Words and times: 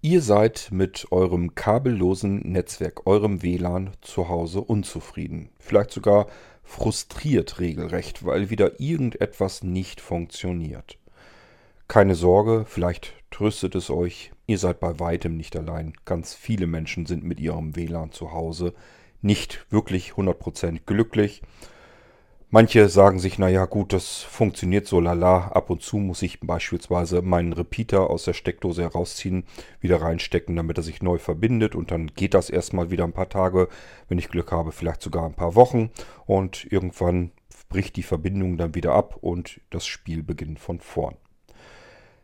Ihr 0.00 0.22
seid 0.22 0.68
mit 0.70 1.08
eurem 1.10 1.56
kabellosen 1.56 2.38
Netzwerk, 2.52 3.08
eurem 3.08 3.42
WLAN 3.42 3.90
zu 4.00 4.28
Hause 4.28 4.60
unzufrieden. 4.60 5.48
Vielleicht 5.58 5.90
sogar 5.90 6.28
frustriert 6.62 7.58
regelrecht, 7.58 8.24
weil 8.24 8.48
wieder 8.48 8.78
irgendetwas 8.78 9.64
nicht 9.64 10.00
funktioniert. 10.00 10.98
Keine 11.88 12.14
Sorge, 12.14 12.64
vielleicht 12.64 13.12
tröstet 13.32 13.74
es 13.74 13.90
euch, 13.90 14.30
ihr 14.46 14.58
seid 14.58 14.78
bei 14.78 15.00
weitem 15.00 15.36
nicht 15.36 15.56
allein. 15.56 15.94
Ganz 16.04 16.32
viele 16.32 16.68
Menschen 16.68 17.06
sind 17.06 17.24
mit 17.24 17.40
ihrem 17.40 17.74
WLAN 17.74 18.12
zu 18.12 18.30
Hause 18.30 18.74
nicht 19.20 19.66
wirklich 19.68 20.12
100% 20.12 20.82
glücklich 20.86 21.42
Manche 22.50 22.88
sagen 22.88 23.18
sich, 23.18 23.38
naja 23.38 23.66
gut, 23.66 23.92
das 23.92 24.22
funktioniert 24.22 24.86
so 24.86 25.00
lala. 25.00 25.48
Ab 25.48 25.68
und 25.68 25.82
zu 25.82 25.98
muss 25.98 26.22
ich 26.22 26.40
beispielsweise 26.40 27.20
meinen 27.20 27.52
Repeater 27.52 28.08
aus 28.08 28.24
der 28.24 28.32
Steckdose 28.32 28.80
herausziehen, 28.80 29.44
wieder 29.80 30.00
reinstecken, 30.00 30.56
damit 30.56 30.78
er 30.78 30.82
sich 30.82 31.02
neu 31.02 31.18
verbindet. 31.18 31.74
Und 31.74 31.90
dann 31.90 32.06
geht 32.06 32.32
das 32.32 32.48
erstmal 32.48 32.90
wieder 32.90 33.04
ein 33.04 33.12
paar 33.12 33.28
Tage, 33.28 33.68
wenn 34.08 34.18
ich 34.18 34.30
Glück 34.30 34.50
habe, 34.50 34.72
vielleicht 34.72 35.02
sogar 35.02 35.26
ein 35.26 35.34
paar 35.34 35.56
Wochen. 35.56 35.90
Und 36.24 36.64
irgendwann 36.72 37.32
bricht 37.68 37.96
die 37.96 38.02
Verbindung 38.02 38.56
dann 38.56 38.74
wieder 38.74 38.94
ab 38.94 39.18
und 39.20 39.60
das 39.68 39.86
Spiel 39.86 40.22
beginnt 40.22 40.58
von 40.58 40.80
vorn. 40.80 41.16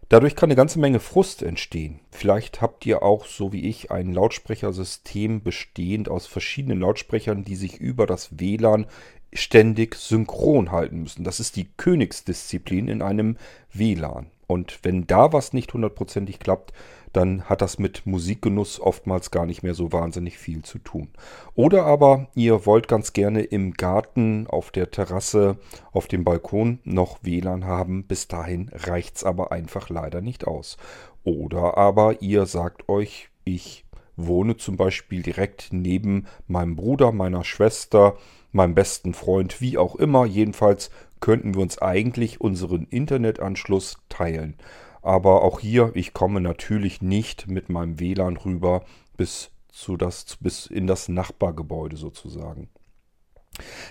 Dadurch 0.08 0.36
kann 0.36 0.48
eine 0.48 0.56
ganze 0.56 0.78
Menge 0.78 1.00
Frust 1.00 1.42
entstehen. 1.42 2.00
Vielleicht 2.10 2.60
habt 2.60 2.84
ihr 2.86 3.02
auch, 3.02 3.26
so 3.26 3.52
wie 3.52 3.68
ich, 3.68 3.90
ein 3.90 4.12
Lautsprechersystem 4.12 5.42
bestehend 5.42 6.08
aus 6.08 6.26
verschiedenen 6.26 6.80
Lautsprechern, 6.80 7.44
die 7.44 7.56
sich 7.56 7.78
über 7.78 8.06
das 8.06 8.38
WLAN 8.38 8.86
ständig 9.34 9.96
synchron 9.96 10.72
halten 10.72 11.02
müssen. 11.02 11.24
Das 11.24 11.40
ist 11.40 11.56
die 11.56 11.68
Königsdisziplin 11.76 12.88
in 12.88 13.02
einem 13.02 13.36
WLAN. 13.72 14.26
Und 14.46 14.80
wenn 14.82 15.06
da 15.06 15.32
was 15.32 15.52
nicht 15.52 15.72
hundertprozentig 15.72 16.38
klappt, 16.38 16.72
dann 17.12 17.44
hat 17.44 17.62
das 17.62 17.78
mit 17.78 18.06
Musikgenuss 18.06 18.80
oftmals 18.80 19.30
gar 19.30 19.46
nicht 19.46 19.62
mehr 19.62 19.74
so 19.74 19.92
wahnsinnig 19.92 20.36
viel 20.36 20.62
zu 20.62 20.78
tun. 20.78 21.08
Oder 21.54 21.84
aber 21.84 22.26
ihr 22.34 22.66
wollt 22.66 22.88
ganz 22.88 23.12
gerne 23.12 23.42
im 23.42 23.72
Garten, 23.72 24.46
auf 24.48 24.70
der 24.70 24.90
Terrasse, 24.90 25.56
auf 25.92 26.08
dem 26.08 26.24
Balkon 26.24 26.80
noch 26.84 27.18
WLAN 27.22 27.64
haben. 27.64 28.04
Bis 28.04 28.26
dahin 28.26 28.70
reicht 28.72 29.16
es 29.16 29.24
aber 29.24 29.52
einfach 29.52 29.88
leider 29.88 30.20
nicht 30.20 30.46
aus. 30.46 30.76
Oder 31.22 31.78
aber 31.78 32.20
ihr 32.20 32.46
sagt 32.46 32.88
euch, 32.88 33.30
ich 33.44 33.84
wohne 34.16 34.56
zum 34.56 34.76
Beispiel 34.76 35.22
direkt 35.22 35.68
neben 35.70 36.26
meinem 36.46 36.76
Bruder, 36.76 37.12
meiner 37.12 37.44
Schwester, 37.44 38.16
meinem 38.54 38.74
besten 38.74 39.14
Freund, 39.14 39.60
wie 39.60 39.78
auch 39.78 39.96
immer. 39.96 40.24
Jedenfalls 40.26 40.90
könnten 41.20 41.54
wir 41.54 41.62
uns 41.62 41.78
eigentlich 41.78 42.40
unseren 42.40 42.86
Internetanschluss 42.86 43.98
teilen. 44.08 44.56
Aber 45.02 45.42
auch 45.42 45.60
hier, 45.60 45.90
ich 45.94 46.14
komme 46.14 46.40
natürlich 46.40 47.02
nicht 47.02 47.46
mit 47.48 47.68
meinem 47.68 48.00
WLAN 48.00 48.36
rüber 48.36 48.84
bis, 49.16 49.50
zu 49.70 49.96
das, 49.96 50.36
bis 50.40 50.66
in 50.66 50.86
das 50.86 51.08
Nachbargebäude 51.08 51.96
sozusagen. 51.96 52.68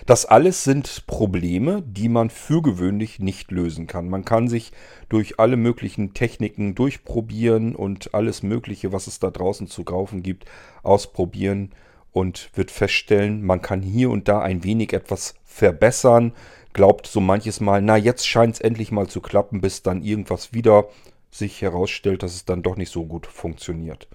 Das 0.06 0.26
alles 0.26 0.64
sind 0.64 1.06
Probleme, 1.06 1.82
die 1.82 2.08
man 2.08 2.28
für 2.28 2.60
gewöhnlich 2.60 3.18
nicht 3.18 3.50
lösen 3.50 3.86
kann. 3.86 4.08
Man 4.08 4.24
kann 4.24 4.48
sich 4.48 4.72
durch 5.08 5.40
alle 5.40 5.56
möglichen 5.56 6.12
Techniken 6.12 6.74
durchprobieren 6.74 7.74
und 7.74 8.14
alles 8.14 8.42
Mögliche, 8.42 8.92
was 8.92 9.06
es 9.06 9.20
da 9.20 9.30
draußen 9.30 9.66
zu 9.66 9.84
kaufen 9.84 10.22
gibt, 10.22 10.44
ausprobieren 10.82 11.70
und 12.14 12.48
wird 12.54 12.70
feststellen, 12.70 13.44
man 13.44 13.60
kann 13.60 13.82
hier 13.82 14.08
und 14.08 14.28
da 14.28 14.40
ein 14.40 14.62
wenig 14.62 14.92
etwas 14.92 15.34
verbessern. 15.44 16.32
Glaubt 16.72 17.08
so 17.08 17.20
manches 17.20 17.60
Mal, 17.60 17.82
na 17.82 17.96
jetzt 17.96 18.26
scheint 18.26 18.54
es 18.54 18.60
endlich 18.60 18.92
mal 18.92 19.08
zu 19.08 19.20
klappen, 19.20 19.60
bis 19.60 19.82
dann 19.82 20.00
irgendwas 20.00 20.54
wieder 20.54 20.86
sich 21.30 21.60
herausstellt, 21.60 22.22
dass 22.22 22.34
es 22.34 22.44
dann 22.44 22.62
doch 22.62 22.76
nicht 22.76 22.92
so 22.92 23.04
gut 23.04 23.26
funktioniert. 23.26 24.08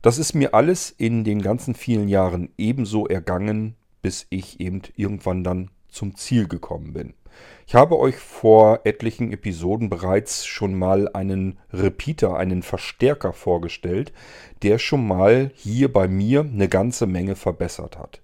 Das 0.00 0.16
ist 0.16 0.32
mir 0.34 0.54
alles 0.54 0.94
in 0.96 1.24
den 1.24 1.42
ganzen 1.42 1.74
vielen 1.74 2.08
Jahren 2.08 2.50
ebenso 2.56 3.08
ergangen, 3.08 3.74
bis 4.00 4.26
ich 4.30 4.60
eben 4.60 4.82
irgendwann 4.94 5.42
dann 5.42 5.70
zum 5.88 6.14
Ziel 6.14 6.46
gekommen 6.46 6.92
bin. 6.92 7.14
Ich 7.66 7.74
habe 7.74 7.98
euch 7.98 8.16
vor 8.16 8.80
etlichen 8.84 9.32
Episoden 9.32 9.90
bereits 9.90 10.44
schon 10.44 10.74
mal 10.74 11.08
einen 11.08 11.58
Repeater, 11.72 12.36
einen 12.36 12.62
Verstärker 12.62 13.32
vorgestellt, 13.32 14.12
der 14.62 14.78
schon 14.78 15.06
mal 15.06 15.52
hier 15.54 15.92
bei 15.92 16.08
mir 16.08 16.40
eine 16.40 16.68
ganze 16.68 17.06
Menge 17.06 17.36
verbessert 17.36 17.98
hat. 17.98 18.20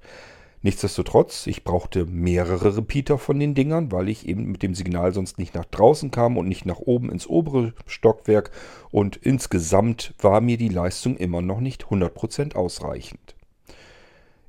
Nichtsdestotrotz, 0.62 1.46
ich 1.46 1.62
brauchte 1.62 2.06
mehrere 2.06 2.76
Repeater 2.78 3.18
von 3.18 3.38
den 3.38 3.54
Dingern, 3.54 3.92
weil 3.92 4.08
ich 4.08 4.26
eben 4.26 4.50
mit 4.50 4.64
dem 4.64 4.74
Signal 4.74 5.14
sonst 5.14 5.38
nicht 5.38 5.54
nach 5.54 5.64
draußen 5.64 6.10
kam 6.10 6.36
und 6.36 6.48
nicht 6.48 6.66
nach 6.66 6.80
oben 6.80 7.08
ins 7.08 7.28
obere 7.28 7.72
Stockwerk 7.86 8.50
und 8.90 9.16
insgesamt 9.16 10.12
war 10.18 10.40
mir 10.40 10.56
die 10.56 10.68
Leistung 10.68 11.16
immer 11.18 11.40
noch 11.40 11.60
nicht 11.60 11.84
100% 11.84 12.56
ausreichend. 12.56 13.36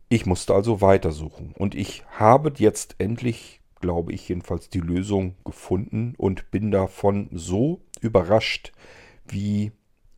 Ich 0.09 0.25
musste 0.25 0.55
also 0.55 0.81
weitersuchen 0.81 1.53
und 1.55 1.75
ich 1.75 2.03
habe 2.17 2.51
jetzt 2.57 2.95
endlich 2.97 3.61
glaube 3.79 4.13
ich 4.13 4.27
jedenfalls, 4.29 4.69
die 4.69 4.79
Lösung 4.79 5.35
gefunden 5.45 6.13
und 6.17 6.51
bin 6.51 6.71
davon 6.71 7.29
so 7.31 7.81
überrascht, 8.01 8.71
wie 9.27 9.71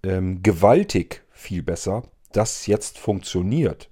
ähm, 0.04 0.42
gewaltig 0.44 1.24
viel 1.32 1.64
besser 1.64 2.04
das 2.32 2.68
jetzt 2.68 2.98
funktioniert, 2.98 3.90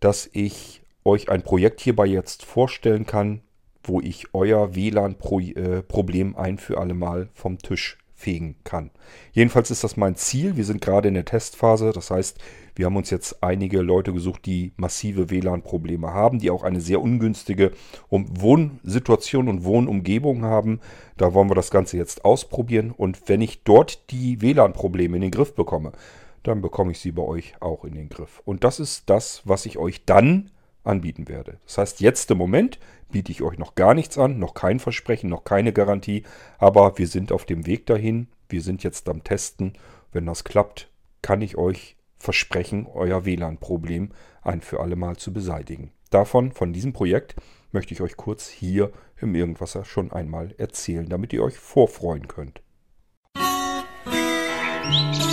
dass 0.00 0.28
ich 0.32 0.82
euch 1.04 1.28
ein 1.28 1.42
Projekt 1.42 1.80
hierbei 1.80 2.06
jetzt 2.06 2.44
vorstellen 2.44 3.06
kann, 3.06 3.42
wo 3.82 4.00
ich 4.00 4.32
euer 4.32 4.74
WLAN-Problem 4.74 6.34
äh, 6.34 6.38
ein 6.38 6.58
für 6.58 6.78
alle 6.78 6.94
Mal 6.94 7.28
vom 7.34 7.58
Tisch 7.58 7.98
fegen 8.14 8.56
kann. 8.64 8.90
Jedenfalls 9.32 9.70
ist 9.70 9.84
das 9.84 9.96
mein 9.96 10.16
Ziel. 10.16 10.56
Wir 10.56 10.64
sind 10.64 10.80
gerade 10.80 11.08
in 11.08 11.14
der 11.14 11.26
Testphase. 11.26 11.92
Das 11.92 12.10
heißt, 12.10 12.38
wir 12.76 12.86
haben 12.86 12.96
uns 12.96 13.10
jetzt 13.10 13.42
einige 13.42 13.80
Leute 13.82 14.12
gesucht, 14.12 14.46
die 14.46 14.72
massive 14.76 15.30
WLAN-Probleme 15.30 16.12
haben, 16.12 16.40
die 16.40 16.50
auch 16.50 16.64
eine 16.64 16.80
sehr 16.80 17.00
ungünstige 17.00 17.72
Wohnsituation 18.10 19.48
und 19.48 19.64
Wohnumgebung 19.64 20.42
haben. 20.42 20.80
Da 21.16 21.34
wollen 21.34 21.50
wir 21.50 21.54
das 21.54 21.70
Ganze 21.70 21.96
jetzt 21.96 22.24
ausprobieren. 22.24 22.90
Und 22.90 23.28
wenn 23.28 23.40
ich 23.40 23.62
dort 23.62 24.10
die 24.10 24.42
WLAN-Probleme 24.42 25.16
in 25.16 25.22
den 25.22 25.30
Griff 25.30 25.54
bekomme, 25.54 25.92
dann 26.42 26.60
bekomme 26.60 26.92
ich 26.92 26.98
sie 26.98 27.12
bei 27.12 27.22
euch 27.22 27.54
auch 27.60 27.84
in 27.84 27.94
den 27.94 28.08
Griff. 28.08 28.42
Und 28.44 28.64
das 28.64 28.80
ist 28.80 29.08
das, 29.08 29.42
was 29.44 29.66
ich 29.66 29.78
euch 29.78 30.04
dann 30.04 30.50
anbieten 30.82 31.28
werde. 31.28 31.58
Das 31.64 31.78
heißt, 31.78 32.00
jetzt 32.00 32.30
im 32.30 32.38
Moment 32.38 32.78
biete 33.10 33.32
ich 33.32 33.42
euch 33.42 33.58
noch 33.58 33.74
gar 33.74 33.94
nichts 33.94 34.18
an, 34.18 34.38
noch 34.38 34.54
kein 34.54 34.80
Versprechen, 34.80 35.30
noch 35.30 35.44
keine 35.44 35.72
Garantie, 35.72 36.24
aber 36.58 36.98
wir 36.98 37.06
sind 37.06 37.32
auf 37.32 37.44
dem 37.44 37.66
Weg 37.66 37.86
dahin. 37.86 38.28
Wir 38.48 38.60
sind 38.60 38.82
jetzt 38.82 39.08
am 39.08 39.24
Testen. 39.24 39.72
Wenn 40.12 40.26
das 40.26 40.44
klappt, 40.44 40.90
kann 41.22 41.40
ich 41.40 41.56
euch 41.56 41.96
versprechen, 42.24 42.86
euer 42.92 43.24
WLAN-Problem 43.24 44.10
ein 44.42 44.60
für 44.60 44.80
alle 44.80 44.96
Mal 44.96 45.16
zu 45.16 45.32
beseitigen. 45.32 45.92
Davon, 46.10 46.52
von 46.52 46.72
diesem 46.72 46.92
Projekt, 46.92 47.36
möchte 47.70 47.94
ich 47.94 48.00
euch 48.00 48.16
kurz 48.16 48.48
hier 48.48 48.90
im 49.20 49.34
Irgendwasser 49.34 49.84
schon 49.84 50.10
einmal 50.12 50.54
erzählen, 50.58 51.08
damit 51.08 51.32
ihr 51.32 51.42
euch 51.42 51.58
vorfreuen 51.58 52.26
könnt. 52.28 52.62
Musik 54.86 55.23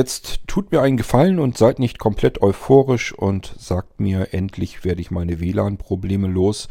Jetzt 0.00 0.40
tut 0.46 0.72
mir 0.72 0.80
einen 0.80 0.96
Gefallen 0.96 1.38
und 1.38 1.58
seid 1.58 1.78
nicht 1.78 1.98
komplett 1.98 2.40
euphorisch 2.40 3.12
und 3.12 3.54
sagt 3.58 4.00
mir, 4.00 4.32
endlich 4.32 4.82
werde 4.82 5.02
ich 5.02 5.10
meine 5.10 5.40
WLAN-Probleme 5.40 6.26
los. 6.26 6.68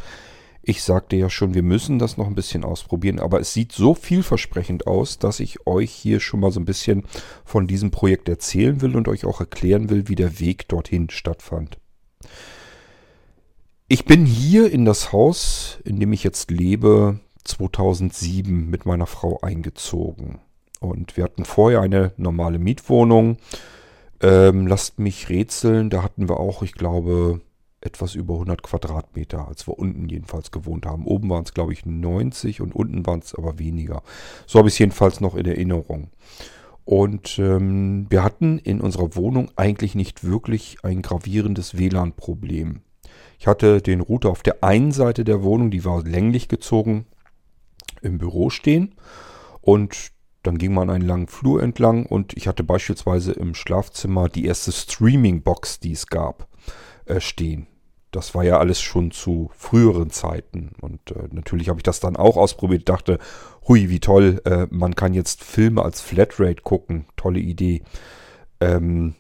Ich 0.64 0.82
sagte 0.82 1.16
ja 1.16 1.30
schon, 1.30 1.54
wir 1.54 1.62
müssen 1.62 2.00
das 2.00 2.18
noch 2.18 2.26
ein 2.26 2.34
bisschen 2.34 2.64
ausprobieren, 2.64 3.20
aber 3.20 3.40
es 3.40 3.54
sieht 3.54 3.72
so 3.72 3.94
vielversprechend 3.94 4.88
aus, 4.88 5.20
dass 5.20 5.42
ich 5.42 5.68
euch 5.68 5.92
hier 5.92 6.20
schon 6.22 6.40
mal 6.40 6.52
so 6.52 6.60
ein 6.60 6.66
bisschen 6.66 7.04
von 7.46 7.68
diesem 7.68 7.92
Projekt 7.92 8.28
erzählen 8.30 8.82
will 8.82 8.96
und 8.96 9.08
euch 9.08 9.26
auch 9.26 9.42
erklären 9.42 9.92
will, 9.92 10.08
wie 10.08 10.16
der 10.16 10.40
Weg 10.40 10.68
dorthin 10.68 11.12
stattfand. 11.12 11.78
Ich 13.88 14.06
bin 14.06 14.26
hier 14.26 14.72
in 14.72 14.86
das 14.86 15.14
Haus, 15.14 15.78
in 15.84 16.00
dem 16.00 16.14
ich 16.14 16.24
jetzt 16.24 16.50
lebe, 16.50 17.20
2007 17.44 18.72
mit 18.72 18.88
meiner 18.88 19.06
Frau 19.06 19.40
eingezogen. 19.42 20.40
Und 20.80 21.18
wir 21.18 21.24
hatten 21.26 21.46
vorher 21.46 21.82
eine 21.82 22.14
normale 22.18 22.60
Mietwohnung. 22.60 23.38
Ähm, 24.22 24.68
lasst 24.68 25.00
mich 25.00 25.30
rätseln, 25.30 25.90
da 25.90 26.04
hatten 26.04 26.28
wir 26.28 26.40
auch, 26.40 26.62
ich 26.62 26.74
glaube, 26.74 27.42
etwas 27.82 28.16
über 28.16 28.34
100 28.34 28.62
Quadratmeter, 28.62 29.48
als 29.48 29.68
wir 29.68 29.80
unten 29.80 30.10
jedenfalls 30.10 30.52
gewohnt 30.52 30.86
haben. 30.86 31.06
Oben 31.06 31.30
waren 31.30 31.44
es, 31.44 31.54
glaube 31.54 31.74
ich, 31.74 31.86
90 31.86 32.62
und 32.62 32.76
unten 32.76 33.06
waren 33.06 33.20
es 33.20 33.34
aber 33.34 33.60
weniger. 33.60 34.04
So 34.46 34.60
habe 34.60 34.68
ich 34.68 34.76
es 34.76 34.80
jedenfalls 34.80 35.22
noch 35.22 35.36
in 35.36 35.46
Erinnerung. 35.46 36.10
Und 36.84 37.40
ähm, 37.40 38.08
wir 38.10 38.24
hatten 38.24 38.58
in 38.58 38.82
unserer 38.82 39.16
Wohnung 39.16 39.52
eigentlich 39.56 39.96
nicht 39.96 40.24
wirklich 40.24 40.78
ein 40.84 41.02
gravierendes 41.02 41.78
WLAN-Problem. 41.78 42.82
Ich 43.38 43.48
hatte 43.48 43.82
den 43.82 44.02
Router 44.02 44.30
auf 44.30 44.44
der 44.44 44.64
einen 44.64 44.92
Seite 44.92 45.24
der 45.24 45.44
Wohnung, 45.44 45.72
die 45.72 45.86
war 45.86 46.04
länglich 46.04 46.48
gezogen, 46.50 47.06
im 48.02 48.18
Büro 48.18 48.50
stehen. 48.50 48.96
Und 49.62 50.12
dann 50.44 50.58
ging 50.58 50.74
man 50.74 50.90
einen 50.90 51.06
langen 51.06 51.28
Flur 51.28 51.62
entlang 51.62 52.06
und 52.06 52.34
ich 52.38 52.48
hatte 52.48 52.64
beispielsweise 52.64 53.34
im 53.34 53.56
Schlafzimmer 53.56 54.30
die 54.30 54.46
erste 54.46 54.72
Streaming-Box, 54.72 55.80
die 55.80 55.92
es 55.92 56.08
gab, 56.08 56.48
äh, 57.06 57.20
stehen. 57.20 57.68
Das 58.12 58.34
war 58.34 58.44
ja 58.44 58.58
alles 58.58 58.82
schon 58.82 59.12
zu 59.12 59.52
früheren 59.56 60.10
Zeiten. 60.10 60.72
Und 60.82 61.12
äh, 61.12 61.28
natürlich 61.32 61.70
habe 61.70 61.80
ich 61.80 61.84
das 61.84 62.00
dann 62.00 62.16
auch 62.16 62.38
ausprobiert, 62.38 62.90
dachte, 62.90 63.20
hui, 63.68 63.90
wie 63.90 64.00
toll, 64.00 64.42
äh, 64.46 64.66
man 64.72 64.96
kann 64.96 65.14
jetzt 65.14 65.44
Filme 65.44 65.84
als 65.84 66.02
Flatrate 66.02 66.62
gucken. 66.64 67.06
Tolle 67.18 67.40
Idee. 67.40 67.84
Ähm, 68.62 69.16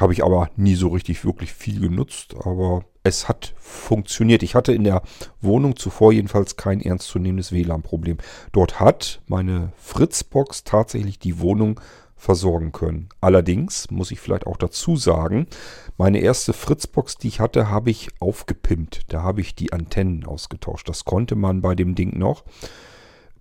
habe 0.00 0.12
ich 0.12 0.24
aber 0.24 0.50
nie 0.56 0.74
so 0.74 0.88
richtig 0.88 1.24
wirklich 1.24 1.52
viel 1.52 1.80
genutzt, 1.80 2.34
aber 2.44 2.84
es 3.04 3.28
hat 3.28 3.54
funktioniert. 3.58 4.42
Ich 4.42 4.54
hatte 4.54 4.72
in 4.72 4.84
der 4.84 5.02
Wohnung 5.40 5.76
zuvor 5.76 6.12
jedenfalls 6.12 6.56
kein 6.56 6.80
ernstzunehmendes 6.80 7.52
WLAN-Problem. 7.52 8.18
Dort 8.52 8.80
hat 8.80 9.20
meine 9.26 9.72
Fritzbox 9.76 10.64
tatsächlich 10.64 11.18
die 11.18 11.38
Wohnung 11.38 11.80
versorgen 12.16 12.72
können. 12.72 13.10
Allerdings 13.20 13.90
muss 13.90 14.10
ich 14.10 14.18
vielleicht 14.18 14.46
auch 14.46 14.56
dazu 14.56 14.96
sagen, 14.96 15.46
meine 15.98 16.20
erste 16.20 16.54
Fritzbox, 16.54 17.18
die 17.18 17.28
ich 17.28 17.40
hatte, 17.40 17.68
habe 17.68 17.90
ich 17.90 18.08
aufgepimpt. 18.18 19.02
Da 19.08 19.22
habe 19.22 19.42
ich 19.42 19.54
die 19.54 19.74
Antennen 19.74 20.24
ausgetauscht. 20.24 20.88
Das 20.88 21.04
konnte 21.04 21.36
man 21.36 21.60
bei 21.60 21.74
dem 21.74 21.94
Ding 21.94 22.18
noch. 22.18 22.44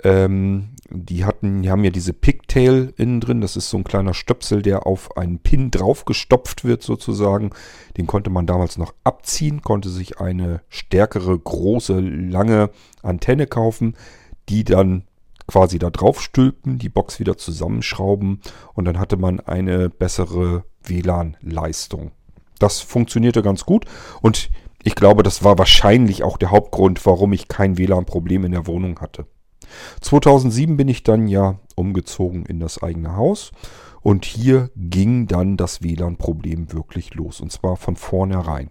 Ähm, 0.03 0.69
die 0.89 1.25
hatten, 1.25 1.63
die 1.63 1.71
haben 1.71 1.83
ja 1.83 1.89
diese 1.89 2.13
Pigtail 2.13 2.93
innen 2.97 3.19
drin. 3.19 3.41
Das 3.41 3.55
ist 3.55 3.69
so 3.69 3.77
ein 3.77 3.83
kleiner 3.83 4.13
Stöpsel, 4.13 4.61
der 4.61 4.85
auf 4.85 5.17
einen 5.17 5.39
Pin 5.39 5.71
draufgestopft 5.71 6.63
wird 6.63 6.83
sozusagen. 6.83 7.51
Den 7.97 8.05
konnte 8.05 8.29
man 8.29 8.45
damals 8.45 8.77
noch 8.77 8.93
abziehen, 9.03 9.61
konnte 9.61 9.89
sich 9.89 10.19
eine 10.19 10.61
stärkere, 10.69 11.37
große, 11.37 11.99
lange 11.99 12.69
Antenne 13.01 13.47
kaufen, 13.47 13.95
die 14.49 14.63
dann 14.63 15.03
quasi 15.47 15.79
da 15.79 15.89
drauf 15.89 16.21
stülpen, 16.21 16.77
die 16.77 16.89
Box 16.89 17.19
wieder 17.19 17.37
zusammenschrauben 17.37 18.41
und 18.73 18.85
dann 18.85 18.99
hatte 18.99 19.17
man 19.17 19.39
eine 19.39 19.89
bessere 19.89 20.63
WLAN-Leistung. 20.83 22.11
Das 22.59 22.79
funktionierte 22.79 23.41
ganz 23.41 23.65
gut 23.65 23.85
und 24.21 24.49
ich 24.83 24.95
glaube, 24.95 25.23
das 25.23 25.43
war 25.43 25.57
wahrscheinlich 25.57 26.23
auch 26.23 26.37
der 26.37 26.51
Hauptgrund, 26.51 27.05
warum 27.05 27.33
ich 27.33 27.47
kein 27.47 27.77
WLAN-Problem 27.77 28.45
in 28.45 28.51
der 28.51 28.67
Wohnung 28.67 28.99
hatte. 28.99 29.25
2007 30.01 30.77
bin 30.77 30.87
ich 30.87 31.03
dann 31.03 31.27
ja 31.27 31.59
umgezogen 31.75 32.45
in 32.45 32.59
das 32.59 32.81
eigene 32.81 33.15
Haus 33.15 33.51
und 34.01 34.25
hier 34.25 34.69
ging 34.75 35.27
dann 35.27 35.57
das 35.57 35.81
WLAN-Problem 35.81 36.71
wirklich 36.73 37.13
los 37.13 37.41
und 37.41 37.51
zwar 37.51 37.77
von 37.77 37.95
vornherein. 37.95 38.69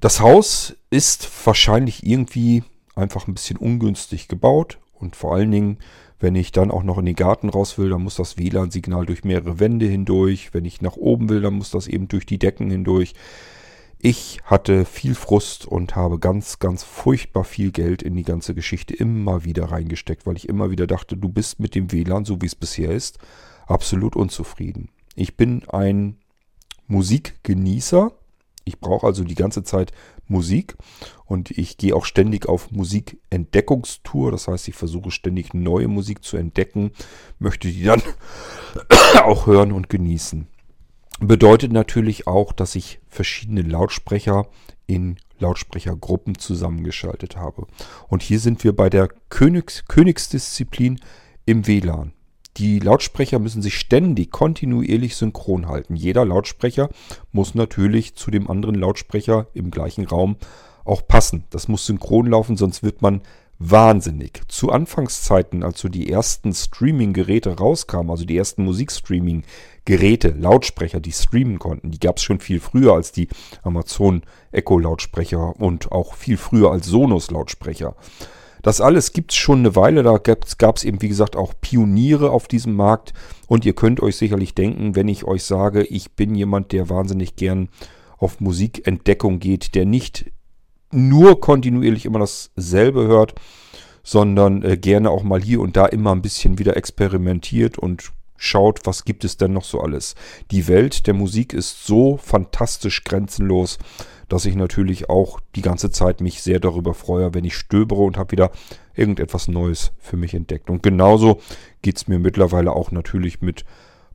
Das 0.00 0.20
Haus 0.20 0.76
ist 0.90 1.28
wahrscheinlich 1.46 2.06
irgendwie 2.06 2.64
einfach 2.94 3.26
ein 3.26 3.34
bisschen 3.34 3.56
ungünstig 3.56 4.28
gebaut 4.28 4.78
und 4.94 5.16
vor 5.16 5.34
allen 5.34 5.50
Dingen, 5.50 5.78
wenn 6.18 6.34
ich 6.34 6.52
dann 6.52 6.70
auch 6.70 6.82
noch 6.82 6.98
in 6.98 7.06
den 7.06 7.16
Garten 7.16 7.48
raus 7.48 7.78
will, 7.78 7.88
dann 7.88 8.02
muss 8.02 8.16
das 8.16 8.36
WLAN-Signal 8.36 9.06
durch 9.06 9.24
mehrere 9.24 9.58
Wände 9.58 9.86
hindurch. 9.86 10.52
Wenn 10.52 10.66
ich 10.66 10.82
nach 10.82 10.96
oben 10.96 11.30
will, 11.30 11.40
dann 11.40 11.54
muss 11.54 11.70
das 11.70 11.88
eben 11.88 12.08
durch 12.08 12.26
die 12.26 12.38
Decken 12.38 12.70
hindurch. 12.70 13.14
Ich 14.02 14.40
hatte 14.44 14.86
viel 14.86 15.14
Frust 15.14 15.66
und 15.66 15.94
habe 15.94 16.18
ganz, 16.18 16.58
ganz 16.58 16.82
furchtbar 16.82 17.44
viel 17.44 17.70
Geld 17.70 18.02
in 18.02 18.16
die 18.16 18.22
ganze 18.22 18.54
Geschichte 18.54 18.94
immer 18.94 19.44
wieder 19.44 19.66
reingesteckt, 19.66 20.24
weil 20.24 20.38
ich 20.38 20.48
immer 20.48 20.70
wieder 20.70 20.86
dachte, 20.86 21.18
du 21.18 21.28
bist 21.28 21.60
mit 21.60 21.74
dem 21.74 21.92
WLAN, 21.92 22.24
so 22.24 22.40
wie 22.40 22.46
es 22.46 22.54
bisher 22.54 22.92
ist, 22.92 23.18
absolut 23.66 24.16
unzufrieden. 24.16 24.88
Ich 25.16 25.36
bin 25.36 25.68
ein 25.68 26.16
Musikgenießer. 26.86 28.12
Ich 28.64 28.80
brauche 28.80 29.06
also 29.06 29.22
die 29.22 29.34
ganze 29.34 29.64
Zeit 29.64 29.92
Musik 30.28 30.76
und 31.26 31.50
ich 31.50 31.76
gehe 31.76 31.94
auch 31.94 32.06
ständig 32.06 32.48
auf 32.48 32.70
Musikentdeckungstour. 32.70 34.30
Das 34.30 34.48
heißt, 34.48 34.66
ich 34.68 34.76
versuche 34.76 35.10
ständig 35.10 35.52
neue 35.52 35.88
Musik 35.88 36.24
zu 36.24 36.38
entdecken, 36.38 36.92
möchte 37.38 37.68
die 37.68 37.82
dann 37.82 38.00
auch 39.24 39.46
hören 39.46 39.72
und 39.72 39.90
genießen. 39.90 40.46
Bedeutet 41.20 41.70
natürlich 41.70 42.26
auch, 42.26 42.52
dass 42.52 42.74
ich 42.74 42.98
verschiedene 43.06 43.60
Lautsprecher 43.60 44.46
in 44.86 45.16
Lautsprechergruppen 45.38 46.38
zusammengeschaltet 46.38 47.36
habe. 47.36 47.66
Und 48.08 48.22
hier 48.22 48.40
sind 48.40 48.64
wir 48.64 48.74
bei 48.74 48.88
der 48.88 49.08
Königs 49.28 49.84
Königsdisziplin 49.86 50.98
im 51.44 51.66
WLAN. 51.66 52.12
Die 52.56 52.78
Lautsprecher 52.78 53.38
müssen 53.38 53.60
sich 53.60 53.78
ständig 53.78 54.30
kontinuierlich 54.30 55.14
synchron 55.14 55.68
halten. 55.68 55.94
Jeder 55.94 56.24
Lautsprecher 56.24 56.88
muss 57.32 57.54
natürlich 57.54 58.14
zu 58.14 58.30
dem 58.30 58.50
anderen 58.50 58.74
Lautsprecher 58.74 59.46
im 59.52 59.70
gleichen 59.70 60.06
Raum 60.06 60.36
auch 60.84 61.06
passen. 61.06 61.44
Das 61.50 61.68
muss 61.68 61.84
synchron 61.84 62.26
laufen, 62.26 62.56
sonst 62.56 62.82
wird 62.82 63.02
man 63.02 63.20
wahnsinnig. 63.60 64.40
Zu 64.48 64.70
Anfangszeiten, 64.70 65.62
als 65.62 65.80
so 65.80 65.88
die 65.88 66.10
ersten 66.10 66.52
Streaming-Geräte 66.52 67.58
rauskamen, 67.58 68.10
also 68.10 68.24
die 68.24 68.36
ersten 68.36 68.64
Musikstreaming-Geräte, 68.64 70.30
Lautsprecher, 70.30 70.98
die 70.98 71.12
streamen 71.12 71.58
konnten, 71.58 71.90
die 71.90 72.00
gab 72.00 72.16
es 72.16 72.22
schon 72.22 72.40
viel 72.40 72.58
früher 72.58 72.94
als 72.94 73.12
die 73.12 73.28
Amazon 73.62 74.22
Echo-Lautsprecher 74.50 75.60
und 75.60 75.92
auch 75.92 76.14
viel 76.14 76.38
früher 76.38 76.72
als 76.72 76.86
Sonos-Lautsprecher. 76.86 77.94
Das 78.62 78.80
alles 78.80 79.12
gibt 79.12 79.32
es 79.32 79.38
schon 79.38 79.60
eine 79.60 79.76
Weile, 79.76 80.02
da 80.02 80.16
gab 80.18 80.76
es 80.76 80.84
eben 80.84 81.00
wie 81.00 81.08
gesagt 81.08 81.36
auch 81.36 81.54
Pioniere 81.60 82.30
auf 82.30 82.48
diesem 82.48 82.74
Markt 82.74 83.12
und 83.46 83.64
ihr 83.64 83.74
könnt 83.74 84.00
euch 84.00 84.16
sicherlich 84.16 84.54
denken, 84.54 84.96
wenn 84.96 85.08
ich 85.08 85.24
euch 85.24 85.44
sage, 85.44 85.82
ich 85.82 86.12
bin 86.12 86.34
jemand, 86.34 86.72
der 86.72 86.88
wahnsinnig 86.88 87.36
gern 87.36 87.68
auf 88.18 88.40
Musikentdeckung 88.40 89.38
geht, 89.38 89.74
der 89.74 89.86
nicht 89.86 90.30
nur 90.90 91.40
kontinuierlich 91.40 92.04
immer 92.04 92.18
dasselbe 92.18 93.06
hört, 93.06 93.34
sondern 94.02 94.62
äh, 94.62 94.76
gerne 94.76 95.10
auch 95.10 95.22
mal 95.22 95.40
hier 95.40 95.60
und 95.60 95.76
da 95.76 95.86
immer 95.86 96.12
ein 96.12 96.22
bisschen 96.22 96.58
wieder 96.58 96.76
experimentiert 96.76 97.78
und 97.78 98.12
schaut, 98.36 98.80
was 98.84 99.04
gibt 99.04 99.24
es 99.24 99.36
denn 99.36 99.52
noch 99.52 99.64
so 99.64 99.80
alles. 99.80 100.14
Die 100.50 100.66
Welt 100.66 101.06
der 101.06 101.14
Musik 101.14 101.52
ist 101.52 101.86
so 101.86 102.16
fantastisch 102.16 103.04
grenzenlos, 103.04 103.78
dass 104.28 104.46
ich 104.46 104.54
natürlich 104.54 105.10
auch 105.10 105.40
die 105.54 105.62
ganze 105.62 105.90
Zeit 105.90 106.20
mich 106.22 106.40
sehr 106.42 106.58
darüber 106.58 106.94
freue, 106.94 107.34
wenn 107.34 107.44
ich 107.44 107.54
stöbere 107.54 108.00
und 108.00 108.16
habe 108.16 108.32
wieder 108.32 108.50
irgendetwas 108.94 109.48
Neues 109.48 109.92
für 109.98 110.16
mich 110.16 110.32
entdeckt. 110.32 110.70
Und 110.70 110.82
genauso 110.82 111.40
geht 111.82 111.98
es 111.98 112.08
mir 112.08 112.18
mittlerweile 112.18 112.72
auch 112.72 112.92
natürlich 112.92 113.42
mit 113.42 113.64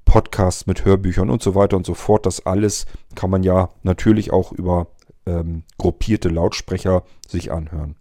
Podcasts, 0.05 0.65
mit 0.65 0.85
Hörbüchern 0.85 1.29
und 1.29 1.43
so 1.43 1.53
weiter 1.53 1.77
und 1.77 1.85
so 1.85 1.93
fort. 1.93 2.25
Das 2.25 2.45
alles 2.45 2.85
kann 3.13 3.29
man 3.29 3.43
ja 3.43 3.69
natürlich 3.83 4.31
auch 4.31 4.51
über 4.51 4.87
ähm, 5.25 5.63
gruppierte 5.77 6.29
Lautsprecher 6.29 7.03
sich 7.27 7.51
anhören. 7.51 7.95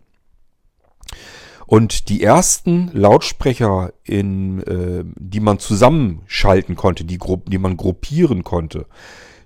Und 1.67 2.09
die 2.09 2.23
ersten 2.23 2.91
Lautsprecher, 2.93 3.93
in, 4.05 4.63
äh, 4.63 5.05
die 5.17 5.41
man 5.41 5.59
zusammenschalten 5.59 6.77
konnte, 6.77 7.05
die, 7.05 7.19
die 7.47 7.59
man 7.59 7.77
gruppieren 7.77 8.45
konnte, 8.45 8.87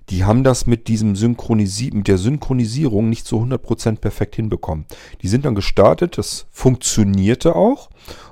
die 0.09 0.25
haben 0.25 0.43
das 0.43 0.65
mit 0.65 0.87
diesem 0.87 1.15
Synchronisi 1.15 1.91
mit 1.93 2.07
der 2.07 2.17
Synchronisierung 2.17 3.09
nicht 3.09 3.27
so 3.27 3.39
100% 3.39 3.97
perfekt 3.97 4.35
hinbekommen. 4.35 4.85
Die 5.21 5.27
sind 5.27 5.45
dann 5.45 5.55
gestartet, 5.55 6.17
das 6.17 6.47
funktionierte 6.49 7.55
auch. 7.55 7.89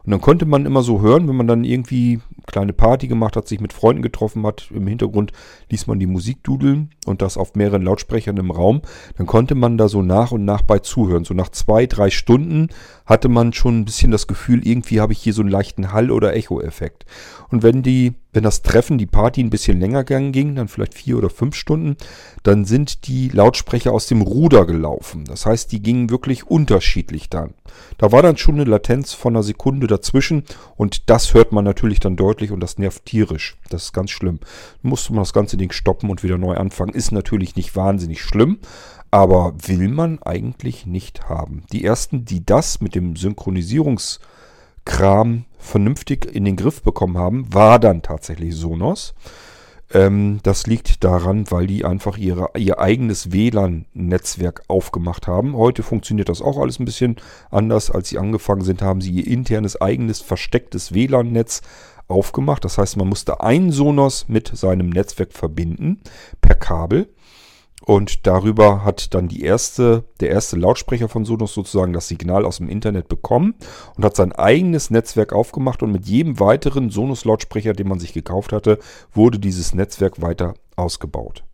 Und 0.07 0.11
dann 0.11 0.21
konnte 0.21 0.45
man 0.45 0.65
immer 0.65 0.83
so 0.83 1.01
hören, 1.01 1.27
wenn 1.27 1.35
man 1.35 1.47
dann 1.47 1.65
irgendwie 1.65 2.21
kleine 2.45 2.71
Party 2.71 3.09
gemacht 3.09 3.35
hat, 3.35 3.45
sich 3.45 3.59
mit 3.59 3.73
Freunden 3.73 4.01
getroffen 4.01 4.45
hat, 4.45 4.69
im 4.73 4.87
Hintergrund 4.87 5.33
ließ 5.69 5.85
man 5.87 5.99
die 5.99 6.07
Musik 6.07 6.43
dudeln 6.43 6.91
und 7.05 7.21
das 7.21 7.35
auf 7.35 7.55
mehreren 7.55 7.81
Lautsprechern 7.81 8.37
im 8.37 8.49
Raum, 8.49 8.81
dann 9.17 9.27
konnte 9.27 9.53
man 9.53 9.77
da 9.77 9.89
so 9.89 10.01
nach 10.01 10.31
und 10.31 10.45
nach 10.45 10.61
bei 10.61 10.79
zuhören. 10.79 11.25
So 11.25 11.33
nach 11.33 11.49
zwei, 11.49 11.87
drei 11.87 12.09
Stunden 12.09 12.69
hatte 13.05 13.27
man 13.27 13.51
schon 13.51 13.79
ein 13.79 13.85
bisschen 13.85 14.11
das 14.11 14.27
Gefühl, 14.27 14.65
irgendwie 14.65 15.01
habe 15.01 15.11
ich 15.11 15.19
hier 15.19 15.33
so 15.33 15.41
einen 15.41 15.51
leichten 15.51 15.91
Hall- 15.91 16.11
oder 16.11 16.33
Echo-Effekt. 16.33 17.05
Und 17.49 17.63
wenn 17.63 17.83
die, 17.83 18.13
wenn 18.31 18.43
das 18.43 18.61
Treffen, 18.61 18.97
die 18.97 19.05
Party 19.05 19.41
ein 19.41 19.49
bisschen 19.49 19.79
länger 19.79 20.03
ging, 20.03 20.55
dann 20.55 20.67
vielleicht 20.67 20.93
vier 20.93 21.17
oder 21.17 21.29
fünf 21.29 21.55
Stunden, 21.55 21.97
dann 22.43 22.65
sind 22.65 23.07
die 23.07 23.29
Lautsprecher 23.29 23.91
aus 23.91 24.07
dem 24.07 24.21
Ruder 24.21 24.65
gelaufen. 24.65 25.25
Das 25.25 25.45
heißt, 25.45 25.71
die 25.71 25.81
gingen 25.81 26.09
wirklich 26.09 26.47
unterschiedlich 26.47 27.29
dann. 27.29 27.53
Da 27.97 28.11
war 28.11 28.21
dann 28.21 28.37
schon 28.37 28.55
eine 28.55 28.65
Latenz 28.65 29.13
von 29.13 29.35
einer 29.35 29.43
Sekunde 29.43 29.87
dazwischen 29.97 30.43
und 30.75 31.09
das 31.09 31.33
hört 31.33 31.51
man 31.51 31.65
natürlich 31.65 31.99
dann 31.99 32.15
deutlich 32.15 32.51
und 32.51 32.59
das 32.59 32.77
nervt 32.77 33.05
tierisch. 33.05 33.57
Das 33.69 33.85
ist 33.85 33.93
ganz 33.93 34.11
schlimm. 34.11 34.39
Musste 34.81 35.13
man 35.13 35.21
das 35.21 35.33
ganze 35.33 35.57
Ding 35.57 35.71
stoppen 35.71 36.09
und 36.09 36.23
wieder 36.23 36.37
neu 36.37 36.55
anfangen. 36.55 36.93
Ist 36.93 37.11
natürlich 37.11 37.55
nicht 37.55 37.75
wahnsinnig 37.75 38.21
schlimm, 38.21 38.59
aber 39.11 39.53
will 39.65 39.89
man 39.89 40.21
eigentlich 40.21 40.85
nicht 40.85 41.29
haben. 41.29 41.63
Die 41.71 41.83
ersten, 41.83 42.25
die 42.25 42.45
das 42.45 42.81
mit 42.81 42.93
dem 42.95 43.15
Synchronisierungskram 43.15 45.45
vernünftig 45.57 46.25
in 46.25 46.45
den 46.45 46.55
Griff 46.55 46.83
bekommen 46.83 47.17
haben, 47.17 47.51
war 47.53 47.79
dann 47.79 48.01
tatsächlich 48.01 48.55
Sonos. 48.55 49.13
Ähm, 49.93 50.39
das 50.43 50.67
liegt 50.67 51.03
daran, 51.03 51.49
weil 51.49 51.67
die 51.67 51.85
einfach 51.85 52.17
ihre, 52.17 52.49
ihr 52.57 52.79
eigenes 52.79 53.31
WLAN-Netzwerk 53.31 54.63
aufgemacht 54.67 55.27
haben. 55.27 55.55
Heute 55.55 55.83
funktioniert 55.83 56.29
das 56.29 56.41
auch 56.41 56.57
alles 56.57 56.79
ein 56.79 56.85
bisschen 56.85 57.15
anders. 57.51 57.89
Als 57.89 58.09
sie 58.09 58.17
angefangen 58.17 58.63
sind, 58.63 58.81
haben 58.81 59.01
sie 59.01 59.11
ihr 59.11 59.27
internes, 59.27 59.79
eigenes, 59.79 60.21
verstecktes 60.21 60.93
WLAN-Netz 60.93 61.61
aufgemacht. 62.07 62.65
Das 62.65 62.77
heißt, 62.77 62.97
man 62.97 63.07
musste 63.07 63.41
ein 63.41 63.71
Sonos 63.71 64.27
mit 64.27 64.51
seinem 64.53 64.89
Netzwerk 64.89 65.33
verbinden 65.33 66.01
per 66.41 66.55
Kabel. 66.55 67.07
Und 67.87 68.27
darüber 68.27 68.83
hat 68.83 69.13
dann 69.13 69.29
die 69.29 69.43
erste, 69.43 70.03
der 70.19 70.29
erste 70.31 70.57
Lautsprecher 70.57 71.07
von 71.07 71.23
Sonos 71.23 71.53
sozusagen 71.53 71.93
das 71.93 72.09
Signal 72.09 72.43
aus 72.43 72.57
dem 72.57 72.67
Internet 72.67 73.07
bekommen 73.07 73.55
und 73.95 74.03
hat 74.03 74.13
sein 74.13 74.33
eigenes 74.33 74.89
Netzwerk 74.89 75.31
aufgemacht 75.31 75.81
und 75.81 75.93
mit 75.93 76.05
jedem 76.05 76.37
weiteren 76.41 76.89
Sonos-Lautsprecher, 76.89 77.71
den 77.71 77.87
man 77.87 78.01
sich 78.01 78.11
gekauft 78.11 78.51
hatte, 78.51 78.79
wurde 79.13 79.39
dieses 79.39 79.73
Netzwerk 79.73 80.21
weiter 80.21 80.55
ausgebaut. 80.75 81.45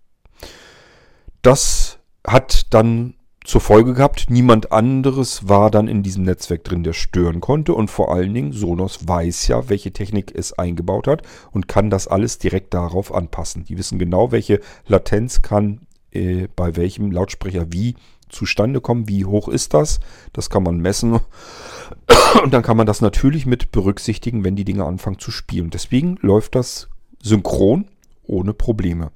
Das 1.43 1.99
hat 2.25 2.73
dann 2.73 3.13
zur 3.45 3.61
Folge 3.61 3.93
gehabt, 3.93 4.31
niemand 4.31 4.71
anderes 4.71 5.47
war 5.47 5.69
dann 5.69 5.87
in 5.87 6.01
diesem 6.01 6.23
Netzwerk 6.23 6.63
drin, 6.63 6.81
der 6.81 6.93
stören 6.93 7.41
konnte. 7.41 7.75
Und 7.75 7.91
vor 7.91 8.11
allen 8.11 8.33
Dingen, 8.33 8.53
Sonos 8.53 9.07
weiß 9.07 9.49
ja, 9.49 9.69
welche 9.69 9.93
Technik 9.93 10.33
es 10.33 10.53
eingebaut 10.53 11.05
hat 11.05 11.21
und 11.51 11.67
kann 11.67 11.91
das 11.91 12.07
alles 12.07 12.39
direkt 12.39 12.73
darauf 12.73 13.13
anpassen. 13.13 13.65
Die 13.65 13.77
wissen 13.77 13.99
genau, 13.99 14.31
welche 14.31 14.61
Latenz 14.87 15.43
kann 15.43 15.81
äh, 16.13 16.47
bei 16.55 16.75
welchem 16.75 17.11
Lautsprecher 17.11 17.71
wie 17.71 17.95
zustande 18.29 18.81
kommen, 18.81 19.07
wie 19.07 19.25
hoch 19.25 19.47
ist 19.47 19.73
das. 19.73 19.99
Das 20.33 20.49
kann 20.49 20.63
man 20.63 20.77
messen. 20.77 21.13
Und 22.43 22.53
dann 22.53 22.63
kann 22.63 22.77
man 22.77 22.87
das 22.87 23.01
natürlich 23.01 23.45
mit 23.45 23.71
berücksichtigen, 23.71 24.43
wenn 24.43 24.55
die 24.55 24.65
Dinge 24.65 24.85
anfangen 24.85 25.19
zu 25.19 25.31
spielen. 25.31 25.69
Deswegen 25.69 26.17
läuft 26.21 26.55
das 26.55 26.89
synchron 27.21 27.85
ohne 28.23 28.53
Probleme. 28.53 29.11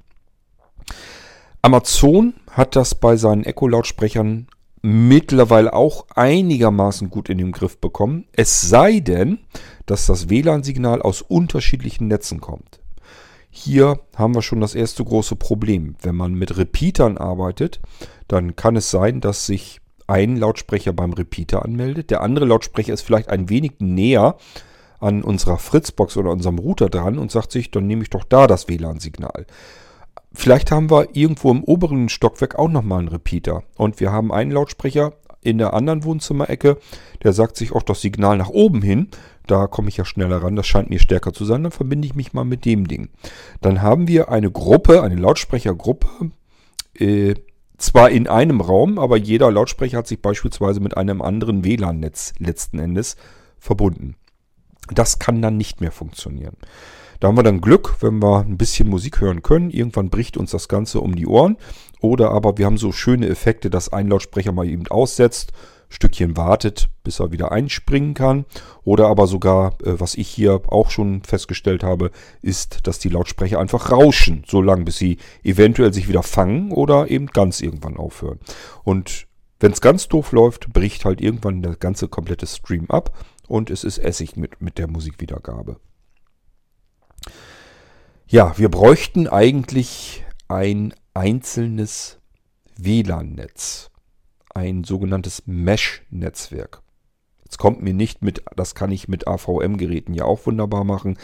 Amazon 1.62 2.34
hat 2.52 2.76
das 2.76 2.96
bei 2.96 3.18
seinen 3.18 3.44
Echo-Lautsprechern 3.44 4.48
mittlerweile 4.82 5.74
auch 5.74 6.06
einigermaßen 6.16 7.10
gut 7.10 7.30
in 7.30 7.40
den 7.40 7.52
Griff 7.52 7.80
bekommen. 7.80 8.26
Es 8.32 8.62
sei 8.62 9.00
denn, 9.00 9.40
dass 9.86 10.06
das 10.06 10.30
WLAN-Signal 10.30 11.02
aus 11.02 11.22
unterschiedlichen 11.22 12.08
Netzen 12.08 12.40
kommt. 12.40 12.80
Hier 13.60 14.00
haben 14.16 14.36
wir 14.36 14.44
schon 14.44 14.62
das 14.62 14.76
erste 14.76 15.04
große 15.04 15.36
Problem. 15.36 15.96
Wenn 16.00 16.16
man 16.16 16.36
mit 16.36 16.58
Repeatern 16.58 17.18
arbeitet, 17.18 17.80
dann 18.28 18.56
kann 18.56 18.76
es 18.76 18.92
sein, 18.92 19.20
dass 19.20 19.48
sich 19.48 19.82
ein 20.06 20.38
Lautsprecher 20.38 20.94
beim 20.94 21.12
Repeater 21.12 21.66
anmeldet. 21.66 22.12
Der 22.12 22.22
andere 22.22 22.46
Lautsprecher 22.46 22.94
ist 22.94 23.02
vielleicht 23.02 23.30
ein 23.30 23.50
wenig 23.50 23.74
näher 23.80 24.38
an 25.00 25.24
unserer 25.24 25.58
Fritzbox 25.58 26.18
oder 26.18 26.30
unserem 26.30 26.60
Router 26.60 26.88
dran 26.88 27.18
und 27.18 27.32
sagt 27.32 27.52
sich, 27.52 27.72
dann 27.72 27.88
nehme 27.88 28.04
ich 28.04 28.12
doch 28.12 28.24
da 28.24 28.46
das 28.46 28.68
WLAN-Signal. 28.68 29.48
Vielleicht 30.34 30.70
haben 30.70 30.92
wir 30.92 31.16
irgendwo 31.16 31.50
im 31.50 31.64
oberen 31.64 32.10
Stockwerk 32.10 32.60
auch 32.60 32.70
nochmal 32.70 33.00
einen 33.00 33.08
Repeater. 33.08 33.64
Und 33.76 34.00
wir 34.00 34.12
haben 34.12 34.32
einen 34.32 34.52
Lautsprecher 34.52 35.14
in 35.42 35.58
der 35.58 35.74
anderen 35.74 36.04
Wohnzimmerecke, 36.04 36.78
der 37.24 37.34
sagt 37.34 37.58
sich 37.58 37.72
auch 37.72 37.84
das 37.84 38.02
Signal 38.02 38.38
nach 38.38 38.50
oben 38.50 38.84
hin. 38.84 39.10
Da 39.48 39.68
komme 39.68 39.90
ich 39.90 39.98
ja 39.98 40.06
schneller 40.06 40.44
ran, 40.44 40.56
das 40.56 40.68
scheint 40.68 40.90
mir 40.90 41.00
stärker 41.00 41.34
zu 41.34 41.46
sein. 41.46 41.64
Dann 41.64 41.72
verbinde 41.72 42.06
ich 42.06 42.16
mich 42.16 42.34
mal 42.34 42.46
mit 42.46 42.66
dem 42.66 42.88
Ding. 42.88 43.10
Dann 43.62 43.82
haben 43.82 44.08
wir 44.08 44.30
eine 44.30 44.52
Gruppe, 44.52 45.02
eine 45.02 45.16
Lautsprechergruppe, 45.16 46.32
äh, 46.94 47.36
zwar 47.78 48.10
in 48.10 48.28
einem 48.28 48.62
Raum, 48.62 48.98
aber 48.98 49.18
jeder 49.18 49.52
Lautsprecher 49.52 50.00
hat 50.00 50.08
sich 50.08 50.22
beispielsweise 50.22 50.80
mit 50.80 50.98
einem 50.98 51.22
anderen 51.22 51.64
WLAN-Netz 51.64 52.34
letzten 52.40 52.80
Endes 52.80 53.16
verbunden. 53.60 54.16
Das 54.94 55.20
kann 55.20 55.42
dann 55.42 55.58
nicht 55.58 55.82
mehr 55.82 55.92
funktionieren. 55.92 56.56
Da 57.20 57.28
haben 57.28 57.38
wir 57.38 57.44
dann 57.44 57.62
Glück, 57.62 57.96
wenn 58.02 58.22
wir 58.22 58.42
ein 58.42 58.58
bisschen 58.58 58.90
Musik 58.90 59.22
hören 59.22 59.42
können. 59.42 59.72
Irgendwann 59.72 60.10
bricht 60.10 60.38
uns 60.38 60.52
das 60.52 60.68
Ganze 60.68 61.02
um 61.02 61.16
die 61.16 61.28
Ohren. 61.28 61.58
Oder 62.00 62.32
aber 62.32 62.58
wir 62.58 62.66
haben 62.66 62.78
so 62.78 62.92
schöne 62.92 63.28
Effekte, 63.28 63.70
dass 63.70 63.92
ein 63.92 64.08
Lautsprecher 64.08 64.52
mal 64.52 64.68
eben 64.68 64.88
aussetzt, 64.88 65.52
Stückchen 65.90 66.36
wartet, 66.36 66.90
bis 67.04 67.20
er 67.20 67.32
wieder 67.32 67.52
einspringen 67.52 68.14
kann. 68.14 68.46
Oder 68.84 69.08
aber 69.08 69.28
sogar, 69.28 69.74
äh, 69.84 70.00
was 70.00 70.16
ich 70.16 70.28
hier 70.28 70.62
auch 70.68 70.90
schon 70.90 71.24
festgestellt 71.24 71.84
habe, 71.84 72.12
ist, 72.42 72.88
dass 72.88 73.00
die 73.00 73.10
Lautsprecher 73.10 73.60
einfach 73.60 73.92
rauschen, 73.92 74.44
so 74.48 74.62
lange 74.62 74.86
bis 74.86 74.98
sie 74.98 75.18
eventuell 75.44 75.94
sich 75.94 76.08
wieder 76.08 76.24
fangen 76.24 76.72
oder 76.72 77.10
eben 77.10 77.28
ganz 77.28 77.62
irgendwann 77.62 77.98
aufhören. 77.98 78.40
Und 78.84 79.28
wenn 79.60 79.72
es 79.72 79.82
ganz 79.82 80.08
doof 80.08 80.32
läuft, 80.34 80.72
bricht 80.72 81.06
halt 81.06 81.22
irgendwann 81.22 81.62
der 81.62 81.76
ganze 81.76 82.08
komplette 82.08 82.46
Stream 82.46 82.90
ab 82.90 83.18
und 83.48 83.70
es 83.70 83.84
ist 83.84 83.98
Essig 83.98 84.36
mit, 84.36 84.62
mit 84.62 84.78
der 84.78 84.88
Musikwiedergabe. 84.88 85.80
Ja, 88.28 88.58
wir 88.58 88.70
bräuchten 88.70 89.28
eigentlich 89.28 90.26
ein 90.48 90.94
einzelnes 91.14 92.20
WLAN-Netz. 92.78 93.90
Ein 94.58 94.84
sogenanntes 94.84 95.44
Mesh-Netzwerk. 95.46 96.82
Jetzt 97.44 97.60
kommt 97.60 97.84
mir 97.84 97.94
nicht 97.94 98.24
mit, 98.24 98.42
das 98.56 98.74
kann 98.74 98.92
ich 98.92 99.08
mit 99.08 99.28
AVM-Geräten 99.28 100.16
ja 100.16 100.26
auch 100.26 100.48
wunderbar 100.48 100.84
machen. 100.84 101.20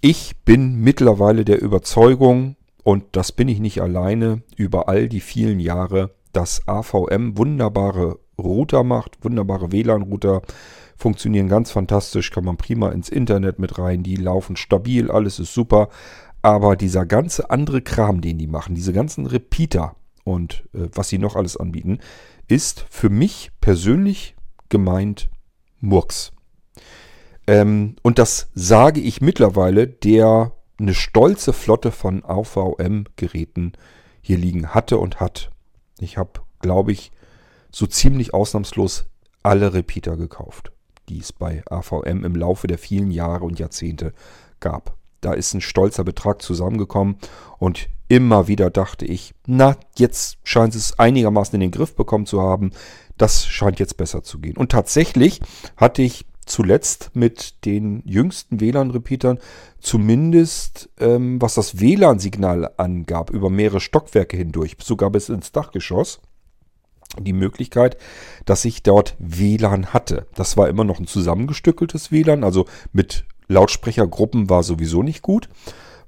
Ich 0.00 0.36
bin 0.44 0.76
mittlerweile 0.76 1.44
der 1.44 1.60
Überzeugung, 1.60 2.54
und 2.84 3.02
das 3.10 3.32
bin 3.32 3.48
ich 3.48 3.58
nicht 3.58 3.82
alleine, 3.82 4.42
über 4.54 4.88
all 4.88 5.08
die 5.08 5.18
vielen 5.18 5.58
Jahre, 5.58 6.14
dass 6.32 6.68
AVM 6.68 7.36
wunderbare 7.36 8.20
Router 8.38 8.84
macht, 8.84 9.24
wunderbare 9.24 9.72
WLAN-Router, 9.72 10.42
funktionieren 10.96 11.48
ganz 11.48 11.72
fantastisch, 11.72 12.30
kann 12.30 12.44
man 12.44 12.58
prima 12.58 12.90
ins 12.90 13.08
Internet 13.08 13.58
mit 13.58 13.76
rein, 13.76 14.04
die 14.04 14.14
laufen 14.14 14.54
stabil, 14.54 15.10
alles 15.10 15.40
ist 15.40 15.52
super. 15.52 15.88
Aber 16.42 16.76
dieser 16.76 17.06
ganze 17.06 17.50
andere 17.50 17.82
Kram, 17.82 18.20
den 18.20 18.38
die 18.38 18.46
machen, 18.46 18.76
diese 18.76 18.92
ganzen 18.92 19.26
Repeater 19.26 19.96
und 20.22 20.62
äh, 20.74 20.88
was 20.92 21.08
sie 21.08 21.18
noch 21.18 21.34
alles 21.34 21.56
anbieten, 21.56 21.98
ist 22.48 22.84
für 22.90 23.10
mich 23.10 23.50
persönlich 23.60 24.36
gemeint 24.68 25.30
Murks. 25.80 26.32
Ähm, 27.46 27.96
und 28.02 28.18
das 28.18 28.50
sage 28.54 29.00
ich 29.00 29.20
mittlerweile, 29.20 29.86
der 29.86 30.52
eine 30.78 30.94
stolze 30.94 31.52
Flotte 31.52 31.90
von 31.90 32.24
AVM-Geräten 32.24 33.72
hier 34.20 34.38
liegen 34.38 34.74
hatte 34.74 34.98
und 34.98 35.20
hat. 35.20 35.50
Ich 35.98 36.18
habe, 36.18 36.40
glaube 36.60 36.92
ich, 36.92 37.12
so 37.70 37.86
ziemlich 37.86 38.34
ausnahmslos 38.34 39.06
alle 39.42 39.74
Repeater 39.74 40.16
gekauft 40.16 40.72
die 41.08 41.18
es 41.18 41.32
bei 41.32 41.62
AVM 41.68 42.24
im 42.24 42.34
Laufe 42.34 42.66
der 42.66 42.78
vielen 42.78 43.10
Jahre 43.10 43.44
und 43.44 43.58
Jahrzehnte 43.58 44.12
gab. 44.60 44.96
Da 45.20 45.32
ist 45.32 45.54
ein 45.54 45.60
stolzer 45.60 46.04
Betrag 46.04 46.42
zusammengekommen 46.42 47.16
und 47.58 47.88
immer 48.12 48.46
wieder 48.46 48.68
dachte 48.68 49.06
ich, 49.06 49.32
na, 49.46 49.74
jetzt 49.96 50.36
scheint 50.44 50.74
es 50.74 50.98
einigermaßen 50.98 51.54
in 51.54 51.62
den 51.62 51.70
Griff 51.70 51.96
bekommen 51.96 52.26
zu 52.26 52.42
haben. 52.42 52.72
Das 53.16 53.46
scheint 53.46 53.80
jetzt 53.80 53.96
besser 53.96 54.22
zu 54.22 54.38
gehen. 54.38 54.58
Und 54.58 54.70
tatsächlich 54.70 55.40
hatte 55.78 56.02
ich 56.02 56.26
zuletzt 56.44 57.12
mit 57.14 57.64
den 57.64 58.02
jüngsten 58.04 58.60
WLAN-Repeatern 58.60 59.38
zumindest, 59.80 60.90
ähm, 61.00 61.40
was 61.40 61.54
das 61.54 61.80
WLAN-Signal 61.80 62.72
angab, 62.76 63.30
über 63.30 63.48
mehrere 63.48 63.80
Stockwerke 63.80 64.36
hindurch, 64.36 64.76
sogar 64.82 65.08
bis 65.08 65.30
ins 65.30 65.52
Dachgeschoss 65.52 66.20
die 67.18 67.32
Möglichkeit, 67.32 67.96
dass 68.44 68.66
ich 68.66 68.82
dort 68.82 69.16
WLAN 69.20 69.94
hatte. 69.94 70.26
Das 70.34 70.58
war 70.58 70.68
immer 70.68 70.84
noch 70.84 70.98
ein 71.00 71.06
zusammengestückeltes 71.06 72.12
WLAN, 72.12 72.44
also 72.44 72.66
mit 72.92 73.24
Lautsprechergruppen 73.48 74.50
war 74.50 74.62
sowieso 74.62 75.02
nicht 75.02 75.22
gut. 75.22 75.48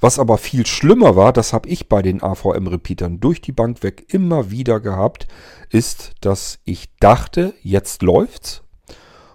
Was 0.01 0.19
aber 0.19 0.39
viel 0.39 0.67
schlimmer 0.67 1.17
war, 1.17 1.33
das 1.33 1.53
habe 1.53 1.69
ich 1.69 1.89
bei 1.89 2.03
den 2.03 2.23
AVM-Repeatern 2.23 3.21
durch 3.21 3.41
die 3.41 3.53
Bank 3.53 3.83
weg 3.83 4.07
immer 4.13 4.51
wieder 4.51 4.81
gehabt, 4.81 5.27
ist, 5.71 6.13
dass 6.21 6.59
ich 6.65 6.95
dachte, 6.97 7.55
jetzt 7.63 8.03
läuft's. 8.03 8.63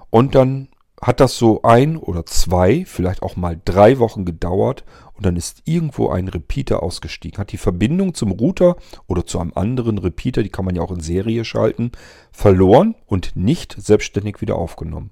Und 0.09 0.35
dann 0.35 0.69
hat 1.01 1.19
das 1.19 1.37
so 1.37 1.61
ein 1.61 1.97
oder 1.97 2.25
zwei, 2.25 2.83
vielleicht 2.85 3.23
auch 3.23 3.35
mal 3.35 3.59
drei 3.63 3.99
Wochen 3.99 4.25
gedauert 4.25 4.83
und 5.13 5.25
dann 5.25 5.37
ist 5.37 5.61
irgendwo 5.65 6.09
ein 6.09 6.27
Repeater 6.27 6.83
ausgestiegen. 6.83 7.37
Hat 7.37 7.51
die 7.51 7.57
Verbindung 7.57 8.13
zum 8.13 8.31
Router 8.31 8.75
oder 9.07 9.25
zu 9.25 9.39
einem 9.39 9.53
anderen 9.55 9.97
Repeater, 9.97 10.43
die 10.43 10.49
kann 10.49 10.65
man 10.65 10.75
ja 10.75 10.81
auch 10.81 10.91
in 10.91 10.99
Serie 10.99 11.45
schalten, 11.45 11.91
verloren 12.31 12.95
und 13.05 13.35
nicht 13.35 13.75
selbstständig 13.79 14.41
wieder 14.41 14.55
aufgenommen. 14.55 15.11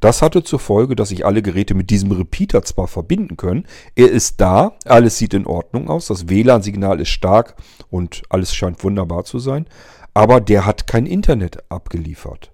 Das 0.00 0.22
hatte 0.22 0.42
zur 0.42 0.58
Folge, 0.58 0.96
dass 0.96 1.10
sich 1.10 1.24
alle 1.24 1.42
Geräte 1.42 1.74
mit 1.74 1.90
diesem 1.90 2.12
Repeater 2.12 2.62
zwar 2.62 2.88
verbinden 2.88 3.36
können, 3.36 3.66
er 3.94 4.10
ist 4.10 4.40
da, 4.40 4.72
alles 4.84 5.18
sieht 5.18 5.34
in 5.34 5.46
Ordnung 5.46 5.88
aus, 5.88 6.06
das 6.06 6.28
WLAN-Signal 6.28 7.00
ist 7.00 7.10
stark 7.10 7.56
und 7.90 8.22
alles 8.28 8.54
scheint 8.54 8.82
wunderbar 8.84 9.24
zu 9.24 9.38
sein, 9.38 9.66
aber 10.14 10.40
der 10.40 10.66
hat 10.66 10.86
kein 10.86 11.06
Internet 11.06 11.70
abgeliefert. 11.70 12.52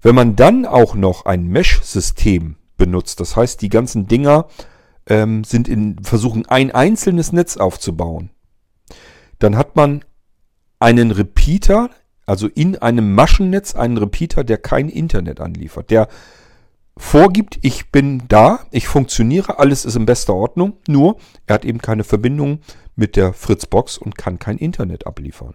Wenn 0.00 0.14
man 0.14 0.36
dann 0.36 0.64
auch 0.66 0.94
noch 0.94 1.24
ein 1.24 1.46
Mesh-System 1.48 2.56
benutzt, 2.76 3.20
das 3.20 3.36
heißt, 3.36 3.60
die 3.62 3.68
ganzen 3.68 4.06
Dinger 4.06 4.46
ähm, 5.06 5.44
sind 5.44 5.68
in 5.68 6.02
versuchen, 6.02 6.46
ein 6.46 6.70
einzelnes 6.70 7.32
Netz 7.32 7.56
aufzubauen, 7.56 8.30
dann 9.38 9.56
hat 9.56 9.76
man 9.76 10.04
einen 10.78 11.10
Repeater, 11.10 11.90
also 12.28 12.46
in 12.46 12.76
einem 12.76 13.14
Maschennetz 13.14 13.74
einen 13.74 13.96
Repeater, 13.96 14.44
der 14.44 14.58
kein 14.58 14.90
Internet 14.90 15.40
anliefert, 15.40 15.90
der 15.90 16.08
vorgibt, 16.94 17.58
ich 17.62 17.90
bin 17.90 18.24
da, 18.28 18.66
ich 18.70 18.86
funktioniere, 18.86 19.58
alles 19.58 19.86
ist 19.86 19.96
in 19.96 20.04
bester 20.04 20.34
Ordnung, 20.34 20.76
nur 20.86 21.16
er 21.46 21.54
hat 21.54 21.64
eben 21.64 21.78
keine 21.78 22.04
Verbindung 22.04 22.60
mit 22.96 23.16
der 23.16 23.32
Fritzbox 23.32 23.96
und 23.96 24.18
kann 24.18 24.38
kein 24.38 24.58
Internet 24.58 25.06
abliefern. 25.06 25.54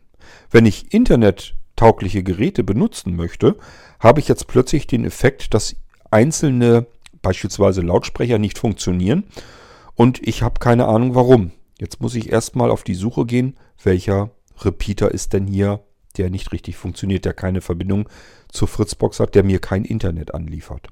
Wenn 0.49 0.65
ich 0.65 0.91
internettaugliche 0.91 2.23
Geräte 2.23 2.63
benutzen 2.63 3.15
möchte, 3.15 3.55
habe 3.99 4.19
ich 4.19 4.27
jetzt 4.27 4.47
plötzlich 4.47 4.87
den 4.87 5.05
Effekt, 5.05 5.53
dass 5.53 5.75
einzelne 6.09 6.87
beispielsweise 7.21 7.81
Lautsprecher 7.81 8.39
nicht 8.39 8.57
funktionieren 8.57 9.25
und 9.93 10.27
ich 10.27 10.41
habe 10.41 10.59
keine 10.59 10.87
Ahnung 10.87 11.13
warum. 11.13 11.51
Jetzt 11.79 12.01
muss 12.01 12.15
ich 12.15 12.31
erstmal 12.31 12.71
auf 12.71 12.81
die 12.81 12.95
Suche 12.95 13.27
gehen, 13.27 13.57
welcher 13.83 14.31
Repeater 14.61 15.11
ist 15.11 15.33
denn 15.33 15.45
hier, 15.45 15.81
der 16.17 16.29
nicht 16.29 16.51
richtig 16.51 16.75
funktioniert, 16.75 17.25
der 17.25 17.33
keine 17.33 17.61
Verbindung 17.61 18.07
zur 18.49 18.67
Fritzbox 18.67 19.19
hat, 19.19 19.35
der 19.35 19.43
mir 19.43 19.59
kein 19.59 19.85
Internet 19.85 20.33
anliefert. 20.33 20.87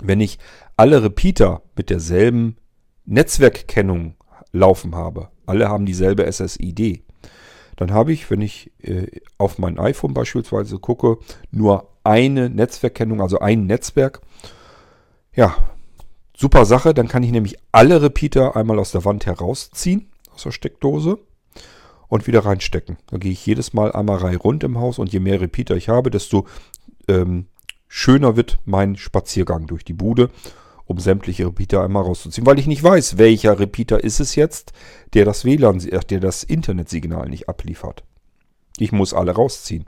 Wenn 0.00 0.20
ich 0.20 0.38
alle 0.76 1.02
Repeater 1.02 1.62
mit 1.76 1.90
derselben 1.90 2.56
Netzwerkkennung 3.04 4.14
laufen 4.52 4.94
habe, 4.94 5.28
alle 5.46 5.68
haben 5.68 5.86
dieselbe 5.86 6.30
SSID, 6.30 7.02
dann 7.76 7.92
habe 7.92 8.12
ich, 8.12 8.30
wenn 8.30 8.42
ich 8.42 8.70
äh, 8.82 9.06
auf 9.38 9.58
mein 9.58 9.78
iPhone 9.78 10.12
beispielsweise 10.12 10.78
gucke, 10.78 11.18
nur 11.50 11.88
eine 12.04 12.50
Netzwerkkennung, 12.50 13.22
also 13.22 13.38
ein 13.38 13.66
Netzwerk. 13.66 14.20
Ja, 15.34 15.56
super 16.36 16.66
Sache. 16.66 16.92
Dann 16.92 17.08
kann 17.08 17.22
ich 17.22 17.30
nämlich 17.30 17.56
alle 17.72 18.02
Repeater 18.02 18.54
einmal 18.54 18.78
aus 18.78 18.92
der 18.92 19.04
Wand 19.06 19.24
herausziehen, 19.24 20.10
aus 20.34 20.42
der 20.42 20.50
Steckdose 20.50 21.18
und 22.10 22.26
wieder 22.26 22.44
reinstecken. 22.44 22.98
Dann 23.06 23.20
gehe 23.20 23.32
ich 23.32 23.46
jedes 23.46 23.72
Mal 23.72 23.92
einmal 23.92 24.36
rund 24.36 24.62
im 24.64 24.78
Haus 24.78 24.98
und 24.98 25.10
je 25.10 25.20
mehr 25.20 25.40
Repeater 25.40 25.76
ich 25.76 25.88
habe, 25.88 26.10
desto 26.10 26.46
ähm, 27.08 27.46
schöner 27.88 28.36
wird 28.36 28.58
mein 28.66 28.96
Spaziergang 28.96 29.66
durch 29.66 29.84
die 29.84 29.94
Bude 29.94 30.28
um 30.84 30.98
sämtliche 30.98 31.46
Repeater 31.46 31.84
einmal 31.84 32.02
rauszuziehen, 32.02 32.44
weil 32.46 32.58
ich 32.58 32.66
nicht 32.66 32.82
weiß, 32.82 33.16
welcher 33.16 33.60
Repeater 33.60 34.02
ist 34.02 34.18
es 34.18 34.34
jetzt, 34.34 34.72
der 35.14 35.24
das 35.24 35.44
WLAN, 35.44 35.78
äh, 35.86 36.00
der 36.00 36.18
das 36.18 36.42
Internetsignal 36.42 37.28
nicht 37.28 37.48
abliefert. 37.48 38.02
Ich 38.76 38.90
muss 38.90 39.14
alle 39.14 39.30
rausziehen. 39.30 39.86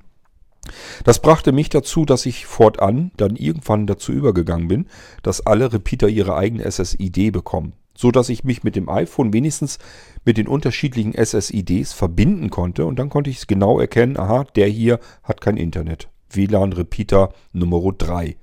Das 1.02 1.20
brachte 1.20 1.50
mich 1.50 1.70
dazu, 1.70 2.04
dass 2.04 2.24
ich 2.24 2.46
fortan 2.46 3.10
dann 3.16 3.34
irgendwann 3.34 3.88
dazu 3.88 4.12
übergegangen 4.12 4.68
bin, 4.68 4.86
dass 5.24 5.44
alle 5.44 5.72
Repeater 5.72 6.08
ihre 6.08 6.36
eigene 6.36 6.70
SSID 6.70 7.32
bekommen, 7.32 7.72
so 7.94 8.10
dass 8.10 8.28
ich 8.28 8.44
mich 8.44 8.64
mit 8.64 8.76
dem 8.76 8.88
iPhone 8.88 9.32
wenigstens 9.32 9.78
mit 10.24 10.36
den 10.36 10.48
unterschiedlichen 10.48 11.12
SSIDs 11.12 11.92
verbinden 11.92 12.50
konnte 12.50 12.86
und 12.86 12.98
dann 12.98 13.08
konnte 13.08 13.30
ich 13.30 13.46
genau 13.46 13.80
erkennen, 13.80 14.16
aha, 14.16 14.44
der 14.56 14.68
hier 14.68 14.98
hat 15.22 15.40
kein 15.40 15.56
Internet. 15.56 16.08
WLAN 16.30 16.72
Repeater 16.72 17.32
Nummer 17.52 17.92
3. 17.92 18.36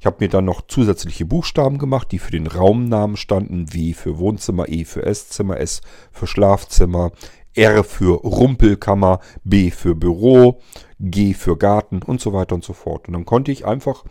Ich 0.00 0.06
habe 0.06 0.16
mir 0.20 0.28
dann 0.28 0.44
noch 0.44 0.62
zusätzliche 0.68 1.24
Buchstaben 1.24 1.78
gemacht, 1.78 2.12
die 2.12 2.18
für 2.18 2.30
den 2.30 2.46
Raumnamen 2.46 3.16
standen. 3.16 3.72
W 3.72 3.92
für 3.94 4.18
Wohnzimmer, 4.18 4.68
E 4.68 4.84
für 4.84 5.04
Esszimmer, 5.04 5.58
S 5.58 5.80
für 6.12 6.28
Schlafzimmer, 6.28 7.10
R 7.54 7.82
für 7.82 8.20
Rumpelkammer, 8.20 9.18
B 9.42 9.70
für 9.70 9.96
Büro, 9.96 10.60
G 11.00 11.34
für 11.34 11.56
Garten 11.56 12.02
und 12.02 12.20
so 12.20 12.32
weiter 12.32 12.54
und 12.54 12.62
so 12.62 12.74
fort. 12.74 13.08
Und 13.08 13.14
dann 13.14 13.24
konnte 13.24 13.50
ich 13.50 13.66
einfach 13.66 14.04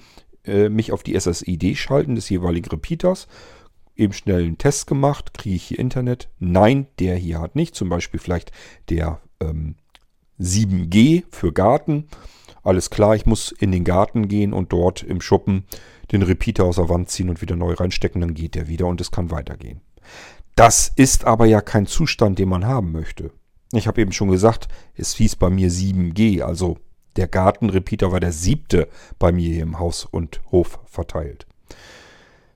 äh, 0.43 0.67
mich 0.67 0.91
auf 0.91 1.03
die 1.03 1.17
SSID 1.17 1.77
schalten 1.77 2.15
des 2.15 2.29
jeweiligen 2.29 2.69
Repeaters. 2.69 3.27
Eben 3.97 4.13
schnell 4.13 4.43
einen 4.43 4.57
Test 4.57 4.87
gemacht. 4.87 5.33
Kriege 5.33 5.55
ich 5.55 5.63
hier 5.63 5.79
Internet? 5.79 6.29
Nein, 6.39 6.87
der 6.99 7.15
hier 7.15 7.41
hat 7.41 7.55
nicht. 7.55 7.75
Zum 7.75 7.89
Beispiel 7.89 8.19
vielleicht 8.19 8.51
der 8.89 9.19
ähm, 9.41 9.75
7G 10.39 11.23
für 11.29 11.51
Garten 11.51 12.07
alles 12.67 12.89
klar, 12.89 13.15
ich 13.15 13.25
muss 13.25 13.53
in 13.53 13.71
den 13.71 13.85
Garten 13.85 14.27
gehen 14.27 14.51
und 14.51 14.73
dort 14.73 15.01
im 15.01 15.21
Schuppen 15.21 15.63
den 16.11 16.21
Repeater 16.21 16.65
aus 16.65 16.75
der 16.75 16.89
Wand 16.89 17.09
ziehen 17.09 17.29
und 17.29 17.41
wieder 17.41 17.55
neu 17.55 17.71
reinstecken, 17.71 18.19
dann 18.19 18.33
geht 18.33 18.55
der 18.55 18.67
wieder 18.67 18.87
und 18.87 18.99
es 18.99 19.09
kann 19.09 19.31
weitergehen. 19.31 19.79
Das 20.55 20.91
ist 20.93 21.23
aber 21.23 21.45
ja 21.45 21.61
kein 21.61 21.85
Zustand, 21.85 22.39
den 22.39 22.49
man 22.49 22.65
haben 22.65 22.91
möchte. 22.91 23.31
Ich 23.71 23.87
habe 23.87 24.01
eben 24.01 24.11
schon 24.11 24.27
gesagt, 24.27 24.67
es 24.95 25.15
hieß 25.15 25.37
bei 25.37 25.49
mir 25.49 25.71
7G, 25.71 26.41
also 26.41 26.77
der 27.15 27.29
Gartenrepeater 27.29 28.11
war 28.11 28.19
der 28.19 28.33
siebte 28.33 28.89
bei 29.17 29.31
mir 29.31 29.63
im 29.63 29.79
Haus 29.79 30.03
und 30.03 30.41
Hof 30.51 30.79
verteilt. 30.83 31.47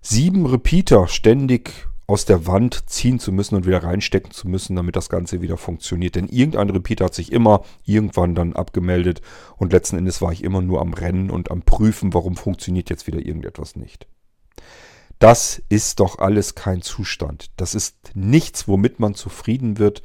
Sieben 0.01 0.47
Repeater 0.47 1.07
ständig 1.07 1.87
aus 2.07 2.25
der 2.25 2.47
Wand 2.47 2.89
ziehen 2.89 3.19
zu 3.19 3.31
müssen 3.31 3.55
und 3.55 3.65
wieder 3.65 3.83
reinstecken 3.83 4.31
zu 4.31 4.47
müssen, 4.49 4.75
damit 4.75 4.95
das 4.95 5.09
Ganze 5.09 5.41
wieder 5.41 5.57
funktioniert. 5.57 6.15
Denn 6.15 6.27
irgendein 6.27 6.71
Repeater 6.71 7.05
hat 7.05 7.13
sich 7.13 7.31
immer 7.31 7.63
irgendwann 7.85 8.35
dann 8.35 8.53
abgemeldet 8.53 9.21
und 9.57 9.71
letzten 9.71 9.97
Endes 9.97 10.21
war 10.21 10.33
ich 10.33 10.43
immer 10.43 10.61
nur 10.61 10.81
am 10.81 10.93
Rennen 10.93 11.29
und 11.29 11.51
am 11.51 11.61
Prüfen, 11.61 12.13
warum 12.13 12.35
funktioniert 12.35 12.89
jetzt 12.89 13.07
wieder 13.07 13.19
irgendetwas 13.19 13.75
nicht. 13.75 14.07
Das 15.19 15.61
ist 15.69 15.99
doch 15.99 16.17
alles 16.17 16.55
kein 16.55 16.81
Zustand. 16.81 17.51
Das 17.55 17.75
ist 17.75 18.11
nichts, 18.15 18.67
womit 18.67 18.99
man 18.99 19.13
zufrieden 19.13 19.77
wird 19.77 20.01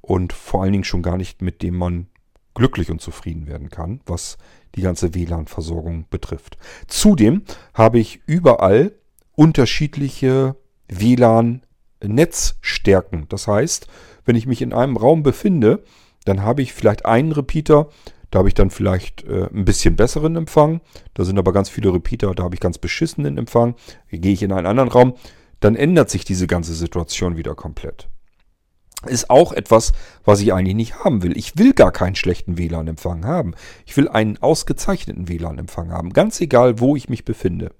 und 0.00 0.32
vor 0.32 0.62
allen 0.62 0.72
Dingen 0.72 0.84
schon 0.84 1.02
gar 1.02 1.18
nicht, 1.18 1.42
mit 1.42 1.62
dem 1.62 1.76
man 1.76 2.08
glücklich 2.54 2.90
und 2.90 3.02
zufrieden 3.02 3.46
werden 3.46 3.68
kann, 3.68 4.00
was 4.06 4.38
die 4.74 4.80
ganze 4.80 5.14
WLAN-Versorgung 5.14 6.06
betrifft. 6.08 6.56
Zudem 6.88 7.42
habe 7.74 7.98
ich 7.98 8.22
überall 8.26 8.92
unterschiedliche 9.36 10.56
WLAN-Netzstärken. 10.88 13.26
Das 13.28 13.46
heißt, 13.46 13.86
wenn 14.24 14.36
ich 14.36 14.46
mich 14.46 14.62
in 14.62 14.72
einem 14.72 14.96
Raum 14.96 15.22
befinde, 15.22 15.84
dann 16.24 16.42
habe 16.42 16.62
ich 16.62 16.72
vielleicht 16.72 17.04
einen 17.06 17.30
Repeater, 17.32 17.88
da 18.30 18.38
habe 18.40 18.48
ich 18.48 18.54
dann 18.54 18.70
vielleicht 18.70 19.22
äh, 19.24 19.48
ein 19.52 19.64
bisschen 19.64 19.94
besseren 19.94 20.34
Empfang. 20.34 20.80
Da 21.14 21.24
sind 21.24 21.38
aber 21.38 21.52
ganz 21.52 21.68
viele 21.68 21.94
Repeater, 21.94 22.34
da 22.34 22.42
habe 22.42 22.56
ich 22.56 22.60
ganz 22.60 22.78
beschissenen 22.78 23.38
Empfang. 23.38 23.76
Gehe 24.10 24.32
ich 24.32 24.42
in 24.42 24.50
einen 24.52 24.66
anderen 24.66 24.90
Raum, 24.90 25.14
dann 25.60 25.76
ändert 25.76 26.10
sich 26.10 26.24
diese 26.24 26.48
ganze 26.48 26.74
Situation 26.74 27.36
wieder 27.36 27.54
komplett. 27.54 28.08
Ist 29.04 29.28
auch 29.28 29.52
etwas, 29.52 29.92
was 30.24 30.40
ich 30.40 30.54
eigentlich 30.54 30.74
nicht 30.74 31.04
haben 31.04 31.22
will. 31.22 31.36
Ich 31.36 31.58
will 31.58 31.74
gar 31.74 31.92
keinen 31.92 32.16
schlechten 32.16 32.56
WLAN-Empfang 32.56 33.26
haben. 33.26 33.52
Ich 33.84 33.94
will 33.96 34.08
einen 34.08 34.38
ausgezeichneten 34.38 35.28
WLAN-Empfang 35.28 35.90
haben, 35.90 36.14
ganz 36.14 36.40
egal, 36.40 36.80
wo 36.80 36.96
ich 36.96 37.10
mich 37.10 37.26
befinde. 37.26 37.72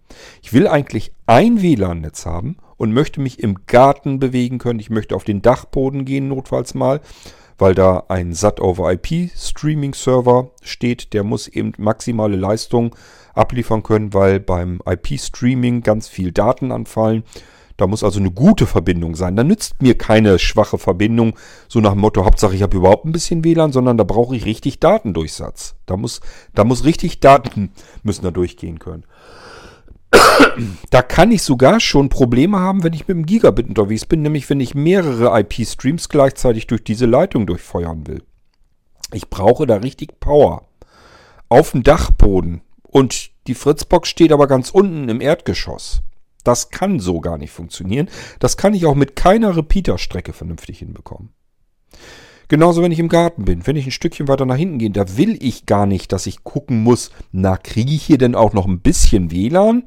Ich 0.43 0.53
will 0.53 0.69
eigentlich 0.69 1.13
ein 1.27 1.63
WLAN-Netz 1.63 2.27
haben 2.27 2.59
und 2.77 2.93
möchte 2.93 3.19
mich 3.21 3.43
im 3.43 3.67
Garten 3.67 4.19
bewegen 4.19 4.59
können. 4.59 4.79
Ich 4.79 4.91
möchte 4.91 5.17
auf 5.17 5.25
den 5.25 5.41
Dachboden 5.41 6.05
gehen, 6.05 6.29
notfalls 6.29 6.75
mal, 6.75 7.01
weil 7.59 7.75
da 7.75 8.05
ein 8.09 8.35
SAT-over-IP-Streaming-Server 8.35 10.51
steht. 10.63 11.15
Der 11.15 11.25
muss 11.25 11.49
eben 11.49 11.73
maximale 11.79 12.37
Leistung 12.37 12.95
abliefern 13.35 13.83
können, 13.83 14.15
weil 14.15 14.39
beim 14.39 14.81
IP-Streaming 14.87 15.83
ganz 15.83 16.07
viel 16.09 16.31
Daten 16.33 16.71
anfallen. 16.73 17.25
Da 17.77 17.87
muss 17.87 18.03
also 18.03 18.21
eine 18.21 18.31
gute 18.31 18.67
Verbindung 18.67 19.15
sein. 19.15 19.37
Da 19.37 19.45
nützt 19.45 19.83
mir 19.83 19.99
keine 19.99 20.39
schwache 20.39 20.79
Verbindung, 20.79 21.37
so 21.69 21.81
nach 21.81 21.93
dem 21.93 22.01
Motto, 22.01 22.25
Hauptsache 22.25 22.55
ich 22.55 22.63
habe 22.63 22.77
überhaupt 22.77 23.05
ein 23.05 23.13
bisschen 23.13 23.45
WLAN, 23.45 23.73
sondern 23.73 23.99
da 23.99 24.05
brauche 24.05 24.35
ich 24.35 24.47
richtig 24.47 24.81
Datendurchsatz. 24.81 25.77
Da 25.85 25.97
muss, 25.97 26.21
da 26.55 26.65
muss 26.65 26.85
richtig 26.85 27.21
Daten 27.21 27.73
müssen 28.03 28.23
da 28.23 28.31
durchgehen 28.31 28.79
können. 28.79 29.05
Da 30.91 31.03
kann 31.03 31.33
ich 31.33 31.43
sogar 31.43 31.81
schon 31.81 32.09
Probleme 32.09 32.59
haben, 32.59 32.83
wenn 32.83 32.93
ich 32.93 33.09
mit 33.09 33.17
dem 33.17 33.27
Gigabit 33.27 33.69
unterwegs 33.69 34.07
bin, 34.07 34.23
nämlich 34.23 34.49
wenn 34.49 34.61
ich 34.61 34.75
mehrere 34.75 35.39
IP-Streams 35.39 36.09
gleichzeitig 36.09 36.67
durch 36.67 36.85
diese 36.85 37.07
Leitung 37.07 37.47
durchfeuern 37.47 38.07
will. 38.07 38.23
Ich 39.13 39.29
brauche 39.29 39.67
da 39.67 39.77
richtig 39.77 40.19
Power. 40.21 40.63
Auf 41.49 41.73
dem 41.73 41.83
Dachboden. 41.83 42.63
Und 42.83 43.31
die 43.47 43.55
Fritzbox 43.55 44.09
steht 44.09 44.33
aber 44.33 44.47
ganz 44.47 44.71
unten 44.71 45.09
im 45.09 45.21
Erdgeschoss. 45.21 46.03
Das 46.47 46.71
kann 46.71 47.01
so 47.01 47.21
gar 47.21 47.39
nicht 47.39 47.51
funktionieren. 47.51 48.09
Das 48.39 48.57
kann 48.57 48.73
ich 48.73 48.87
auch 48.87 48.95
mit 48.95 49.17
keiner 49.17 49.57
Repeater-Strecke 49.57 50.33
vernünftig 50.33 50.79
hinbekommen. 50.79 51.31
Genauso, 52.47 52.83
wenn 52.83 52.93
ich 52.93 53.01
im 53.01 53.09
Garten 53.09 53.45
bin. 53.45 53.67
Wenn 53.67 53.75
ich 53.75 53.87
ein 53.87 53.91
Stückchen 53.91 54.29
weiter 54.29 54.47
nach 54.47 54.57
hinten 54.57 54.79
gehe, 54.79 54.91
da 54.91 55.17
will 55.17 55.37
ich 55.43 55.67
gar 55.67 55.87
nicht, 55.87 56.13
dass 56.13 56.27
ich 56.27 56.45
gucken 56.45 56.85
muss, 56.85 57.11
na, 57.33 57.57
kriege 57.57 57.93
ich 57.93 58.05
hier 58.05 58.19
denn 58.19 58.37
auch 58.37 58.53
noch 58.53 58.67
ein 58.67 58.79
bisschen 58.79 59.33
WLAN? 59.33 59.83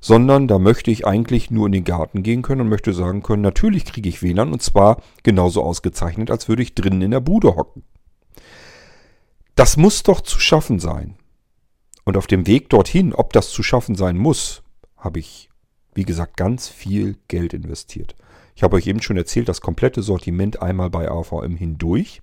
Sondern 0.00 0.46
da 0.46 0.60
möchte 0.60 0.92
ich 0.92 1.04
eigentlich 1.04 1.50
nur 1.50 1.66
in 1.66 1.72
den 1.72 1.82
Garten 1.82 2.22
gehen 2.22 2.42
können 2.42 2.60
und 2.60 2.68
möchte 2.68 2.92
sagen 2.92 3.24
können, 3.24 3.42
natürlich 3.42 3.84
kriege 3.84 4.08
ich 4.08 4.22
WLAN 4.22 4.52
und 4.52 4.62
zwar 4.62 5.02
genauso 5.24 5.64
ausgezeichnet, 5.64 6.30
als 6.30 6.48
würde 6.48 6.62
ich 6.62 6.76
drinnen 6.76 7.02
in 7.02 7.10
der 7.10 7.20
Bude 7.20 7.56
hocken. 7.56 7.82
Das 9.56 9.76
muss 9.76 10.04
doch 10.04 10.20
zu 10.20 10.38
schaffen 10.38 10.78
sein. 10.78 11.16
Und 12.04 12.16
auf 12.16 12.28
dem 12.28 12.46
Weg 12.46 12.68
dorthin, 12.68 13.12
ob 13.12 13.32
das 13.32 13.50
zu 13.50 13.64
schaffen 13.64 13.96
sein 13.96 14.16
muss, 14.16 14.62
habe 14.96 15.18
ich, 15.18 15.50
wie 15.96 16.04
gesagt, 16.04 16.36
ganz 16.36 16.68
viel 16.68 17.16
Geld 17.28 17.54
investiert. 17.54 18.14
Ich 18.54 18.62
habe 18.62 18.76
euch 18.76 18.86
eben 18.86 19.02
schon 19.02 19.16
erzählt, 19.16 19.48
das 19.48 19.60
komplette 19.60 20.02
Sortiment 20.02 20.62
einmal 20.62 20.90
bei 20.90 21.10
AVM 21.10 21.56
hindurch. 21.56 22.22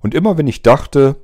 Und 0.00 0.14
immer 0.14 0.36
wenn 0.36 0.46
ich 0.46 0.62
dachte, 0.62 1.16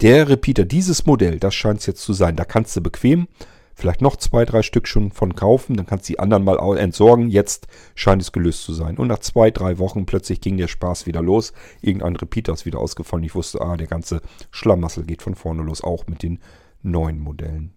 der 0.00 0.28
Repeater, 0.28 0.64
dieses 0.64 1.06
Modell, 1.06 1.38
das 1.38 1.54
scheint 1.54 1.80
es 1.80 1.86
jetzt 1.86 2.02
zu 2.02 2.12
sein, 2.12 2.36
da 2.36 2.44
kannst 2.44 2.76
du 2.76 2.80
bequem 2.80 3.28
vielleicht 3.74 4.02
noch 4.02 4.16
zwei, 4.16 4.44
drei 4.44 4.62
Stück 4.62 4.86
schon 4.86 5.10
von 5.10 5.34
kaufen, 5.34 5.76
dann 5.76 5.86
kannst 5.86 6.08
du 6.08 6.12
die 6.12 6.18
anderen 6.18 6.44
mal 6.44 6.78
entsorgen. 6.78 7.30
Jetzt 7.30 7.66
scheint 7.94 8.22
es 8.22 8.30
gelöst 8.30 8.62
zu 8.62 8.72
sein. 8.72 8.98
Und 8.98 9.08
nach 9.08 9.18
zwei, 9.18 9.50
drei 9.50 9.78
Wochen 9.78 10.06
plötzlich 10.06 10.40
ging 10.40 10.56
der 10.56 10.68
Spaß 10.68 11.06
wieder 11.06 11.22
los. 11.22 11.52
Irgendein 11.80 12.16
Repeater 12.16 12.52
ist 12.52 12.66
wieder 12.66 12.78
ausgefallen. 12.78 13.24
Ich 13.24 13.34
wusste, 13.34 13.60
ah, 13.60 13.76
der 13.76 13.86
ganze 13.86 14.20
Schlamassel 14.50 15.04
geht 15.04 15.22
von 15.22 15.34
vorne 15.34 15.62
los, 15.62 15.82
auch 15.82 16.06
mit 16.06 16.22
den 16.22 16.40
neuen 16.82 17.18
Modellen. 17.18 17.72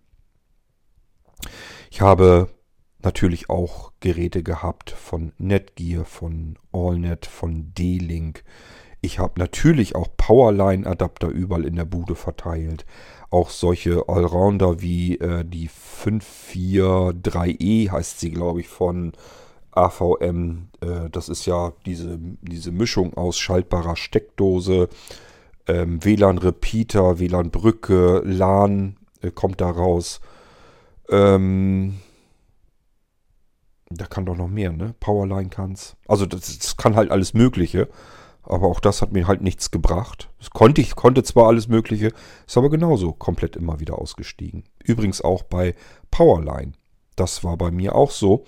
Ich 1.90 2.02
habe 2.02 2.50
natürlich 3.04 3.50
auch 3.50 3.92
Geräte 4.00 4.44
gehabt 4.44 4.92
von 4.92 5.34
Netgear, 5.38 6.06
von 6.06 6.56
AllNet, 6.72 7.26
von 7.26 7.74
D-Link. 7.74 8.46
Ich 9.02 9.20
habe 9.20 9.34
natürlich 9.38 9.96
auch 9.96 10.08
Powerline-Adapter 10.16 11.28
überall 11.28 11.66
in 11.66 11.76
der 11.76 11.84
Bude 11.86 12.16
verteilt. 12.16 12.86
Auch 13.30 13.50
solche 13.50 14.08
Allrounder 14.08 14.82
wie 14.82 15.18
äh, 15.18 15.44
die 15.44 15.70
543E 15.70 17.92
heißt 17.92 18.20
sie, 18.20 18.32
glaube 18.32 18.62
ich, 18.62 18.70
von 18.70 19.12
AVM. 19.72 20.70
Äh, 20.80 21.10
das 21.12 21.28
ist 21.30 21.46
ja 21.46 21.74
diese, 21.86 22.18
diese 22.42 22.72
Mischung 22.72 23.14
aus 23.16 23.38
schaltbarer 23.38 23.98
Steckdose, 23.98 24.88
ähm, 25.68 26.04
WLAN-Repeater, 26.04 27.20
WLAN-Brücke, 27.20 28.22
LAN 28.24 28.98
äh, 29.22 29.30
kommt 29.32 29.62
da 29.62 29.70
raus. 29.70 30.22
Ähm, 31.10 32.00
da 33.96 34.06
kann 34.06 34.26
doch 34.26 34.36
noch 34.36 34.48
mehr, 34.48 34.72
ne? 34.72 34.96
Powerline 35.00 35.50
kann's. 35.50 35.96
Also 36.08 36.26
das, 36.26 36.58
das, 36.58 36.78
kann 36.78 36.96
halt 36.96 37.12
alles 37.12 37.34
Mögliche. 37.34 37.90
Aber 38.44 38.68
auch 38.68 38.82
das 38.82 39.02
hat 39.02 39.14
mir 39.14 39.28
halt 39.28 39.42
nichts 39.42 39.72
gebracht. 39.72 40.30
Das 40.38 40.50
konnte 40.50 40.82
ich, 40.82 40.96
konnte 40.96 41.24
zwar 41.24 41.48
alles 41.48 41.70
Mögliche, 41.70 42.12
ist 42.46 42.58
aber 42.58 42.70
genauso 42.70 43.14
komplett 43.14 43.56
immer 43.56 43.80
wieder 43.80 43.98
ausgestiegen. 43.98 44.66
Übrigens 44.84 45.22
auch 45.22 45.44
bei 45.44 45.76
Powerline. 46.12 46.74
Das 47.16 47.44
war 47.46 47.56
bei 47.56 47.72
mir 47.72 47.96
auch 47.96 48.12
so, 48.12 48.44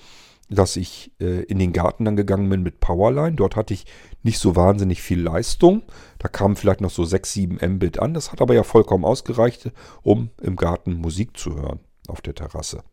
dass 0.50 0.76
ich 0.76 1.14
äh, 1.22 1.44
in 1.44 1.60
den 1.60 1.72
Garten 1.72 2.06
dann 2.06 2.18
gegangen 2.18 2.50
bin 2.50 2.62
mit 2.62 2.82
Powerline. 2.82 3.36
Dort 3.36 3.56
hatte 3.56 3.74
ich 3.74 3.86
nicht 4.22 4.40
so 4.40 4.56
wahnsinnig 4.56 5.02
viel 5.02 5.22
Leistung. 5.22 5.84
Da 6.20 6.28
kamen 6.28 6.56
vielleicht 6.56 6.82
noch 6.82 6.92
so 6.92 7.06
6, 7.06 7.32
7 7.32 7.76
Mbit 7.76 8.00
an. 8.00 8.14
Das 8.14 8.32
hat 8.32 8.42
aber 8.42 8.54
ja 8.54 8.64
vollkommen 8.64 9.06
ausgereicht, 9.06 9.72
um 10.04 10.30
im 10.42 10.56
Garten 10.56 10.94
Musik 10.94 11.38
zu 11.38 11.56
hören 11.56 11.80
auf 12.08 12.22
der 12.22 12.36
Terrasse. 12.36 12.84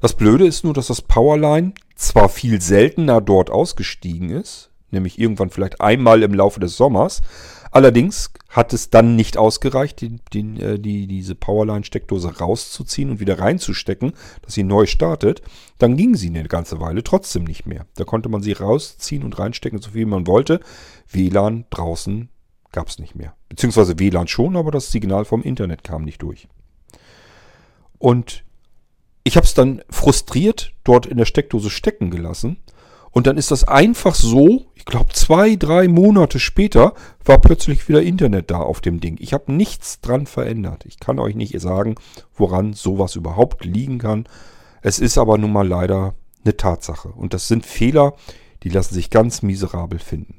Das 0.00 0.14
Blöde 0.14 0.46
ist 0.46 0.64
nur, 0.64 0.74
dass 0.74 0.86
das 0.86 1.02
Powerline 1.02 1.72
zwar 1.94 2.28
viel 2.28 2.60
seltener 2.60 3.20
dort 3.20 3.50
ausgestiegen 3.50 4.30
ist, 4.30 4.70
nämlich 4.90 5.18
irgendwann 5.18 5.50
vielleicht 5.50 5.80
einmal 5.80 6.22
im 6.22 6.34
Laufe 6.34 6.60
des 6.60 6.76
Sommers, 6.76 7.20
allerdings 7.70 8.30
hat 8.48 8.72
es 8.72 8.90
dann 8.90 9.14
nicht 9.14 9.36
ausgereicht, 9.36 10.00
die, 10.00 10.18
die, 10.32 10.60
äh, 10.60 10.78
die, 10.78 11.06
diese 11.06 11.34
Powerline-Steckdose 11.34 12.38
rauszuziehen 12.38 13.10
und 13.10 13.20
wieder 13.20 13.38
reinzustecken, 13.38 14.12
dass 14.42 14.54
sie 14.54 14.64
neu 14.64 14.86
startet. 14.86 15.42
Dann 15.78 15.96
ging 15.96 16.16
sie 16.16 16.28
eine 16.28 16.44
ganze 16.44 16.80
Weile 16.80 17.04
trotzdem 17.04 17.44
nicht 17.44 17.66
mehr. 17.66 17.86
Da 17.94 18.04
konnte 18.04 18.28
man 18.28 18.42
sie 18.42 18.52
rausziehen 18.52 19.22
und 19.22 19.38
reinstecken, 19.38 19.80
so 19.80 19.92
viel 19.92 20.06
man 20.06 20.26
wollte. 20.26 20.60
WLAN 21.08 21.66
draußen 21.70 22.28
gab 22.72 22.88
es 22.88 22.98
nicht 22.98 23.14
mehr. 23.14 23.36
Beziehungsweise 23.48 23.98
WLAN 23.98 24.26
schon, 24.26 24.56
aber 24.56 24.72
das 24.72 24.90
Signal 24.90 25.24
vom 25.24 25.42
Internet 25.42 25.84
kam 25.84 26.02
nicht 26.02 26.22
durch. 26.22 26.48
Und 27.98 28.44
ich 29.24 29.36
habe 29.36 29.46
es 29.46 29.54
dann 29.54 29.82
frustriert 29.90 30.72
dort 30.84 31.06
in 31.06 31.18
der 31.18 31.24
Steckdose 31.24 31.70
stecken 31.70 32.10
gelassen. 32.10 32.58
Und 33.12 33.26
dann 33.26 33.36
ist 33.36 33.50
das 33.50 33.64
einfach 33.64 34.14
so, 34.14 34.66
ich 34.74 34.84
glaube 34.84 35.12
zwei, 35.12 35.56
drei 35.56 35.88
Monate 35.88 36.38
später 36.38 36.94
war 37.24 37.40
plötzlich 37.40 37.88
wieder 37.88 38.02
Internet 38.02 38.50
da 38.50 38.58
auf 38.58 38.80
dem 38.80 39.00
Ding. 39.00 39.16
Ich 39.20 39.32
habe 39.32 39.52
nichts 39.52 40.00
dran 40.00 40.26
verändert. 40.26 40.84
Ich 40.86 41.00
kann 41.00 41.18
euch 41.18 41.34
nicht 41.34 41.58
sagen, 41.60 41.96
woran 42.34 42.72
sowas 42.72 43.16
überhaupt 43.16 43.64
liegen 43.64 43.98
kann. 43.98 44.28
Es 44.80 45.00
ist 45.00 45.18
aber 45.18 45.38
nun 45.38 45.52
mal 45.52 45.66
leider 45.66 46.14
eine 46.44 46.56
Tatsache. 46.56 47.08
Und 47.08 47.34
das 47.34 47.48
sind 47.48 47.66
Fehler, 47.66 48.14
die 48.62 48.68
lassen 48.68 48.94
sich 48.94 49.10
ganz 49.10 49.42
miserabel 49.42 49.98
finden. 49.98 50.36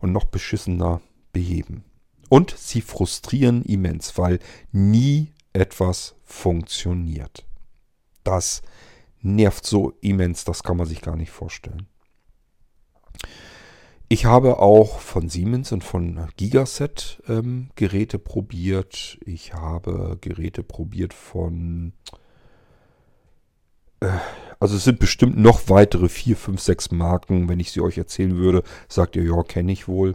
Und 0.00 0.12
noch 0.12 0.24
beschissener 0.24 1.00
beheben. 1.32 1.84
Und 2.28 2.54
sie 2.56 2.80
frustrieren 2.82 3.62
immens, 3.62 4.18
weil 4.18 4.38
nie 4.70 5.32
etwas 5.52 6.14
funktioniert. 6.32 7.44
Das 8.24 8.62
nervt 9.20 9.66
so 9.66 9.92
immens, 10.00 10.44
das 10.44 10.62
kann 10.62 10.78
man 10.78 10.86
sich 10.86 11.02
gar 11.02 11.14
nicht 11.14 11.30
vorstellen. 11.30 11.86
Ich 14.08 14.24
habe 14.24 14.58
auch 14.58 14.98
von 14.98 15.28
Siemens 15.28 15.72
und 15.72 15.84
von 15.84 16.26
Gigaset 16.36 17.22
ähm, 17.28 17.70
Geräte 17.76 18.18
probiert. 18.18 19.18
Ich 19.24 19.54
habe 19.54 20.18
Geräte 20.20 20.62
probiert 20.62 21.14
von... 21.14 21.92
Äh, 24.00 24.08
also 24.58 24.76
es 24.76 24.84
sind 24.84 24.98
bestimmt 24.98 25.38
noch 25.38 25.68
weitere 25.68 26.08
4, 26.08 26.36
5, 26.36 26.60
6 26.60 26.90
Marken. 26.92 27.48
Wenn 27.48 27.60
ich 27.60 27.72
sie 27.72 27.80
euch 27.80 27.98
erzählen 27.98 28.36
würde, 28.36 28.62
sagt 28.88 29.16
ihr, 29.16 29.24
ja, 29.24 29.42
kenne 29.42 29.72
ich 29.72 29.88
wohl. 29.88 30.14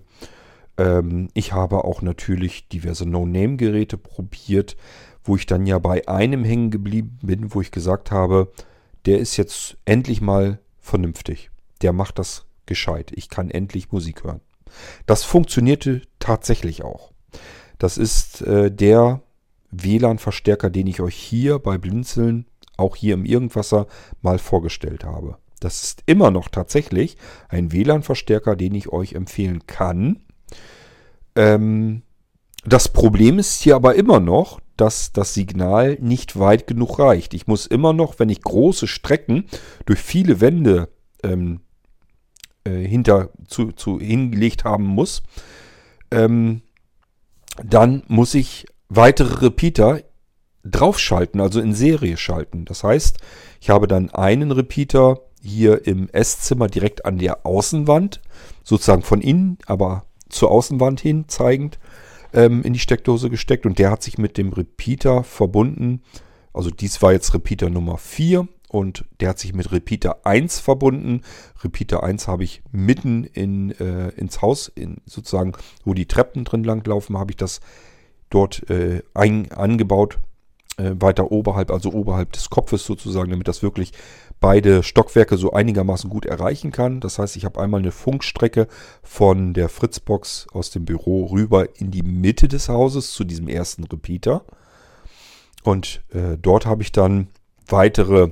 Ähm, 0.77 1.30
ich 1.34 1.53
habe 1.53 1.84
auch 1.84 2.01
natürlich 2.01 2.67
diverse 2.67 3.08
No-Name-Geräte 3.08 3.97
probiert 3.97 4.77
wo 5.28 5.36
ich 5.36 5.46
dann 5.46 5.66
ja 5.66 5.80
bei 5.80 6.08
einem 6.08 6.44
hängen 6.44 6.72
geblieben 6.72 7.20
bin, 7.22 7.54
wo 7.54 7.62
ich 7.62 7.72
gesagt 7.72 8.12
habe, 8.12 8.52
der 9.06 9.20
ist 9.20 9.38
jetzt 9.38 9.78
endlich 9.86 10.22
mal 10.22 10.60
vernünftig. 10.80 11.50
Der 11.82 11.94
macht 11.94 12.20
das 12.20 12.46
gescheit. 12.66 13.12
Ich 13.16 13.30
kann 13.30 13.50
endlich 13.50 13.92
Musik 13.92 14.24
hören. 14.24 14.42
Das 15.06 15.24
funktionierte 15.24 16.02
tatsächlich 16.20 16.84
auch. 16.84 17.12
Das 17.78 17.98
ist 17.98 18.42
äh, 18.42 18.72
der 18.72 19.22
WLAN-Verstärker, 19.72 20.70
den 20.70 20.88
ich 20.88 21.02
euch 21.02 21.16
hier 21.16 21.60
bei 21.60 21.78
Blinzeln, 21.78 22.46
auch 22.78 22.96
hier 22.96 23.13
im 23.13 23.26
Irgendwasser, 23.26 23.88
mal 24.22 24.40
vorgestellt 24.40 25.04
habe. 25.04 25.38
Das 25.60 25.84
ist 25.84 26.04
immer 26.06 26.32
noch 26.32 26.50
tatsächlich 26.50 27.18
ein 27.50 27.72
WLAN-Verstärker, 27.72 28.56
den 28.56 28.76
ich 28.76 28.90
euch 28.90 29.13
empfehlen 29.13 29.66
kann. 29.68 30.24
Ähm, 31.36 32.04
das 32.66 32.90
Problem 32.90 33.40
ist 33.40 33.62
hier 33.62 33.76
aber 33.76 33.96
immer 33.96 34.20
noch, 34.20 34.60
dass 34.78 35.12
das 35.12 35.34
Signal 35.34 35.98
nicht 36.00 36.40
weit 36.40 36.68
genug 36.68 37.00
reicht. 37.00 37.34
Ich 37.34 37.48
muss 37.48 37.66
immer 37.66 37.94
noch, 37.94 38.20
wenn 38.20 38.30
ich 38.30 38.42
große 38.42 38.88
Strecken 38.88 39.46
durch 39.86 40.00
viele 40.00 40.40
Wände 40.40 40.90
ähm, 41.24 41.62
äh, 42.63 42.86
hinter 42.86 43.30
zu, 43.48 43.72
zu 43.72 44.00
hingelegt 44.00 44.63
haben 44.63 44.86
muss, 44.86 45.24
ähm, 46.12 46.62
dann 47.63 48.04
muss 48.08 48.34
ich 48.34 48.66
weitere 48.90 49.46
Repeater 49.46 50.02
draufschalten, 50.63 51.42
also 51.42 51.60
in 51.60 51.74
Serie 51.74 52.18
schalten. 52.18 52.66
Das 52.66 52.84
heißt, 52.84 53.18
ich 53.62 53.70
habe 53.70 53.88
dann 53.88 54.10
einen 54.12 54.52
Repeater 54.52 55.22
hier 55.42 55.88
im 55.88 56.10
Esszimmer 56.10 56.68
direkt 56.68 57.06
an 57.06 57.18
der 57.18 57.46
Außenwand, 57.46 58.22
sozusagen 58.63 59.04
von 59.04 59.22
innen, 59.22 59.58
aber 59.66 60.04
zur 60.30 60.52
Außenwand 60.52 61.00
hin 61.00 61.26
zeigend 61.28 61.80
ähm, 62.34 62.63
in 62.63 62.74
die 62.74 62.80
Steckdose 62.80 63.30
gesteckt 63.30 63.66
und 63.66 63.80
der 63.80 63.92
hat 63.92 64.04
sich 64.04 64.18
mit 64.18 64.38
dem 64.38 64.54
Repeater 64.54 65.24
verbunden. 65.24 66.02
Also 66.54 66.70
dies 66.70 67.02
war 67.02 67.12
jetzt 67.12 67.34
Repeater 67.34 67.70
Nummer 67.70 67.98
4 67.98 68.48
und 68.70 69.06
der 69.20 69.30
hat 69.30 69.40
sich 69.40 69.54
mit 69.54 69.72
Repeater 69.72 70.26
1 70.26 70.60
verbunden. 70.60 71.22
Repeater 71.63 72.04
1 72.04 72.28
habe 72.28 72.44
ich 72.44 72.62
mitten 72.72 73.24
in, 73.24 73.72
äh, 73.72 74.10
ins 74.10 74.42
Haus, 74.42 74.68
in, 74.68 74.98
sozusagen, 75.06 75.54
wo 75.86 75.94
die 75.94 76.08
Treppen 76.08 76.44
drin 76.44 76.63
langlaufen, 76.63 77.18
habe 77.18 77.32
ich 77.32 77.38
das 77.38 77.62
dort 78.30 78.70
äh, 78.70 79.04
ein, 79.13 79.52
angebaut. 79.52 80.20
Äh, 80.78 80.94
weiter 81.00 81.32
oberhalb, 81.32 81.72
also 81.72 81.92
oberhalb 81.92 82.34
des 82.34 82.52
Kopfes 82.52 82.86
sozusagen, 82.86 83.32
damit 83.32 83.48
das 83.48 83.63
wirklich 83.63 83.94
beide 84.39 84.84
Stockwerke 84.84 85.38
so 85.38 85.52
einigermaßen 85.52 86.10
gut 86.10 86.26
erreichen 86.26 86.71
kann. 86.71 87.00
Das 87.00 87.19
heißt, 87.19 87.36
ich 87.36 87.45
habe 87.45 87.60
einmal 87.60 87.80
eine 87.80 87.91
Funkstrecke 87.91 88.67
von 89.04 89.54
der 89.54 89.69
Fritzbox 89.69 90.47
aus 90.52 90.69
dem 90.69 90.86
Büro 90.86 91.26
rüber 91.26 91.80
in 91.80 91.91
die 91.91 92.04
Mitte 92.04 92.47
des 92.47 92.69
Hauses 92.69 93.13
zu 93.13 93.23
diesem 93.23 93.47
ersten 93.47 93.84
Repeater. 93.84 94.43
Und 95.63 96.02
äh, 96.13 96.38
dort 96.39 96.65
habe 96.65 96.84
ich 96.84 96.91
dann 96.91 97.28
weitere 97.67 98.32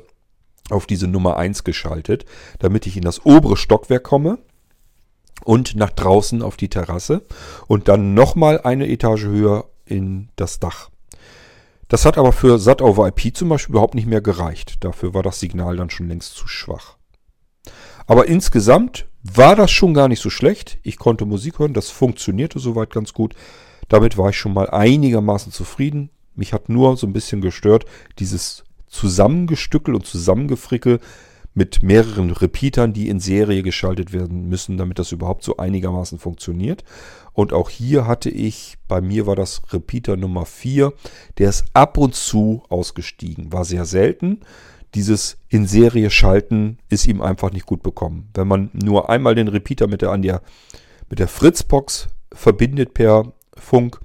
auf 0.70 0.86
diese 0.86 1.08
Nummer 1.08 1.38
1 1.38 1.64
geschaltet, 1.64 2.26
damit 2.60 2.88
ich 2.88 2.98
in 2.98 3.04
das 3.04 3.26
obere 3.26 3.58
Stockwerk 3.58 4.04
komme 4.04 4.40
und 5.44 5.76
nach 5.76 5.92
draußen 5.92 6.42
auf 6.42 6.58
die 6.58 6.70
Terrasse 6.70 7.26
und 7.68 7.88
dann 7.88 8.14
nochmal 8.14 8.62
eine 8.62 8.88
Etage 8.88 9.26
höher 9.26 9.66
in 9.86 10.30
das 10.36 10.60
Dach. 10.60 10.90
Das 11.88 12.06
hat 12.06 12.18
aber 12.18 12.32
für 12.32 12.58
SAT 12.58 12.82
over 12.82 13.08
IP 13.08 13.36
zum 13.36 13.50
Beispiel 13.50 13.74
überhaupt 13.74 13.96
nicht 13.96 14.08
mehr 14.08 14.22
gereicht. 14.22 14.84
Dafür 14.84 15.14
war 15.14 15.24
das 15.24 15.40
Signal 15.40 15.78
dann 15.78 15.90
schon 15.90 16.08
längst 16.08 16.36
zu 16.36 16.48
schwach. 16.48 16.98
Aber 18.08 18.28
insgesamt 18.28 19.08
war 19.24 19.56
das 19.56 19.72
schon 19.72 19.94
gar 19.94 20.08
nicht 20.08 20.22
so 20.22 20.30
schlecht. 20.30 20.80
Ich 20.84 20.98
konnte 20.98 21.26
Musik 21.26 21.60
hören, 21.60 21.74
das 21.74 21.90
funktionierte 21.90 22.60
soweit 22.60 22.92
ganz 22.92 23.14
gut. 23.14 23.36
Damit 23.88 24.18
war 24.18 24.30
ich 24.30 24.38
schon 24.38 24.54
mal 24.54 24.70
einigermaßen 24.70 25.52
zufrieden. 25.52 26.10
Mich 26.36 26.54
hat 26.54 26.70
nur 26.70 26.98
so 26.98 27.08
ein 27.08 27.14
bisschen 27.14 27.42
gestört, 27.42 27.86
dieses 28.20 28.64
Zusammengestückel 28.88 29.96
und 29.96 30.06
Zusammengefrickel 30.06 31.00
mit 31.56 31.82
mehreren 31.82 32.32
Repeatern, 32.32 32.94
die 32.94 33.08
in 33.08 33.20
Serie 33.20 33.64
geschaltet 33.64 34.12
werden 34.14 34.48
müssen, 34.50 34.78
damit 34.78 35.00
das 35.00 35.14
überhaupt 35.14 35.44
so 35.44 35.58
einigermaßen 35.58 36.20
funktioniert. 36.20 36.84
Und 37.32 37.54
auch 37.54 37.70
hier 37.70 38.06
hatte 38.06 38.30
ich, 38.30 38.78
bei 38.88 39.02
mir 39.02 39.26
war 39.26 39.38
das 39.38 39.62
Repeater 39.72 40.18
Nummer 40.18 40.46
4, 40.46 40.94
der 41.38 41.50
ist 41.50 41.66
ab 41.74 41.98
und 41.98 42.14
zu 42.14 42.64
ausgestiegen. 42.70 43.54
War 43.54 43.64
sehr 43.64 43.86
selten. 43.86 44.42
Dieses 44.96 45.38
in 45.48 45.66
Serie 45.66 46.10
schalten 46.10 46.78
ist 46.90 47.08
ihm 47.08 47.22
einfach 47.22 47.52
nicht 47.52 47.66
gut 47.66 47.84
bekommen. 47.84 48.30
Wenn 48.34 48.48
man 48.48 48.70
nur 48.74 49.10
einmal 49.10 49.34
den 49.34 49.48
Repeater 49.48 49.88
mit 49.88 50.02
der, 50.02 50.12
an 50.12 50.22
der, 50.22 50.42
mit 51.10 51.20
der 51.20 51.30
Fritzbox 51.30 52.10
verbindet 52.34 52.94
per 52.94 53.32
Funk, 53.58 54.00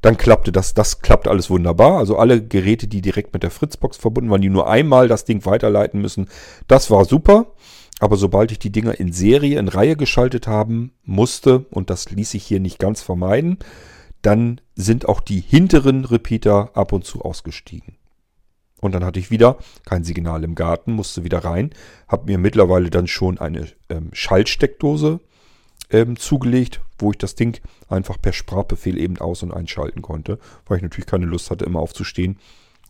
dann 0.00 0.16
klappte 0.16 0.50
das, 0.52 0.74
das 0.74 1.00
klappt 1.00 1.28
alles 1.28 1.50
wunderbar. 1.50 1.98
Also 1.98 2.16
alle 2.16 2.42
Geräte, 2.42 2.88
die 2.88 3.02
direkt 3.02 3.32
mit 3.32 3.42
der 3.42 3.50
Fritzbox 3.50 3.96
verbunden 3.96 4.30
waren, 4.30 4.40
die 4.40 4.48
nur 4.48 4.68
einmal 4.68 5.08
das 5.08 5.24
Ding 5.24 5.44
weiterleiten 5.44 6.00
müssen, 6.00 6.28
das 6.68 6.90
war 6.90 7.04
super. 7.04 7.52
Aber 7.98 8.16
sobald 8.16 8.50
ich 8.50 8.58
die 8.58 8.72
Dinger 8.72 8.98
in 8.98 9.12
Serie, 9.12 9.58
in 9.58 9.68
Reihe 9.68 9.96
geschaltet 9.96 10.46
haben 10.46 10.92
musste, 11.04 11.66
und 11.70 11.90
das 11.90 12.10
ließ 12.10 12.30
sich 12.30 12.44
hier 12.44 12.60
nicht 12.60 12.78
ganz 12.78 13.02
vermeiden, 13.02 13.58
dann 14.22 14.60
sind 14.74 15.06
auch 15.06 15.20
die 15.20 15.40
hinteren 15.40 16.06
Repeater 16.06 16.70
ab 16.74 16.92
und 16.92 17.04
zu 17.04 17.22
ausgestiegen. 17.22 17.96
Und 18.80 18.94
dann 18.94 19.04
hatte 19.04 19.20
ich 19.20 19.30
wieder 19.30 19.58
kein 19.84 20.04
Signal 20.04 20.42
im 20.44 20.54
Garten, 20.54 20.92
musste 20.92 21.24
wieder 21.24 21.44
rein, 21.44 21.70
habe 22.08 22.24
mir 22.26 22.38
mittlerweile 22.38 22.88
dann 22.88 23.06
schon 23.06 23.38
eine 23.38 23.66
ähm, 23.90 24.08
Schaltsteckdose 24.12 25.20
ähm, 25.90 26.16
zugelegt, 26.16 26.80
wo 26.98 27.10
ich 27.10 27.18
das 27.18 27.34
Ding 27.34 27.60
einfach 27.88 28.20
per 28.20 28.32
Sprachbefehl 28.32 28.98
eben 28.98 29.18
aus- 29.18 29.42
und 29.42 29.52
einschalten 29.52 30.02
konnte, 30.02 30.38
weil 30.66 30.78
ich 30.78 30.82
natürlich 30.82 31.06
keine 31.06 31.26
Lust 31.26 31.50
hatte, 31.50 31.64
immer 31.64 31.80
aufzustehen 31.80 32.38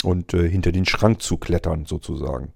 und 0.05 0.35
äh, 0.35 0.49
hinter 0.49 0.73
den 0.73 0.87
Schrank 0.87 1.23
zu 1.23 1.37
klettern 1.37 1.87
sozusagen. 1.87 2.53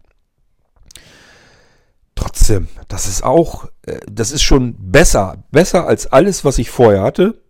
Trotzdem, 2.14 2.68
das 2.88 3.06
ist 3.06 3.24
auch, 3.24 3.66
äh, 3.82 4.00
das 4.10 4.32
ist 4.32 4.42
schon 4.42 4.76
besser, 4.78 5.44
besser 5.50 5.86
als 5.86 6.06
alles, 6.06 6.44
was 6.44 6.58
ich 6.58 6.70
vorher 6.70 7.02
hatte. 7.02 7.42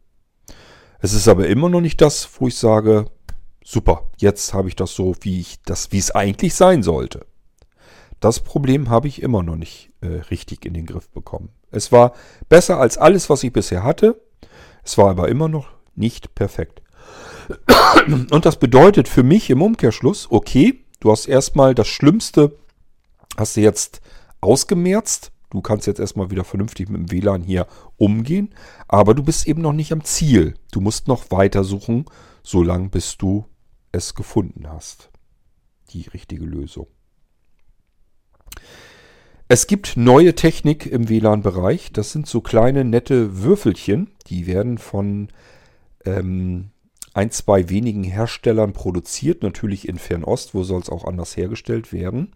Es 1.00 1.12
ist 1.12 1.28
aber 1.28 1.48
immer 1.48 1.68
noch 1.68 1.80
nicht 1.80 2.00
das, 2.00 2.28
wo 2.38 2.48
ich 2.48 2.56
sage, 2.56 3.10
super, 3.62 4.10
jetzt 4.16 4.54
habe 4.54 4.68
ich 4.68 4.76
das 4.76 4.94
so, 4.94 5.14
wie 5.20 5.40
ich 5.40 5.62
das, 5.64 5.92
wie 5.92 5.98
es 5.98 6.10
eigentlich 6.12 6.54
sein 6.54 6.82
sollte. 6.82 7.26
Das 8.20 8.40
Problem 8.40 8.88
habe 8.88 9.08
ich 9.08 9.20
immer 9.20 9.42
noch 9.42 9.56
nicht 9.56 9.90
äh, 10.00 10.06
richtig 10.30 10.64
in 10.64 10.72
den 10.72 10.86
Griff 10.86 11.10
bekommen. 11.10 11.50
Es 11.74 11.92
war 11.92 12.12
besser 12.48 12.78
als 12.78 12.98
alles, 12.98 13.30
was 13.30 13.42
ich 13.42 13.52
bisher 13.52 13.82
hatte. 13.82 14.20
Es 14.82 14.98
war 14.98 15.10
aber 15.10 15.28
immer 15.28 15.48
noch 15.48 15.68
nicht 15.94 16.34
perfekt. 16.34 16.82
Und 18.06 18.46
das 18.46 18.56
bedeutet 18.58 19.08
für 19.08 19.22
mich 19.22 19.50
im 19.50 19.62
Umkehrschluss, 19.62 20.28
okay, 20.30 20.84
du 21.00 21.10
hast 21.10 21.26
erstmal 21.26 21.74
das 21.74 21.88
Schlimmste, 21.88 22.56
hast 23.36 23.56
du 23.56 23.60
jetzt 23.60 24.00
ausgemerzt. 24.40 25.30
Du 25.50 25.60
kannst 25.60 25.86
jetzt 25.86 26.00
erstmal 26.00 26.30
wieder 26.30 26.42
vernünftig 26.42 26.88
mit 26.88 27.00
dem 27.00 27.12
WLAN 27.12 27.44
hier 27.44 27.68
umgehen. 27.96 28.52
Aber 28.88 29.14
du 29.14 29.22
bist 29.22 29.46
eben 29.46 29.62
noch 29.62 29.72
nicht 29.72 29.92
am 29.92 30.02
Ziel. 30.02 30.54
Du 30.72 30.80
musst 30.80 31.06
noch 31.06 31.30
weiter 31.30 31.62
suchen, 31.62 32.06
solange 32.42 32.88
bis 32.88 33.16
du 33.16 33.44
es 33.92 34.16
gefunden 34.16 34.68
hast. 34.68 35.10
Die 35.90 36.08
richtige 36.08 36.44
Lösung. 36.44 36.88
Es 39.46 39.66
gibt 39.66 39.98
neue 39.98 40.34
Technik 40.34 40.86
im 40.86 41.08
WLAN-Bereich. 41.10 41.92
Das 41.92 42.12
sind 42.12 42.26
so 42.26 42.40
kleine 42.40 42.84
nette 42.84 43.42
Würfelchen. 43.42 44.10
Die 44.28 44.46
werden 44.46 44.78
von 44.78 45.28
ähm, 46.06 46.70
ein, 47.12 47.30
zwei 47.30 47.68
wenigen 47.68 48.04
Herstellern 48.04 48.72
produziert. 48.72 49.42
Natürlich 49.42 49.86
in 49.86 49.98
Fernost, 49.98 50.54
wo 50.54 50.64
soll 50.64 50.80
es 50.80 50.88
auch 50.88 51.04
anders 51.04 51.36
hergestellt 51.36 51.92
werden. 51.92 52.32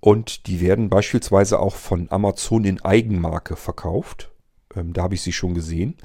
Und 0.00 0.48
die 0.48 0.60
werden 0.60 0.88
beispielsweise 0.88 1.60
auch 1.60 1.76
von 1.76 2.10
Amazon 2.10 2.64
in 2.64 2.80
Eigenmarke 2.80 3.54
verkauft. 3.54 4.29
Ähm, 4.74 4.92
da 4.92 5.02
habe 5.02 5.14
ich 5.14 5.22
sie 5.22 5.32
schon 5.32 5.54
gesehen. 5.54 5.96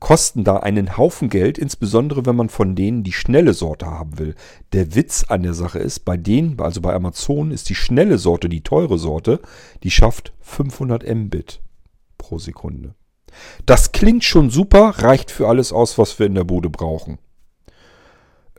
Kosten 0.00 0.42
da 0.42 0.56
einen 0.56 0.96
Haufen 0.96 1.28
Geld, 1.28 1.58
insbesondere 1.58 2.26
wenn 2.26 2.34
man 2.34 2.48
von 2.48 2.74
denen 2.74 3.04
die 3.04 3.12
schnelle 3.12 3.54
Sorte 3.54 3.86
haben 3.86 4.18
will. 4.18 4.34
Der 4.72 4.96
Witz 4.96 5.24
an 5.28 5.44
der 5.44 5.54
Sache 5.54 5.78
ist, 5.78 6.00
bei 6.00 6.16
denen, 6.16 6.60
also 6.60 6.80
bei 6.80 6.92
Amazon, 6.92 7.52
ist 7.52 7.68
die 7.68 7.76
schnelle 7.76 8.18
Sorte, 8.18 8.48
die 8.48 8.62
teure 8.62 8.98
Sorte, 8.98 9.40
die 9.84 9.92
schafft 9.92 10.32
500 10.40 11.08
Mbit 11.08 11.60
pro 12.18 12.40
Sekunde. 12.40 12.94
Das 13.64 13.92
klingt 13.92 14.24
schon 14.24 14.50
super, 14.50 14.94
reicht 14.98 15.30
für 15.30 15.48
alles 15.48 15.72
aus, 15.72 15.98
was 15.98 16.18
wir 16.18 16.26
in 16.26 16.34
der 16.34 16.44
Bude 16.44 16.68
brauchen. 16.68 17.18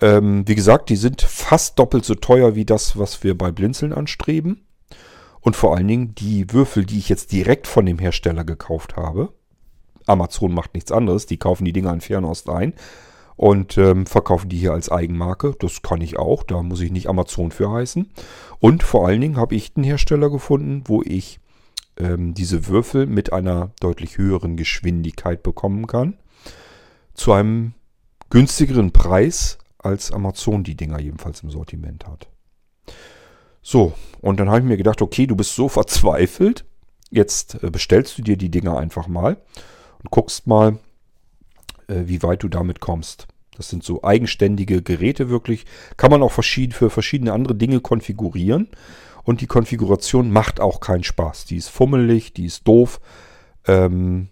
Ähm, 0.01 0.47
wie 0.47 0.55
gesagt, 0.55 0.89
die 0.89 0.95
sind 0.95 1.21
fast 1.21 1.77
doppelt 1.77 2.05
so 2.05 2.15
teuer 2.15 2.55
wie 2.55 2.65
das, 2.65 2.97
was 2.97 3.23
wir 3.23 3.37
bei 3.37 3.51
Blinzeln 3.51 3.93
anstreben. 3.93 4.65
Und 5.41 5.55
vor 5.55 5.75
allen 5.75 5.87
Dingen 5.87 6.15
die 6.15 6.51
Würfel, 6.53 6.85
die 6.85 6.97
ich 6.97 7.09
jetzt 7.09 7.31
direkt 7.33 7.67
von 7.67 7.85
dem 7.85 7.99
Hersteller 7.99 8.45
gekauft 8.45 8.95
habe. 8.95 9.33
Amazon 10.05 10.53
macht 10.53 10.73
nichts 10.73 10.91
anderes. 10.91 11.25
Die 11.25 11.37
kaufen 11.37 11.65
die 11.65 11.73
Dinger 11.73 11.93
in 11.93 12.01
Fernost 12.01 12.49
ein 12.49 12.73
und 13.35 13.77
ähm, 13.77 14.05
verkaufen 14.05 14.49
die 14.49 14.57
hier 14.57 14.73
als 14.73 14.89
Eigenmarke. 14.89 15.55
Das 15.59 15.81
kann 15.81 16.01
ich 16.01 16.17
auch. 16.17 16.43
Da 16.43 16.61
muss 16.61 16.81
ich 16.81 16.91
nicht 16.91 17.07
Amazon 17.07 17.51
für 17.51 17.71
heißen. 17.71 18.11
Und 18.59 18.83
vor 18.83 19.07
allen 19.07 19.21
Dingen 19.21 19.37
habe 19.37 19.55
ich 19.55 19.75
einen 19.75 19.83
Hersteller 19.83 20.29
gefunden, 20.29 20.83
wo 20.85 21.01
ich 21.03 21.39
ähm, 21.97 22.33
diese 22.33 22.67
Würfel 22.67 23.05
mit 23.05 23.33
einer 23.33 23.71
deutlich 23.79 24.17
höheren 24.17 24.57
Geschwindigkeit 24.57 25.43
bekommen 25.43 25.87
kann. 25.87 26.17
Zu 27.13 27.33
einem 27.33 27.73
günstigeren 28.29 28.91
Preis, 28.91 29.57
als 29.77 30.11
Amazon 30.11 30.63
die 30.63 30.75
Dinger 30.75 30.99
jedenfalls 30.99 31.43
im 31.43 31.49
Sortiment 31.49 32.07
hat. 32.07 32.29
So, 33.61 33.93
und 34.21 34.39
dann 34.39 34.49
habe 34.49 34.59
ich 34.59 34.65
mir 34.65 34.77
gedacht, 34.77 35.01
okay, 35.01 35.27
du 35.27 35.35
bist 35.35 35.55
so 35.55 35.67
verzweifelt, 35.67 36.65
jetzt 37.09 37.61
äh, 37.63 37.69
bestellst 37.69 38.17
du 38.17 38.21
dir 38.21 38.37
die 38.37 38.49
Dinger 38.49 38.77
einfach 38.77 39.07
mal 39.07 39.37
und 40.03 40.11
guckst 40.11 40.47
mal, 40.47 40.79
äh, 41.87 42.03
wie 42.05 42.21
weit 42.23 42.43
du 42.43 42.49
damit 42.49 42.79
kommst. 42.79 43.27
Das 43.55 43.69
sind 43.69 43.83
so 43.83 44.03
eigenständige 44.03 44.81
Geräte 44.81 45.29
wirklich. 45.29 45.65
Kann 45.97 46.11
man 46.11 46.23
auch 46.23 46.31
verschieden, 46.31 46.71
für 46.71 46.89
verschiedene 46.89 47.33
andere 47.33 47.55
Dinge 47.55 47.81
konfigurieren. 47.81 48.69
Und 49.23 49.41
die 49.41 49.47
Konfiguration 49.47 50.31
macht 50.31 50.59
auch 50.59 50.79
keinen 50.79 51.03
Spaß. 51.03 51.45
Die 51.45 51.57
ist 51.57 51.69
fummelig, 51.69 52.33
die 52.33 52.45
ist 52.45 52.67
doof. 52.67 52.99
Ähm, 53.65 54.29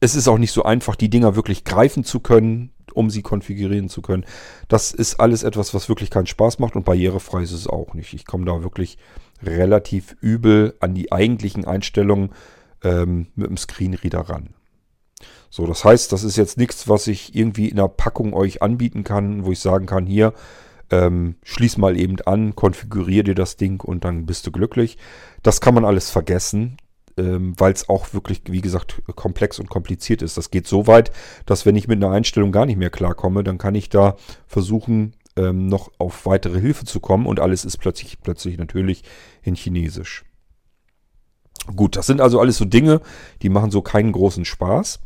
es 0.00 0.14
ist 0.14 0.28
auch 0.28 0.38
nicht 0.38 0.52
so 0.52 0.64
einfach, 0.64 0.96
die 0.96 1.10
Dinger 1.10 1.36
wirklich 1.36 1.64
greifen 1.64 2.04
zu 2.04 2.20
können 2.20 2.72
um 2.96 3.10
sie 3.10 3.22
konfigurieren 3.22 3.88
zu 3.88 4.00
können. 4.00 4.24
Das 4.68 4.92
ist 4.92 5.20
alles 5.20 5.42
etwas, 5.42 5.74
was 5.74 5.88
wirklich 5.88 6.10
keinen 6.10 6.26
Spaß 6.26 6.58
macht 6.58 6.76
und 6.76 6.84
barrierefrei 6.84 7.42
ist 7.42 7.52
es 7.52 7.66
auch 7.66 7.92
nicht. 7.92 8.14
Ich 8.14 8.24
komme 8.24 8.46
da 8.46 8.62
wirklich 8.62 8.96
relativ 9.42 10.16
übel 10.20 10.74
an 10.80 10.94
die 10.94 11.12
eigentlichen 11.12 11.66
Einstellungen 11.66 12.30
ähm, 12.82 13.28
mit 13.34 13.48
dem 13.48 13.56
Screenreader 13.56 14.20
ran. 14.20 14.50
So, 15.50 15.66
das 15.66 15.84
heißt, 15.84 16.12
das 16.12 16.24
ist 16.24 16.36
jetzt 16.36 16.58
nichts, 16.58 16.88
was 16.88 17.06
ich 17.06 17.34
irgendwie 17.34 17.68
in 17.68 17.76
der 17.76 17.88
Packung 17.88 18.34
euch 18.34 18.62
anbieten 18.62 19.04
kann, 19.04 19.44
wo 19.44 19.52
ich 19.52 19.60
sagen 19.60 19.86
kann, 19.86 20.06
hier, 20.06 20.34
ähm, 20.90 21.36
schließ 21.42 21.78
mal 21.78 21.98
eben 21.98 22.20
an, 22.26 22.54
konfigurier 22.54 23.24
dir 23.24 23.34
das 23.34 23.56
Ding 23.56 23.80
und 23.80 24.04
dann 24.04 24.26
bist 24.26 24.46
du 24.46 24.52
glücklich. 24.52 24.98
Das 25.42 25.60
kann 25.60 25.74
man 25.74 25.84
alles 25.84 26.10
vergessen 26.10 26.76
ähm, 27.16 27.54
weil 27.56 27.72
es 27.72 27.88
auch 27.88 28.12
wirklich, 28.12 28.42
wie 28.46 28.60
gesagt, 28.60 29.02
komplex 29.14 29.58
und 29.58 29.70
kompliziert 29.70 30.22
ist. 30.22 30.36
Das 30.36 30.50
geht 30.50 30.66
so 30.66 30.86
weit, 30.86 31.10
dass 31.46 31.66
wenn 31.66 31.76
ich 31.76 31.88
mit 31.88 32.02
einer 32.02 32.14
Einstellung 32.14 32.52
gar 32.52 32.66
nicht 32.66 32.76
mehr 32.76 32.90
klarkomme, 32.90 33.42
dann 33.42 33.58
kann 33.58 33.74
ich 33.74 33.88
da 33.88 34.16
versuchen, 34.46 35.14
ähm, 35.36 35.66
noch 35.66 35.90
auf 35.98 36.26
weitere 36.26 36.60
Hilfe 36.60 36.84
zu 36.84 37.00
kommen 37.00 37.26
und 37.26 37.40
alles 37.40 37.64
ist 37.64 37.78
plötzlich, 37.78 38.20
plötzlich 38.20 38.58
natürlich 38.58 39.02
in 39.42 39.54
Chinesisch. 39.54 40.24
Gut, 41.74 41.96
das 41.96 42.06
sind 42.06 42.20
also 42.20 42.40
alles 42.40 42.58
so 42.58 42.64
Dinge, 42.64 43.00
die 43.42 43.48
machen 43.48 43.70
so 43.70 43.82
keinen 43.82 44.12
großen 44.12 44.44
Spaß. 44.44 45.00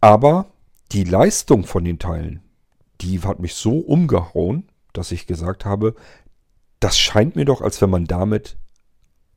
Aber 0.00 0.46
die 0.92 1.04
Leistung 1.04 1.64
von 1.64 1.84
den 1.84 1.98
Teilen, 1.98 2.42
die 3.00 3.20
hat 3.20 3.40
mich 3.40 3.54
so 3.54 3.78
umgehauen, 3.78 4.68
dass 4.92 5.12
ich 5.12 5.26
gesagt 5.26 5.64
habe, 5.64 5.94
das 6.80 6.98
scheint 6.98 7.36
mir 7.36 7.44
doch, 7.44 7.62
als 7.62 7.80
wenn 7.80 7.90
man 7.90 8.04
damit 8.04 8.56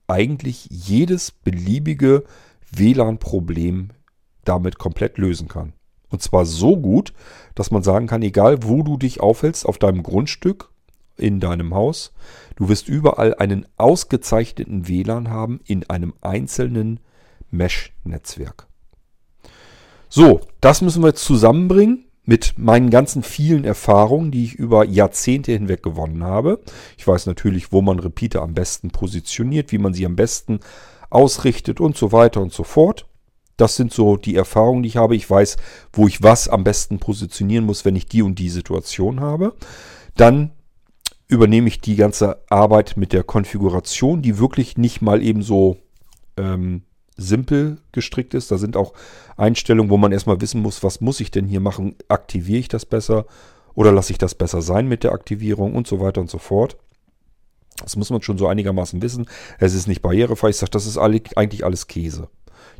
eigentlich 0.08 0.68
jedes 0.70 1.32
beliebige 1.32 2.24
WLAN-Problem 2.72 3.92
damit 4.44 4.78
komplett 4.78 5.18
lösen 5.18 5.48
kann. 5.48 5.74
Und 6.10 6.22
zwar 6.22 6.46
so 6.46 6.78
gut, 6.78 7.14
dass 7.56 7.72
man 7.72 7.84
sagen 7.84 8.08
kann, 8.08 8.22
egal 8.22 8.64
wo 8.64 8.84
du 8.84 8.98
dich 8.98 9.20
aufhältst, 9.20 9.66
auf 9.66 9.78
deinem 9.78 10.04
Grundstück, 10.04 10.70
in 11.17 11.39
deinem 11.39 11.73
Haus, 11.73 12.13
du 12.56 12.69
wirst 12.69 12.88
überall 12.88 13.36
einen 13.36 13.65
ausgezeichneten 13.78 14.88
WLAN 14.88 15.30
haben 15.30 15.60
in 15.65 15.89
einem 15.89 16.13
einzelnen 16.21 16.99
Mesh-Netzwerk. 17.51 18.67
So, 20.10 20.41
das 20.62 20.82
müssen 20.82 21.04
wir 21.04 21.10
jetzt 21.10 21.25
zusammenbringen 21.25 22.06
mit 22.23 22.58
meinen 22.58 22.89
ganzen 22.89 23.23
vielen 23.23 23.65
Erfahrungen, 23.65 24.32
die 24.32 24.45
ich 24.45 24.56
über 24.56 24.86
Jahrzehnte 24.86 25.51
hinweg 25.51 25.84
gewonnen 25.84 26.23
habe. 26.23 26.62
Ich 26.97 27.08
weiß 27.08 27.28
natürlich, 27.28 27.71
wo 27.71 27.82
man 27.82 27.99
Repeater 27.99 28.41
am 28.41 28.54
besten 28.54 28.89
positioniert, 28.89 29.71
wie 29.71 29.78
man 29.78 29.93
sie 29.93 30.06
am 30.06 30.15
besten 30.15 30.60
ausrichtet 31.10 31.80
und 31.80 31.95
so 31.95 32.12
weiter 32.12 32.41
und 32.41 32.51
so 32.51 32.63
fort. 32.63 33.06
Das 33.58 33.75
sind 33.75 33.93
so 33.93 34.17
die 34.17 34.36
Erfahrungen, 34.36 34.84
die 34.84 34.89
ich 34.89 34.97
habe. 34.97 35.15
Ich 35.15 35.30
weiß, 35.30 35.58
wo 35.93 36.08
ich 36.08 36.21
was 36.23 36.49
am 36.49 36.63
besten 36.63 36.99
positionieren 36.99 37.65
muss, 37.65 37.86
wenn 37.86 37.95
ich 37.95 38.08
die 38.08 38.21
und 38.21 38.39
die 38.39 38.49
Situation 38.49 39.21
habe. 39.21 39.54
Dann 40.15 40.51
übernehme 41.28 41.68
ich 41.68 41.82
die 41.82 41.96
ganze 41.96 42.44
Arbeit 42.50 42.98
mit 42.98 43.14
der 43.14 43.24
Konfiguration, 43.24 44.22
die 44.22 44.38
wirklich 44.38 44.78
nicht 44.78 45.02
mal 45.02 45.24
eben 45.24 45.42
so 45.42 45.78
ähm, 46.38 46.84
simpel 47.18 47.78
gestrickt 47.92 48.34
ist. 48.34 48.52
Da 48.52 48.58
sind 48.58 48.78
auch 48.78 48.94
Einstellungen, 49.38 49.90
wo 49.90 49.98
man 49.98 50.12
erstmal 50.12 50.42
wissen 50.42 50.62
muss, 50.62 50.84
was 50.84 51.02
muss 51.02 51.20
ich 51.20 51.32
denn 51.32 51.48
hier 51.48 51.60
machen? 51.60 51.96
Aktiviere 52.08 52.60
ich 52.60 52.68
das 52.68 52.86
besser 52.86 53.26
oder 53.74 53.92
lasse 53.92 54.12
ich 54.12 54.18
das 54.18 54.36
besser 54.36 54.62
sein 54.62 54.88
mit 54.88 55.04
der 55.04 55.14
Aktivierung 55.14 55.76
und 55.76 55.88
so 55.88 56.00
weiter 56.00 56.22
und 56.22 56.30
so 56.30 56.38
fort. 56.38 56.78
Das 57.82 57.96
muss 57.98 58.10
man 58.10 58.22
schon 58.22 58.38
so 58.38 58.48
einigermaßen 58.48 59.02
wissen. 59.02 59.28
Es 59.60 59.74
ist 59.74 59.88
nicht 59.88 60.02
barrierefrei. 60.02 60.50
Ich 60.50 60.58
sage, 60.58 60.72
das 60.72 60.86
ist 60.86 60.98
eigentlich 60.98 61.66
alles 61.66 61.88
Käse. 61.88 62.30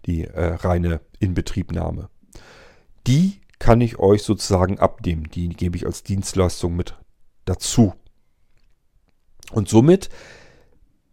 Die 0.06 0.24
äh, 0.24 0.54
reine 0.56 1.02
Inbetriebnahme. 1.20 2.10
Die 3.08 3.42
kann 3.60 3.82
ich 3.82 4.00
euch 4.00 4.24
sozusagen 4.24 4.80
abnehmen. 4.80 5.30
Die 5.34 5.50
gebe 5.50 5.76
ich 5.76 5.86
als 5.86 6.04
Dienstleistung 6.04 6.76
mit 6.76 6.96
dazu. 7.44 7.94
Und 9.52 9.70
somit 9.70 10.10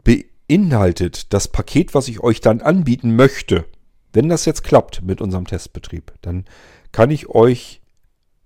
beinhaltet 0.04 1.32
das 1.32 1.48
Paket, 1.48 1.94
was 1.94 2.08
ich 2.08 2.20
euch 2.20 2.40
dann 2.40 2.60
anbieten 2.60 3.16
möchte, 3.16 3.64
wenn 4.12 4.28
das 4.28 4.44
jetzt 4.44 4.62
klappt 4.62 5.02
mit 5.02 5.20
unserem 5.20 5.46
Testbetrieb, 5.46 6.12
dann 6.20 6.44
kann 6.92 7.10
ich 7.10 7.28
euch 7.28 7.80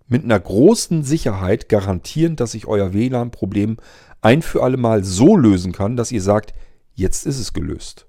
mit 0.08 0.22
einer 0.22 0.38
großen 0.38 1.02
Sicherheit 1.02 1.68
garantieren, 1.68 2.36
dass 2.36 2.54
ich 2.54 2.66
euer 2.66 2.92
WLAN-Problem 2.92 3.78
ein 4.20 4.42
für 4.42 4.62
alle 4.62 4.76
Mal 4.76 5.02
so 5.04 5.36
lösen 5.36 5.72
kann, 5.72 5.96
dass 5.96 6.12
ihr 6.12 6.22
sagt, 6.22 6.54
jetzt 6.94 7.26
ist 7.26 7.38
es 7.38 7.52
gelöst. 7.52 8.06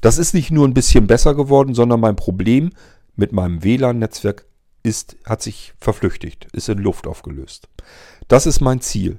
Das 0.00 0.18
ist 0.18 0.34
nicht 0.34 0.50
nur 0.50 0.66
ein 0.66 0.74
bisschen 0.74 1.06
besser 1.06 1.34
geworden, 1.34 1.74
sondern 1.74 2.00
mein 2.00 2.16
Problem 2.16 2.70
mit 3.16 3.32
meinem 3.32 3.62
WLAN-Netzwerk 3.62 4.46
hat 5.24 5.42
sich 5.42 5.74
verflüchtigt, 5.80 6.46
ist 6.52 6.68
in 6.68 6.78
Luft 6.78 7.08
aufgelöst. 7.08 7.68
Das 8.28 8.46
ist 8.46 8.60
mein 8.60 8.80
Ziel. 8.80 9.18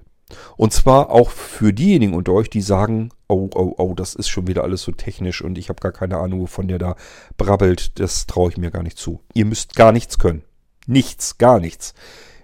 Und 0.57 0.73
zwar 0.73 1.09
auch 1.09 1.29
für 1.29 1.73
diejenigen 1.73 2.13
unter 2.13 2.33
euch, 2.33 2.49
die 2.49 2.61
sagen, 2.61 3.09
oh, 3.27 3.49
oh, 3.55 3.75
oh, 3.77 3.93
das 3.93 4.15
ist 4.15 4.27
schon 4.27 4.47
wieder 4.47 4.63
alles 4.63 4.81
so 4.81 4.91
technisch 4.91 5.41
und 5.41 5.57
ich 5.57 5.69
habe 5.69 5.79
gar 5.79 5.91
keine 5.91 6.17
Ahnung, 6.17 6.41
wovon 6.41 6.67
der 6.67 6.79
da 6.79 6.95
brabbelt. 7.37 7.99
Das 7.99 8.27
traue 8.27 8.49
ich 8.49 8.57
mir 8.57 8.71
gar 8.71 8.83
nicht 8.83 8.97
zu. 8.97 9.21
Ihr 9.33 9.45
müsst 9.45 9.75
gar 9.75 9.91
nichts 9.91 10.19
können. 10.19 10.43
Nichts, 10.85 11.37
gar 11.37 11.59
nichts. 11.59 11.93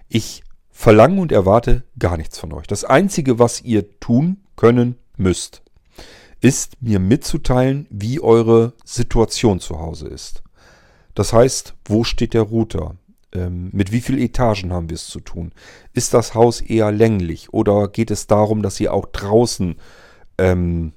Ich 0.08 0.44
verlange 0.70 1.20
und 1.20 1.32
erwarte 1.32 1.84
gar 1.98 2.16
nichts 2.16 2.38
von 2.38 2.52
euch. 2.52 2.66
Das 2.66 2.84
Einzige, 2.84 3.38
was 3.38 3.62
ihr 3.62 3.98
tun 4.00 4.44
können 4.56 4.96
müsst, 5.16 5.62
ist 6.40 6.82
mir 6.82 6.98
mitzuteilen, 6.98 7.86
wie 7.90 8.20
eure 8.20 8.74
Situation 8.84 9.60
zu 9.60 9.78
Hause 9.78 10.08
ist. 10.08 10.42
Das 11.14 11.32
heißt, 11.32 11.74
wo 11.86 12.04
steht 12.04 12.34
der 12.34 12.42
Router? 12.42 12.96
Ähm, 13.34 13.70
mit 13.72 13.90
wie 13.90 14.00
vielen 14.00 14.20
Etagen 14.20 14.72
haben 14.72 14.88
wir 14.88 14.94
es 14.94 15.06
zu 15.06 15.20
tun? 15.20 15.52
Ist 15.92 16.14
das 16.14 16.34
Haus 16.34 16.60
eher 16.60 16.92
länglich 16.92 17.52
oder 17.52 17.88
geht 17.88 18.10
es 18.10 18.26
darum, 18.26 18.62
dass 18.62 18.78
ihr 18.78 18.94
auch 18.94 19.06
draußen 19.06 19.76
ähm, 20.38 20.92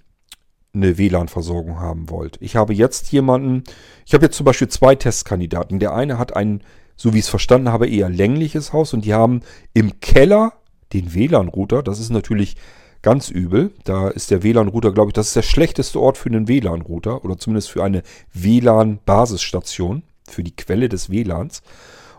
eine 0.73 0.97
WLAN-Versorgung 0.99 1.79
haben 1.79 2.09
wollt? 2.09 2.37
Ich 2.39 2.55
habe 2.55 2.75
jetzt 2.75 3.11
jemanden, 3.11 3.63
ich 4.05 4.13
habe 4.13 4.25
jetzt 4.25 4.37
zum 4.37 4.45
Beispiel 4.45 4.67
zwei 4.67 4.93
Testkandidaten. 4.93 5.79
Der 5.79 5.95
eine 5.95 6.19
hat 6.19 6.35
ein, 6.35 6.61
so 6.95 7.13
wie 7.13 7.19
ich 7.19 7.25
es 7.25 7.29
verstanden 7.29 7.71
habe, 7.71 7.89
eher 7.89 8.09
längliches 8.09 8.71
Haus 8.71 8.93
und 8.93 9.03
die 9.03 9.15
haben 9.15 9.41
im 9.73 9.99
Keller 9.99 10.53
den 10.93 11.15
WLAN-Router. 11.15 11.81
Das 11.81 11.99
ist 11.99 12.11
natürlich 12.11 12.55
ganz 13.01 13.29
übel. 13.29 13.71
Da 13.83 14.09
ist 14.09 14.29
der 14.29 14.43
WLAN-Router, 14.43 14.91
glaube 14.91 15.09
ich, 15.09 15.13
das 15.13 15.27
ist 15.27 15.35
der 15.35 15.41
schlechteste 15.41 15.99
Ort 15.99 16.19
für 16.19 16.29
einen 16.29 16.47
WLAN-Router 16.47 17.25
oder 17.25 17.39
zumindest 17.39 17.71
für 17.71 17.83
eine 17.83 18.03
WLAN-Basisstation, 18.33 20.03
für 20.29 20.43
die 20.43 20.55
Quelle 20.55 20.87
des 20.87 21.09
WLANs. 21.09 21.63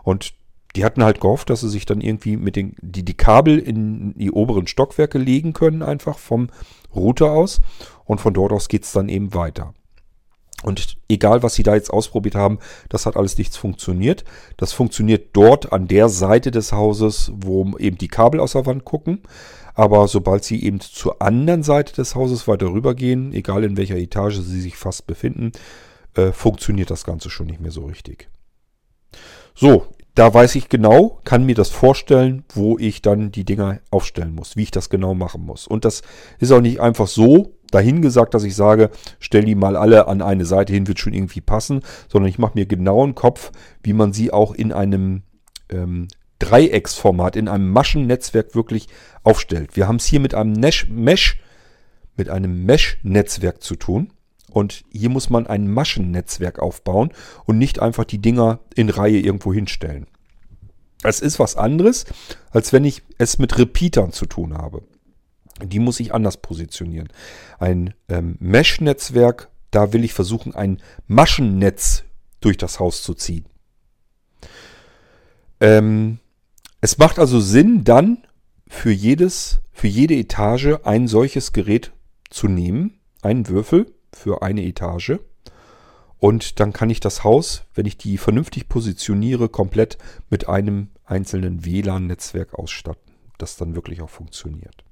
Und 0.09 0.33
die 0.75 0.83
hatten 0.83 1.03
halt 1.03 1.21
gehofft, 1.21 1.51
dass 1.51 1.61
sie 1.61 1.69
sich 1.69 1.85
dann 1.85 2.01
irgendwie 2.01 2.35
mit 2.35 2.55
den, 2.55 2.75
die, 2.81 3.05
die 3.05 3.13
Kabel 3.13 3.59
in 3.59 4.17
die 4.17 4.31
oberen 4.31 4.65
Stockwerke 4.65 5.19
legen 5.19 5.53
können, 5.53 5.83
einfach 5.83 6.17
vom 6.17 6.47
Router 6.95 7.31
aus. 7.31 7.61
Und 8.05 8.19
von 8.19 8.33
dort 8.33 8.51
aus 8.51 8.69
geht 8.69 8.85
es 8.85 8.91
dann 8.91 9.07
eben 9.07 9.35
weiter. 9.35 9.75
Und 10.63 10.97
egal, 11.09 11.43
was 11.43 11.53
sie 11.53 11.61
da 11.61 11.75
jetzt 11.75 11.91
ausprobiert 11.93 12.33
haben, 12.33 12.57
das 12.89 13.05
hat 13.05 13.17
alles 13.17 13.37
nichts 13.37 13.55
funktioniert. 13.55 14.23
Das 14.57 14.73
funktioniert 14.73 15.29
dort 15.33 15.71
an 15.71 15.87
der 15.87 16.09
Seite 16.09 16.49
des 16.49 16.71
Hauses, 16.71 17.31
wo 17.35 17.77
eben 17.77 17.99
die 17.99 18.07
Kabel 18.07 18.39
aus 18.39 18.53
der 18.53 18.65
Wand 18.65 18.85
gucken. 18.85 19.21
Aber 19.75 20.07
sobald 20.07 20.43
sie 20.43 20.63
eben 20.63 20.79
zur 20.79 21.21
anderen 21.21 21.61
Seite 21.61 21.93
des 21.93 22.15
Hauses 22.15 22.47
weiter 22.47 22.73
rübergehen, 22.73 23.31
egal 23.31 23.63
in 23.63 23.77
welcher 23.77 23.97
Etage 23.97 24.39
sie 24.39 24.61
sich 24.61 24.75
fast 24.75 25.05
befinden, 25.05 25.51
äh, 26.15 26.31
funktioniert 26.31 26.89
das 26.89 27.03
Ganze 27.03 27.29
schon 27.29 27.45
nicht 27.45 27.61
mehr 27.61 27.71
so 27.71 27.85
richtig. 27.85 28.27
So, 29.53 29.85
da 30.15 30.33
weiß 30.33 30.55
ich 30.55 30.69
genau, 30.69 31.21
kann 31.23 31.45
mir 31.45 31.55
das 31.55 31.69
vorstellen, 31.69 32.43
wo 32.53 32.77
ich 32.77 33.01
dann 33.01 33.31
die 33.31 33.45
Dinger 33.45 33.79
aufstellen 33.91 34.35
muss, 34.35 34.55
wie 34.55 34.63
ich 34.63 34.71
das 34.71 34.89
genau 34.89 35.13
machen 35.13 35.45
muss. 35.45 35.67
Und 35.67 35.85
das 35.85 36.01
ist 36.39 36.51
auch 36.51 36.61
nicht 36.61 36.81
einfach 36.81 37.07
so 37.07 37.53
dahingesagt, 37.71 38.33
dass 38.33 38.43
ich 38.43 38.55
sage, 38.55 38.89
stell 39.19 39.43
die 39.43 39.55
mal 39.55 39.75
alle 39.75 40.07
an 40.07 40.21
eine 40.21 40.45
Seite 40.45 40.73
hin, 40.73 40.87
wird 40.87 40.99
schon 40.99 41.13
irgendwie 41.13 41.41
passen, 41.41 41.81
sondern 42.11 42.29
ich 42.29 42.39
mache 42.39 42.53
mir 42.55 42.65
genau 42.65 43.03
einen 43.03 43.15
Kopf, 43.15 43.51
wie 43.83 43.93
man 43.93 44.11
sie 44.11 44.31
auch 44.31 44.53
in 44.53 44.73
einem 44.73 45.23
ähm, 45.69 46.07
Dreiecksformat, 46.39 47.35
in 47.35 47.47
einem 47.47 47.71
Maschennetzwerk 47.71 48.55
wirklich 48.55 48.87
aufstellt. 49.23 49.75
Wir 49.75 49.87
haben 49.87 49.97
es 49.97 50.05
hier 50.05 50.19
mit 50.19 50.33
einem 50.33 50.53
Mesh, 50.53 50.87
Mesh 50.89 51.39
mit 52.19 52.29
einem 52.29 52.65
Mesh-Netzwerk 52.65 53.63
zu 53.63 53.75
tun. 53.75 54.13
Und 54.51 54.83
hier 54.91 55.09
muss 55.09 55.29
man 55.29 55.47
ein 55.47 55.71
Maschennetzwerk 55.71 56.59
aufbauen 56.59 57.11
und 57.45 57.57
nicht 57.57 57.79
einfach 57.79 58.05
die 58.05 58.19
Dinger 58.19 58.59
in 58.75 58.89
Reihe 58.89 59.19
irgendwo 59.19 59.53
hinstellen. 59.53 60.07
Es 61.03 61.21
ist 61.21 61.39
was 61.39 61.55
anderes, 61.55 62.05
als 62.51 62.73
wenn 62.73 62.83
ich 62.83 63.03
es 63.17 63.37
mit 63.37 63.57
Repeatern 63.57 64.11
zu 64.11 64.25
tun 64.25 64.53
habe. 64.57 64.83
Die 65.63 65.79
muss 65.79 65.99
ich 65.99 66.13
anders 66.13 66.37
positionieren. 66.37 67.09
Ein 67.57 67.93
ähm, 68.07 68.37
Mesh-Netzwerk, 68.39 69.49
da 69.71 69.93
will 69.93 70.03
ich 70.03 70.13
versuchen, 70.13 70.55
ein 70.55 70.81
Maschennetz 71.07 72.03
durch 72.41 72.57
das 72.57 72.79
Haus 72.79 73.03
zu 73.03 73.13
ziehen. 73.13 73.45
Ähm, 75.59 76.19
es 76.81 76.97
macht 76.97 77.19
also 77.19 77.39
Sinn, 77.39 77.83
dann 77.83 78.25
für 78.67 78.91
jedes, 78.91 79.59
für 79.71 79.87
jede 79.87 80.15
Etage 80.15 80.79
ein 80.83 81.07
solches 81.07 81.51
Gerät 81.51 81.91
zu 82.29 82.47
nehmen, 82.47 82.99
einen 83.21 83.47
Würfel, 83.49 83.93
für 84.13 84.41
eine 84.41 84.63
Etage. 84.63 85.19
Und 86.17 86.59
dann 86.59 86.73
kann 86.73 86.89
ich 86.89 86.99
das 86.99 87.23
Haus, 87.23 87.63
wenn 87.73 87.85
ich 87.85 87.97
die 87.97 88.17
vernünftig 88.17 88.67
positioniere, 88.67 89.47
komplett 89.47 89.97
mit 90.29 90.49
einem 90.49 90.89
einzelnen 91.05 91.65
WLAN-Netzwerk 91.65 92.53
ausstatten, 92.53 93.13
das 93.37 93.55
dann 93.55 93.73
wirklich 93.73 94.01
auch 94.01 94.09
funktioniert. 94.09 94.83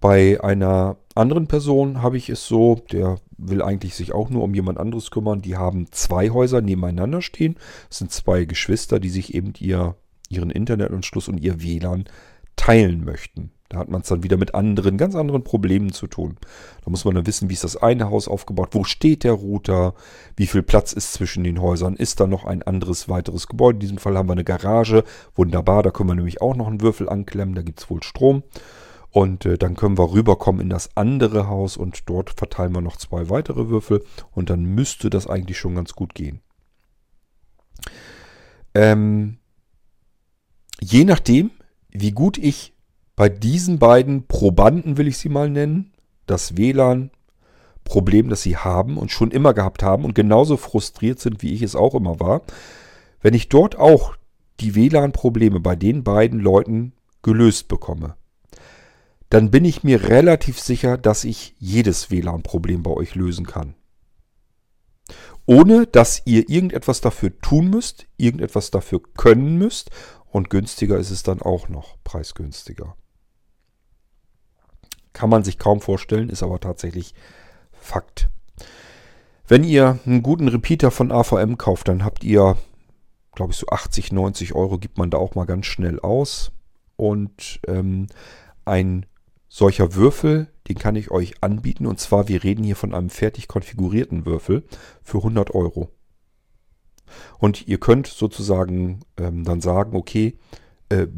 Bei 0.00 0.42
einer 0.42 0.96
anderen 1.14 1.46
Person 1.46 2.02
habe 2.02 2.16
ich 2.16 2.30
es 2.30 2.46
so, 2.46 2.82
der 2.90 3.18
will 3.36 3.62
eigentlich 3.62 3.94
sich 3.94 4.12
auch 4.12 4.30
nur 4.30 4.42
um 4.42 4.54
jemand 4.54 4.78
anderes 4.78 5.10
kümmern. 5.10 5.42
Die 5.42 5.56
haben 5.56 5.90
zwei 5.90 6.30
Häuser 6.30 6.62
nebeneinander 6.62 7.20
stehen. 7.20 7.56
Das 7.88 7.98
sind 7.98 8.10
zwei 8.10 8.44
Geschwister, 8.46 8.98
die 8.98 9.10
sich 9.10 9.34
eben 9.34 9.52
ihr, 9.58 9.96
ihren 10.28 10.50
Internetanschluss 10.50 11.28
und 11.28 11.38
ihr 11.38 11.62
WLAN 11.62 12.04
teilen 12.56 13.04
möchten. 13.04 13.52
Da 13.70 13.78
hat 13.78 13.88
man 13.88 14.00
es 14.00 14.08
dann 14.08 14.24
wieder 14.24 14.36
mit 14.36 14.56
anderen, 14.56 14.98
ganz 14.98 15.14
anderen 15.14 15.44
Problemen 15.44 15.92
zu 15.92 16.08
tun. 16.08 16.36
Da 16.84 16.90
muss 16.90 17.04
man 17.04 17.14
dann 17.14 17.26
wissen, 17.26 17.48
wie 17.48 17.54
ist 17.54 17.62
das 17.62 17.76
eine 17.76 18.10
Haus 18.10 18.26
aufgebaut, 18.26 18.70
wo 18.72 18.82
steht 18.82 19.22
der 19.22 19.32
Router, 19.32 19.94
wie 20.36 20.48
viel 20.48 20.64
Platz 20.64 20.92
ist 20.92 21.12
zwischen 21.12 21.44
den 21.44 21.62
Häusern, 21.62 21.94
ist 21.94 22.18
da 22.18 22.26
noch 22.26 22.44
ein 22.44 22.64
anderes 22.64 23.08
weiteres 23.08 23.46
Gebäude. 23.46 23.76
In 23.76 23.80
diesem 23.80 23.98
Fall 23.98 24.18
haben 24.18 24.28
wir 24.28 24.32
eine 24.32 24.42
Garage, 24.42 25.04
wunderbar, 25.36 25.84
da 25.84 25.92
können 25.92 26.08
wir 26.08 26.16
nämlich 26.16 26.42
auch 26.42 26.56
noch 26.56 26.66
einen 26.66 26.80
Würfel 26.80 27.08
anklemmen, 27.08 27.54
da 27.54 27.62
gibt 27.62 27.80
es 27.80 27.88
wohl 27.88 28.02
Strom. 28.02 28.42
Und 29.12 29.46
äh, 29.46 29.56
dann 29.56 29.76
können 29.76 29.98
wir 29.98 30.12
rüberkommen 30.12 30.60
in 30.60 30.68
das 30.68 30.96
andere 30.96 31.46
Haus 31.46 31.76
und 31.76 32.08
dort 32.08 32.30
verteilen 32.30 32.74
wir 32.74 32.80
noch 32.80 32.96
zwei 32.96 33.30
weitere 33.30 33.68
Würfel 33.68 34.04
und 34.32 34.50
dann 34.50 34.64
müsste 34.64 35.10
das 35.10 35.28
eigentlich 35.28 35.58
schon 35.58 35.76
ganz 35.76 35.94
gut 35.94 36.14
gehen. 36.14 36.40
Ähm, 38.74 39.38
je 40.80 41.04
nachdem, 41.04 41.52
wie 41.90 42.12
gut 42.12 42.36
ich 42.36 42.74
bei 43.20 43.28
diesen 43.28 43.78
beiden 43.78 44.26
Probanden, 44.26 44.96
will 44.96 45.06
ich 45.06 45.18
sie 45.18 45.28
mal 45.28 45.50
nennen, 45.50 45.92
das 46.24 46.56
WLAN-Problem, 46.56 48.30
das 48.30 48.40
sie 48.40 48.56
haben 48.56 48.96
und 48.96 49.10
schon 49.10 49.30
immer 49.30 49.52
gehabt 49.52 49.82
haben 49.82 50.06
und 50.06 50.14
genauso 50.14 50.56
frustriert 50.56 51.20
sind, 51.20 51.42
wie 51.42 51.52
ich 51.52 51.60
es 51.60 51.76
auch 51.76 51.94
immer 51.94 52.18
war, 52.18 52.40
wenn 53.20 53.34
ich 53.34 53.50
dort 53.50 53.78
auch 53.78 54.16
die 54.60 54.74
WLAN-Probleme 54.74 55.60
bei 55.60 55.76
den 55.76 56.02
beiden 56.02 56.40
Leuten 56.40 56.94
gelöst 57.20 57.68
bekomme, 57.68 58.16
dann 59.28 59.50
bin 59.50 59.66
ich 59.66 59.84
mir 59.84 60.04
relativ 60.08 60.58
sicher, 60.58 60.96
dass 60.96 61.24
ich 61.24 61.54
jedes 61.58 62.10
WLAN-Problem 62.10 62.82
bei 62.82 62.92
euch 62.92 63.16
lösen 63.16 63.44
kann. 63.44 63.74
Ohne 65.44 65.86
dass 65.86 66.22
ihr 66.24 66.48
irgendetwas 66.48 67.02
dafür 67.02 67.38
tun 67.40 67.68
müsst, 67.68 68.06
irgendetwas 68.16 68.70
dafür 68.70 69.02
können 69.14 69.58
müsst 69.58 69.90
und 70.30 70.48
günstiger 70.48 70.96
ist 70.96 71.10
es 71.10 71.22
dann 71.22 71.42
auch 71.42 71.68
noch, 71.68 71.98
preisgünstiger. 72.02 72.96
Kann 75.12 75.30
man 75.30 75.44
sich 75.44 75.58
kaum 75.58 75.80
vorstellen, 75.80 76.28
ist 76.28 76.42
aber 76.42 76.60
tatsächlich 76.60 77.14
Fakt. 77.72 78.28
Wenn 79.48 79.64
ihr 79.64 79.98
einen 80.06 80.22
guten 80.22 80.46
Repeater 80.46 80.90
von 80.90 81.10
AVM 81.10 81.58
kauft, 81.58 81.88
dann 81.88 82.04
habt 82.04 82.22
ihr, 82.22 82.56
glaube 83.34 83.52
ich, 83.52 83.58
so 83.58 83.66
80, 83.66 84.12
90 84.12 84.54
Euro 84.54 84.78
gibt 84.78 84.98
man 84.98 85.10
da 85.10 85.18
auch 85.18 85.34
mal 85.34 85.46
ganz 85.46 85.66
schnell 85.66 85.98
aus. 85.98 86.52
Und 86.96 87.60
ähm, 87.66 88.06
ein 88.64 89.06
solcher 89.48 89.94
Würfel, 89.94 90.46
den 90.68 90.78
kann 90.78 90.94
ich 90.94 91.10
euch 91.10 91.42
anbieten. 91.42 91.86
Und 91.86 91.98
zwar, 91.98 92.28
wir 92.28 92.44
reden 92.44 92.62
hier 92.62 92.76
von 92.76 92.94
einem 92.94 93.10
fertig 93.10 93.48
konfigurierten 93.48 94.24
Würfel 94.24 94.62
für 95.02 95.18
100 95.18 95.52
Euro. 95.54 95.90
Und 97.38 97.66
ihr 97.66 97.80
könnt 97.80 98.06
sozusagen 98.06 99.00
ähm, 99.16 99.42
dann 99.44 99.60
sagen, 99.60 99.96
okay, 99.96 100.38
äh, 100.90 101.08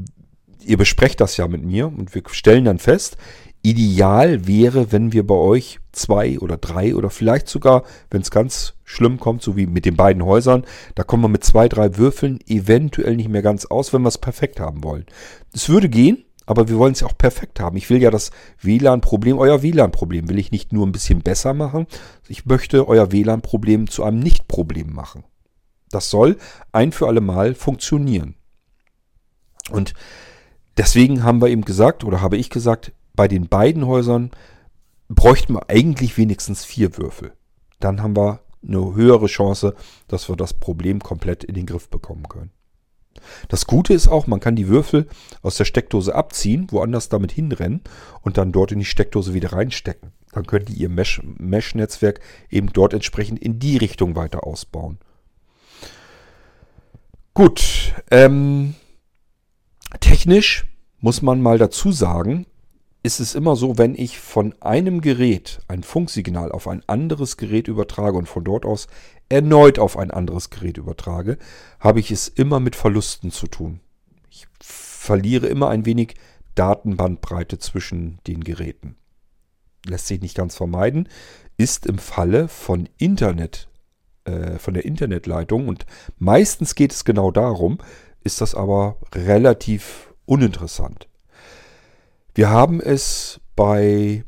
ihr 0.64 0.78
besprecht 0.78 1.20
das 1.20 1.36
ja 1.36 1.48
mit 1.48 1.62
mir 1.62 1.86
und 1.88 2.14
wir 2.14 2.22
stellen 2.30 2.64
dann 2.64 2.78
fest, 2.78 3.18
Ideal 3.62 4.46
wäre, 4.46 4.90
wenn 4.90 5.12
wir 5.12 5.24
bei 5.24 5.36
euch 5.36 5.78
zwei 5.92 6.38
oder 6.40 6.56
drei 6.56 6.96
oder 6.96 7.10
vielleicht 7.10 7.48
sogar, 7.48 7.84
wenn 8.10 8.22
es 8.22 8.30
ganz 8.30 8.74
schlimm 8.82 9.20
kommt, 9.20 9.42
so 9.42 9.56
wie 9.56 9.66
mit 9.66 9.84
den 9.84 9.96
beiden 9.96 10.24
Häusern, 10.24 10.64
da 10.96 11.04
kommen 11.04 11.22
wir 11.22 11.28
mit 11.28 11.44
zwei, 11.44 11.68
drei 11.68 11.96
Würfeln 11.96 12.40
eventuell 12.46 13.14
nicht 13.14 13.28
mehr 13.28 13.42
ganz 13.42 13.64
aus, 13.66 13.92
wenn 13.92 14.02
wir 14.02 14.08
es 14.08 14.18
perfekt 14.18 14.58
haben 14.58 14.82
wollen. 14.82 15.06
Es 15.52 15.68
würde 15.68 15.88
gehen, 15.88 16.24
aber 16.44 16.68
wir 16.68 16.76
wollen 16.76 16.92
es 16.92 17.00
ja 17.00 17.06
auch 17.06 17.16
perfekt 17.16 17.60
haben. 17.60 17.76
Ich 17.76 17.88
will 17.88 18.02
ja 18.02 18.10
das 18.10 18.32
WLAN-Problem, 18.60 19.38
euer 19.38 19.62
WLAN-Problem, 19.62 20.28
will 20.28 20.38
ich 20.38 20.50
nicht 20.50 20.72
nur 20.72 20.84
ein 20.84 20.92
bisschen 20.92 21.22
besser 21.22 21.54
machen. 21.54 21.86
Ich 22.28 22.46
möchte 22.46 22.88
euer 22.88 23.12
WLAN-Problem 23.12 23.88
zu 23.88 24.02
einem 24.02 24.18
Nicht-Problem 24.18 24.92
machen. 24.92 25.24
Das 25.90 26.10
soll 26.10 26.36
ein 26.72 26.90
für 26.90 27.06
alle 27.06 27.20
Mal 27.20 27.54
funktionieren. 27.54 28.34
Und 29.70 29.94
deswegen 30.76 31.22
haben 31.22 31.40
wir 31.40 31.48
eben 31.48 31.64
gesagt, 31.64 32.02
oder 32.02 32.20
habe 32.20 32.36
ich 32.36 32.50
gesagt, 32.50 32.92
bei 33.14 33.28
den 33.28 33.48
beiden 33.48 33.86
Häusern 33.86 34.30
bräuchten 35.08 35.54
wir 35.54 35.68
eigentlich 35.68 36.16
wenigstens 36.16 36.64
vier 36.64 36.96
Würfel. 36.96 37.32
dann 37.80 38.02
haben 38.02 38.16
wir 38.16 38.40
eine 38.66 38.94
höhere 38.94 39.26
Chance, 39.26 39.74
dass 40.06 40.28
wir 40.28 40.36
das 40.36 40.54
Problem 40.54 41.00
komplett 41.00 41.42
in 41.42 41.54
den 41.54 41.66
Griff 41.66 41.88
bekommen 41.88 42.28
können. 42.28 42.52
Das 43.48 43.66
Gute 43.66 43.92
ist 43.92 44.08
auch, 44.08 44.26
man 44.26 44.40
kann 44.40 44.56
die 44.56 44.68
Würfel 44.68 45.08
aus 45.42 45.56
der 45.56 45.64
Steckdose 45.64 46.14
abziehen, 46.14 46.68
woanders 46.70 47.08
damit 47.08 47.32
hinrennen 47.32 47.82
und 48.20 48.38
dann 48.38 48.52
dort 48.52 48.72
in 48.72 48.78
die 48.78 48.84
Steckdose 48.84 49.34
wieder 49.34 49.52
reinstecken. 49.52 50.12
Dann 50.32 50.46
könnt 50.46 50.70
ihr 50.70 50.76
ihr 50.76 50.88
Mesh-Netzwerk 50.88 52.20
eben 52.50 52.72
dort 52.72 52.94
entsprechend 52.94 53.38
in 53.40 53.58
die 53.58 53.76
Richtung 53.76 54.16
weiter 54.16 54.46
ausbauen. 54.46 54.98
Gut, 57.34 57.94
ähm, 58.10 58.74
technisch 60.00 60.66
muss 61.00 61.22
man 61.22 61.40
mal 61.42 61.58
dazu 61.58 61.92
sagen, 61.92 62.46
ist 63.02 63.18
es 63.18 63.34
immer 63.34 63.56
so, 63.56 63.78
wenn 63.78 63.94
ich 63.94 64.20
von 64.20 64.54
einem 64.60 65.00
Gerät 65.00 65.60
ein 65.66 65.82
Funksignal 65.82 66.52
auf 66.52 66.68
ein 66.68 66.82
anderes 66.88 67.36
Gerät 67.36 67.66
übertrage 67.66 68.16
und 68.16 68.28
von 68.28 68.44
dort 68.44 68.64
aus 68.64 68.86
erneut 69.28 69.78
auf 69.78 69.96
ein 69.96 70.10
anderes 70.10 70.50
Gerät 70.50 70.78
übertrage, 70.78 71.38
habe 71.80 72.00
ich 72.00 72.10
es 72.10 72.28
immer 72.28 72.60
mit 72.60 72.76
Verlusten 72.76 73.32
zu 73.32 73.48
tun. 73.48 73.80
Ich 74.30 74.46
verliere 74.60 75.48
immer 75.48 75.68
ein 75.68 75.84
wenig 75.84 76.14
Datenbandbreite 76.54 77.58
zwischen 77.58 78.18
den 78.26 78.44
Geräten. 78.44 78.96
Lässt 79.84 80.06
sich 80.06 80.20
nicht 80.20 80.36
ganz 80.36 80.54
vermeiden, 80.54 81.08
ist 81.56 81.86
im 81.86 81.98
Falle 81.98 82.46
von 82.46 82.88
Internet, 82.98 83.68
äh, 84.24 84.58
von 84.58 84.74
der 84.74 84.84
Internetleitung 84.84 85.66
und 85.66 85.86
meistens 86.18 86.76
geht 86.76 86.92
es 86.92 87.04
genau 87.04 87.32
darum, 87.32 87.78
ist 88.22 88.40
das 88.40 88.54
aber 88.54 88.98
relativ 89.12 90.14
uninteressant. 90.24 91.08
Wir 92.34 92.50
haben 92.50 92.80
es 92.80 93.40
bei 93.56 94.24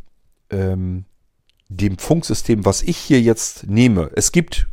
ähm, 0.51 1.07
dem 1.69 1.99
Funksystem, 1.99 2.65
was 2.65 2.83
ich 2.83 2.97
hier 2.97 3.21
jetzt 3.21 3.67
nehme. 3.67 4.11
Es 4.15 4.33
gibt 4.33 4.69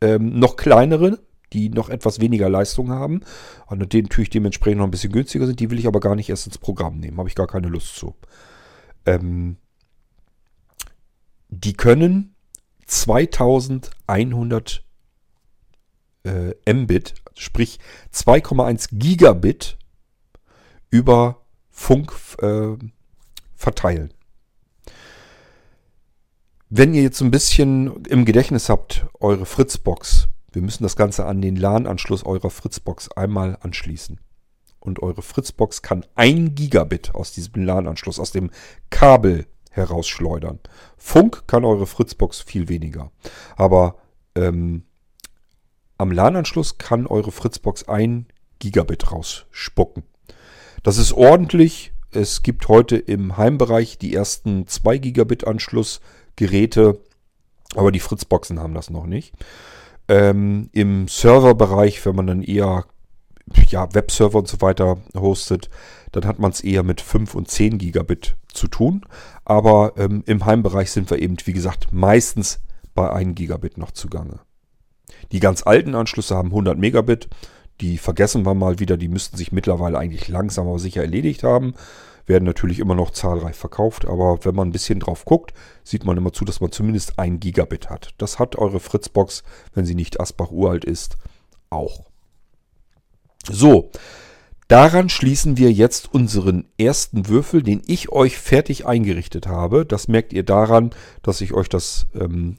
ähm, 0.00 0.38
noch 0.38 0.56
kleinere, 0.56 1.18
die 1.52 1.70
noch 1.70 1.88
etwas 1.88 2.20
weniger 2.20 2.48
Leistung 2.50 2.90
haben 2.90 3.22
und 3.66 3.92
die 3.92 4.02
natürlich 4.02 4.30
dementsprechend 4.30 4.78
noch 4.78 4.86
ein 4.86 4.90
bisschen 4.90 5.12
günstiger 5.12 5.46
sind. 5.46 5.60
Die 5.60 5.70
will 5.70 5.78
ich 5.78 5.86
aber 5.86 6.00
gar 6.00 6.14
nicht 6.14 6.28
erst 6.28 6.46
ins 6.46 6.58
Programm 6.58 6.98
nehmen. 6.98 7.16
Habe 7.18 7.28
ich 7.28 7.34
gar 7.34 7.46
keine 7.46 7.68
Lust 7.68 7.96
zu. 7.96 8.14
Ähm, 9.06 9.56
die 11.48 11.72
können 11.72 12.34
2100 12.86 14.84
äh, 16.24 16.52
Mbit, 16.72 17.14
sprich 17.34 17.78
2,1 18.12 18.88
Gigabit 18.92 19.78
über 20.90 21.46
Funk 21.78 22.12
äh, 22.42 22.76
verteilen. 23.54 24.12
Wenn 26.68 26.92
ihr 26.92 27.02
jetzt 27.02 27.20
ein 27.22 27.30
bisschen 27.30 28.04
im 28.06 28.24
Gedächtnis 28.24 28.68
habt, 28.68 29.06
eure 29.20 29.46
Fritzbox, 29.46 30.26
wir 30.50 30.60
müssen 30.60 30.82
das 30.82 30.96
Ganze 30.96 31.24
an 31.24 31.40
den 31.40 31.54
LAN-Anschluss 31.54 32.26
eurer 32.26 32.50
Fritzbox 32.50 33.12
einmal 33.12 33.56
anschließen. 33.60 34.20
Und 34.80 35.02
eure 35.02 35.22
Fritzbox 35.22 35.80
kann 35.80 36.04
ein 36.16 36.56
Gigabit 36.56 37.14
aus 37.14 37.32
diesem 37.32 37.64
LAN-Anschluss, 37.64 38.18
aus 38.18 38.32
dem 38.32 38.50
Kabel 38.90 39.46
herausschleudern. 39.70 40.58
Funk 40.96 41.46
kann 41.46 41.64
eure 41.64 41.86
Fritzbox 41.86 42.40
viel 42.40 42.68
weniger. 42.68 43.12
Aber 43.56 43.98
ähm, 44.34 44.82
am 45.96 46.10
LAN-Anschluss 46.10 46.76
kann 46.76 47.06
eure 47.06 47.30
Fritzbox 47.30 47.88
ein 47.88 48.26
Gigabit 48.58 49.12
rausspucken. 49.12 50.02
Das 50.88 50.96
ist 50.96 51.12
ordentlich. 51.12 51.92
Es 52.12 52.42
gibt 52.42 52.66
heute 52.68 52.96
im 52.96 53.36
Heimbereich 53.36 53.98
die 53.98 54.14
ersten 54.14 54.66
2 54.66 54.96
Gigabit 54.96 55.46
Anschluss 55.46 56.00
Geräte, 56.34 56.98
aber 57.74 57.92
die 57.92 58.00
Fritzboxen 58.00 58.58
haben 58.58 58.72
das 58.72 58.88
noch 58.88 59.04
nicht. 59.04 59.34
Ähm, 60.08 60.70
Im 60.72 61.06
Serverbereich, 61.06 62.06
wenn 62.06 62.16
man 62.16 62.26
dann 62.26 62.42
eher 62.42 62.86
ja, 63.68 63.94
Webserver 63.94 64.38
und 64.38 64.48
so 64.48 64.62
weiter 64.62 64.96
hostet, 65.14 65.68
dann 66.12 66.24
hat 66.24 66.38
man 66.38 66.52
es 66.52 66.62
eher 66.62 66.84
mit 66.84 67.02
5 67.02 67.34
und 67.34 67.50
10 67.50 67.76
Gigabit 67.76 68.36
zu 68.54 68.66
tun. 68.66 69.04
Aber 69.44 69.92
ähm, 69.98 70.22
im 70.24 70.46
Heimbereich 70.46 70.90
sind 70.90 71.10
wir 71.10 71.18
eben, 71.18 71.36
wie 71.44 71.52
gesagt, 71.52 71.88
meistens 71.92 72.60
bei 72.94 73.10
1 73.10 73.34
Gigabit 73.34 73.76
noch 73.76 73.90
zugange. 73.90 74.40
Die 75.32 75.40
ganz 75.40 75.64
alten 75.64 75.94
Anschlüsse 75.94 76.34
haben 76.34 76.48
100 76.48 76.78
Megabit. 76.78 77.28
Die 77.80 77.98
vergessen 77.98 78.44
wir 78.44 78.54
mal 78.54 78.78
wieder. 78.78 78.96
Die 78.96 79.08
müssten 79.08 79.36
sich 79.36 79.52
mittlerweile 79.52 79.98
eigentlich 79.98 80.28
langsam 80.28 80.68
aber 80.68 80.78
sicher 80.78 81.02
erledigt 81.02 81.42
haben 81.42 81.74
werden 82.28 82.44
natürlich 82.44 82.78
immer 82.78 82.94
noch 82.94 83.10
zahlreich 83.10 83.56
verkauft, 83.56 84.06
aber 84.06 84.44
wenn 84.44 84.54
man 84.54 84.68
ein 84.68 84.72
bisschen 84.72 85.00
drauf 85.00 85.24
guckt, 85.24 85.54
sieht 85.82 86.04
man 86.04 86.16
immer 86.16 86.32
zu, 86.32 86.44
dass 86.44 86.60
man 86.60 86.70
zumindest 86.70 87.18
ein 87.18 87.40
Gigabit 87.40 87.90
hat. 87.90 88.10
Das 88.18 88.38
hat 88.38 88.56
eure 88.56 88.80
Fritzbox, 88.80 89.42
wenn 89.74 89.86
sie 89.86 89.94
nicht 89.94 90.20
Asbach 90.20 90.50
uralt 90.50 90.84
ist, 90.84 91.16
auch. 91.70 92.04
So, 93.50 93.90
daran 94.68 95.08
schließen 95.08 95.56
wir 95.56 95.72
jetzt 95.72 96.12
unseren 96.12 96.66
ersten 96.78 97.28
Würfel, 97.28 97.62
den 97.62 97.82
ich 97.86 98.10
euch 98.12 98.36
fertig 98.36 98.86
eingerichtet 98.86 99.46
habe. 99.46 99.86
Das 99.86 100.06
merkt 100.06 100.32
ihr 100.32 100.42
daran, 100.42 100.90
dass 101.22 101.40
ich 101.40 101.54
euch 101.54 101.68
das 101.68 102.06
ähm, 102.14 102.58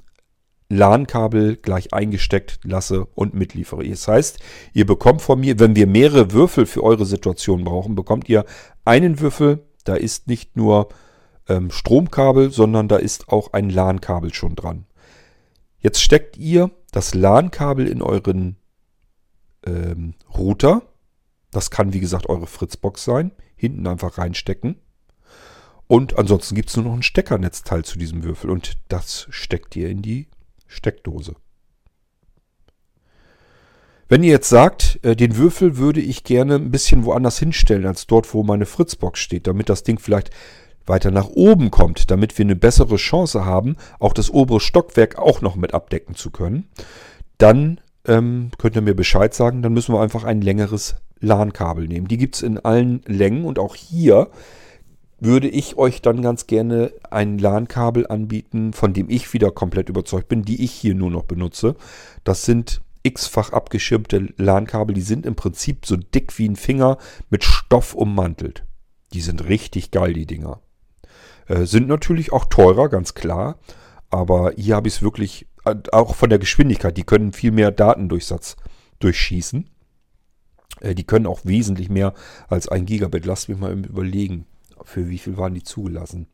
LAN-Kabel 0.70 1.58
gleich 1.58 1.94
eingesteckt 1.94 2.60
lasse 2.64 3.06
und 3.16 3.34
mitliefere. 3.34 3.88
Das 3.88 4.08
heißt, 4.08 4.40
ihr 4.74 4.86
bekommt 4.86 5.22
von 5.22 5.40
mir, 5.40 5.60
wenn 5.60 5.76
wir 5.76 5.88
mehrere 5.88 6.32
Würfel 6.32 6.66
für 6.66 6.84
eure 6.84 7.06
Situation 7.06 7.64
brauchen, 7.64 7.96
bekommt 7.96 8.30
ihr 8.30 8.46
einen 8.86 9.20
Würfel. 9.20 9.66
Da 9.84 9.96
ist 9.96 10.28
nicht 10.28 10.56
nur 10.56 10.90
ähm, 11.48 11.72
Stromkabel, 11.72 12.52
sondern 12.52 12.88
da 12.88 12.98
ist 12.98 13.30
auch 13.30 13.54
ein 13.54 13.70
LAN-Kabel 13.70 14.34
schon 14.34 14.56
dran. 14.56 14.86
Jetzt 15.80 16.02
steckt 16.02 16.38
ihr 16.38 16.70
das 16.92 17.16
LAN-Kabel 17.16 17.88
in 17.88 18.02
euren 18.04 18.58
ähm, 19.66 20.14
Router. 20.38 20.84
Das 21.52 21.72
kann 21.72 21.94
wie 21.94 22.00
gesagt 22.00 22.30
eure 22.30 22.48
Fritzbox 22.48 23.04
sein. 23.04 23.32
Hinten 23.56 23.88
einfach 23.88 24.20
reinstecken. 24.20 24.76
Und 25.88 26.20
ansonsten 26.20 26.54
gibt 26.54 26.70
es 26.70 26.78
nur 26.78 26.86
noch 26.86 26.94
ein 26.94 27.02
Steckernetzteil 27.02 27.84
zu 27.84 27.98
diesem 27.98 28.24
Würfel 28.24 28.52
und 28.52 28.78
das 28.90 29.26
steckt 29.32 29.76
ihr 29.76 29.90
in 29.90 30.04
die 30.04 30.28
Steckdose. 30.70 31.36
Wenn 34.08 34.24
ihr 34.24 34.32
jetzt 34.32 34.50
sagt, 34.50 35.00
äh, 35.04 35.16
den 35.16 35.36
Würfel 35.36 35.78
würde 35.78 36.00
ich 36.00 36.24
gerne 36.24 36.56
ein 36.56 36.72
bisschen 36.72 37.04
woanders 37.06 37.38
hinstellen, 37.38 37.86
als 37.86 38.08
dort, 38.08 38.34
wo 38.34 38.44
meine 38.44 38.66
Fritzbox 38.66 39.20
steht, 39.20 39.46
damit 39.46 39.70
das 39.70 39.84
Ding 39.84 40.00
vielleicht 40.00 40.32
weiter 40.86 41.12
nach 41.12 41.28
oben 41.28 41.70
kommt, 41.70 42.10
damit 42.10 42.38
wir 42.38 42.46
eine 42.46 42.56
bessere 42.56 42.96
Chance 42.96 43.46
haben, 43.46 43.76
auch 44.00 44.14
das 44.14 44.32
obere 44.32 44.60
Stockwerk 44.60 45.20
auch 45.20 45.42
noch 45.42 45.56
mit 45.56 45.74
abdecken 45.74 46.16
zu 46.16 46.32
können, 46.32 46.70
dann 47.38 47.82
ähm, 48.08 48.50
könnt 48.58 48.76
ihr 48.76 48.82
mir 48.82 48.96
Bescheid 48.96 49.34
sagen, 49.34 49.62
dann 49.62 49.74
müssen 49.74 49.94
wir 49.94 50.02
einfach 50.02 50.24
ein 50.24 50.42
längeres 50.42 50.96
LAN-Kabel 51.20 51.88
nehmen. 51.88 52.08
Die 52.08 52.18
gibt 52.18 52.36
es 52.36 52.42
in 52.42 52.58
allen 52.58 53.02
Längen 53.06 53.46
und 53.46 53.60
auch 53.60 53.76
hier 53.76 54.30
würde 55.20 55.48
ich 55.48 55.78
euch 55.78 56.02
dann 56.02 56.22
ganz 56.22 56.48
gerne 56.48 56.94
ein 57.10 57.38
LAN-Kabel 57.38 58.08
anbieten, 58.08 58.74
von 58.74 58.94
dem 58.94 59.10
ich 59.10 59.34
wieder 59.34 59.52
komplett 59.52 59.90
überzeugt 59.90 60.30
bin, 60.30 60.44
die 60.44 60.64
ich 60.64 60.72
hier 60.72 60.96
nur 60.96 61.12
noch 61.12 61.24
benutze. 61.24 61.76
Das 62.24 62.44
sind 62.44 62.82
x-fach 63.04 63.52
abgeschirmte 63.52 64.34
LAN-Kabel, 64.38 64.94
die 64.94 65.02
sind 65.02 65.26
im 65.26 65.36
Prinzip 65.36 65.86
so 65.86 65.96
dick 65.96 66.38
wie 66.38 66.48
ein 66.48 66.56
Finger 66.56 66.98
mit 67.30 67.44
Stoff 67.44 67.96
ummantelt. 67.96 68.66
Die 69.14 69.22
sind 69.22 69.46
richtig 69.46 69.92
geil, 69.92 70.14
die 70.14 70.26
Dinger. 70.26 70.62
Äh, 71.48 71.66
sind 71.66 71.88
natürlich 71.88 72.32
auch 72.32 72.46
teurer, 72.46 72.90
ganz 72.90 73.14
klar. 73.14 73.58
Aber 74.10 74.54
hier 74.56 74.76
habe 74.76 74.88
ich 74.88 74.96
es 74.96 75.02
wirklich, 75.02 75.48
äh, 75.66 75.76
auch 75.92 76.16
von 76.16 76.30
der 76.30 76.40
Geschwindigkeit, 76.40 76.96
die 76.98 77.04
können 77.04 77.34
viel 77.34 77.52
mehr 77.52 77.72
Datendurchsatz 77.72 78.56
durchschießen. 79.00 79.70
Äh, 80.82 80.96
die 80.96 81.06
können 81.06 81.26
auch 81.26 81.42
wesentlich 81.44 81.90
mehr 81.90 82.14
als 82.48 82.68
ein 82.68 82.86
Gigabit. 82.86 83.26
Lasst 83.26 83.50
mich 83.50 83.58
mal 83.58 83.74
überlegen 83.74 84.46
für 84.84 85.10
wie 85.10 85.18
viel 85.18 85.38
waren 85.38 85.54
die 85.54 85.64
zugelassen? 85.64 86.28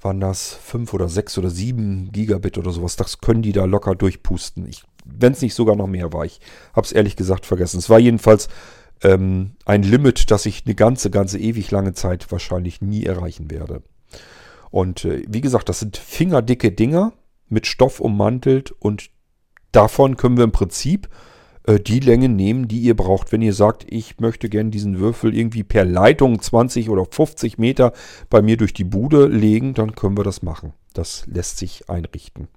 Waren 0.00 0.20
das 0.20 0.54
5 0.54 0.92
oder 0.94 1.08
6 1.08 1.38
oder 1.38 1.50
7 1.50 2.12
Gigabit 2.12 2.58
oder 2.58 2.70
sowas? 2.70 2.96
Das 2.96 3.20
können 3.20 3.42
die 3.42 3.52
da 3.52 3.64
locker 3.64 3.94
durchpusten. 3.94 4.68
Wenn 5.04 5.32
es 5.32 5.42
nicht 5.42 5.54
sogar 5.54 5.76
noch 5.76 5.86
mehr 5.86 6.12
war. 6.12 6.24
Ich 6.24 6.40
habe 6.74 6.84
es 6.84 6.92
ehrlich 6.92 7.16
gesagt 7.16 7.46
vergessen. 7.46 7.78
Es 7.78 7.88
war 7.88 7.98
jedenfalls 7.98 8.48
ähm, 9.02 9.52
ein 9.64 9.82
Limit, 9.82 10.30
das 10.30 10.46
ich 10.46 10.64
eine 10.66 10.74
ganze, 10.74 11.10
ganze 11.10 11.38
ewig 11.38 11.70
lange 11.70 11.92
Zeit 11.94 12.30
wahrscheinlich 12.30 12.80
nie 12.80 13.04
erreichen 13.04 13.50
werde. 13.50 13.82
Und 14.70 15.04
äh, 15.04 15.22
wie 15.28 15.40
gesagt, 15.40 15.68
das 15.68 15.80
sind 15.80 15.96
fingerdicke 15.96 16.72
Dinger 16.72 17.12
mit 17.48 17.66
Stoff 17.66 18.00
ummantelt 18.00 18.72
und 18.72 19.10
davon 19.72 20.16
können 20.16 20.36
wir 20.36 20.44
im 20.44 20.52
Prinzip 20.52 21.08
äh, 21.66 21.80
die 21.80 22.00
Länge 22.00 22.28
nehmen, 22.28 22.68
die 22.68 22.80
ihr 22.80 22.96
braucht. 22.96 23.32
Wenn 23.32 23.42
ihr 23.42 23.52
sagt, 23.52 23.84
ich 23.88 24.18
möchte 24.20 24.48
gerne 24.48 24.70
diesen 24.70 24.98
Würfel 24.98 25.36
irgendwie 25.36 25.64
per 25.64 25.84
Leitung 25.84 26.40
20 26.40 26.88
oder 26.90 27.04
50 27.04 27.58
Meter 27.58 27.92
bei 28.30 28.42
mir 28.42 28.56
durch 28.56 28.72
die 28.72 28.84
Bude 28.84 29.26
legen, 29.26 29.74
dann 29.74 29.94
können 29.94 30.16
wir 30.16 30.24
das 30.24 30.42
machen. 30.42 30.72
Das 30.94 31.26
lässt 31.26 31.58
sich 31.58 31.88
einrichten. 31.90 32.48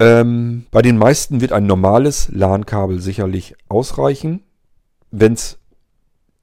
Ähm, 0.00 0.66
bei 0.70 0.82
den 0.82 0.98
meisten 0.98 1.40
wird 1.40 1.52
ein 1.52 1.66
normales 1.66 2.28
LAN-Kabel 2.32 3.00
sicherlich 3.00 3.54
ausreichen. 3.68 4.42
Wenn 5.10 5.34
es 5.34 5.58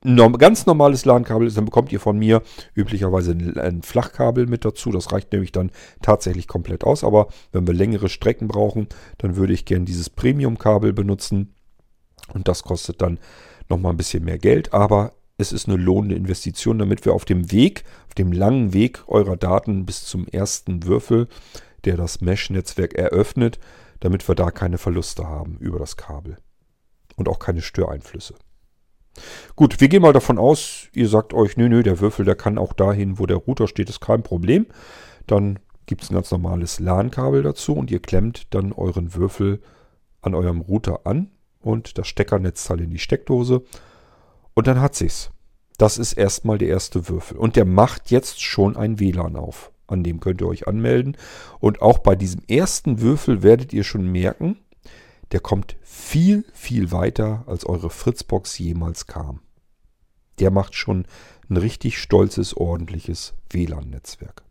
ganz 0.03 0.65
normales 0.65 1.05
LAN-Kabel 1.05 1.47
ist, 1.47 1.57
dann 1.57 1.65
bekommt 1.65 1.91
ihr 1.91 1.99
von 1.99 2.17
mir 2.17 2.41
üblicherweise 2.73 3.31
ein, 3.31 3.83
Flachkabel 3.83 4.47
mit 4.47 4.65
dazu. 4.65 4.91
Das 4.91 5.11
reicht 5.11 5.31
nämlich 5.31 5.51
dann 5.51 5.71
tatsächlich 6.01 6.47
komplett 6.47 6.83
aus. 6.83 7.03
Aber 7.03 7.27
wenn 7.51 7.67
wir 7.67 7.73
längere 7.73 8.09
Strecken 8.09 8.47
brauchen, 8.47 8.87
dann 9.19 9.35
würde 9.35 9.53
ich 9.53 9.65
gerne 9.65 9.85
dieses 9.85 10.09
Premium-Kabel 10.09 10.93
benutzen. 10.93 11.53
Und 12.33 12.47
das 12.47 12.63
kostet 12.63 13.01
dann 13.01 13.19
nochmal 13.69 13.93
ein 13.93 13.97
bisschen 13.97 14.23
mehr 14.23 14.39
Geld. 14.39 14.73
Aber 14.73 15.13
es 15.37 15.51
ist 15.51 15.67
eine 15.67 15.77
lohnende 15.77 16.15
Investition, 16.15 16.79
damit 16.79 17.05
wir 17.05 17.13
auf 17.13 17.25
dem 17.25 17.51
Weg, 17.51 17.83
auf 18.07 18.15
dem 18.15 18.31
langen 18.31 18.73
Weg 18.73 19.03
eurer 19.07 19.37
Daten 19.37 19.85
bis 19.85 20.05
zum 20.05 20.27
ersten 20.27 20.83
Würfel, 20.85 21.27
der 21.85 21.97
das 21.97 22.21
Mesh-Netzwerk 22.21 22.95
eröffnet, 22.95 23.59
damit 23.99 24.27
wir 24.27 24.35
da 24.35 24.49
keine 24.49 24.77
Verluste 24.79 25.27
haben 25.27 25.57
über 25.59 25.77
das 25.77 25.95
Kabel. 25.95 26.37
Und 27.17 27.27
auch 27.27 27.39
keine 27.39 27.61
Störeinflüsse. 27.61 28.33
Gut, 29.55 29.81
wir 29.81 29.89
gehen 29.89 30.01
mal 30.01 30.13
davon 30.13 30.37
aus, 30.37 30.87
ihr 30.93 31.07
sagt 31.07 31.33
euch, 31.33 31.57
nö, 31.57 31.67
nö, 31.69 31.83
der 31.83 31.99
Würfel, 31.99 32.25
der 32.25 32.35
kann 32.35 32.57
auch 32.57 32.73
dahin, 32.73 33.19
wo 33.19 33.25
der 33.25 33.37
Router 33.37 33.67
steht, 33.67 33.89
ist 33.89 33.99
kein 33.99 34.23
Problem. 34.23 34.67
Dann 35.27 35.59
gibt 35.85 36.03
es 36.03 36.09
ein 36.09 36.15
ganz 36.15 36.31
normales 36.31 36.79
LAN-Kabel 36.79 37.43
dazu 37.43 37.73
und 37.73 37.91
ihr 37.91 37.99
klemmt 37.99 38.53
dann 38.53 38.71
euren 38.71 39.13
Würfel 39.13 39.61
an 40.21 40.35
eurem 40.35 40.61
Router 40.61 41.01
an 41.05 41.31
und 41.59 41.97
das 41.97 42.07
Steckernetzteil 42.07 42.81
in 42.81 42.89
die 42.89 42.99
Steckdose 42.99 43.63
und 44.53 44.67
dann 44.67 44.81
hat 44.81 44.95
sich's. 44.95 45.31
Das 45.77 45.97
ist 45.97 46.13
erstmal 46.13 46.57
der 46.57 46.69
erste 46.69 47.09
Würfel 47.09 47.37
und 47.37 47.55
der 47.55 47.65
macht 47.65 48.11
jetzt 48.11 48.41
schon 48.41 48.77
ein 48.77 48.99
WLAN 48.99 49.35
auf. 49.35 49.71
An 49.87 50.03
dem 50.03 50.19
könnt 50.19 50.41
ihr 50.41 50.47
euch 50.47 50.67
anmelden 50.67 51.17
und 51.59 51.81
auch 51.81 51.97
bei 51.97 52.15
diesem 52.15 52.41
ersten 52.47 53.01
Würfel 53.01 53.43
werdet 53.43 53.73
ihr 53.73 53.83
schon 53.83 54.09
merken, 54.09 54.57
der 55.31 55.39
kommt 55.39 55.75
viel, 55.81 56.45
viel 56.53 56.91
weiter, 56.91 57.43
als 57.47 57.65
eure 57.65 57.89
Fritzbox 57.89 58.57
jemals 58.57 59.07
kam. 59.07 59.41
Der 60.39 60.51
macht 60.51 60.75
schon 60.75 61.05
ein 61.49 61.57
richtig 61.57 61.99
stolzes, 61.99 62.55
ordentliches 62.55 63.33
WLAN-Netzwerk. 63.49 64.43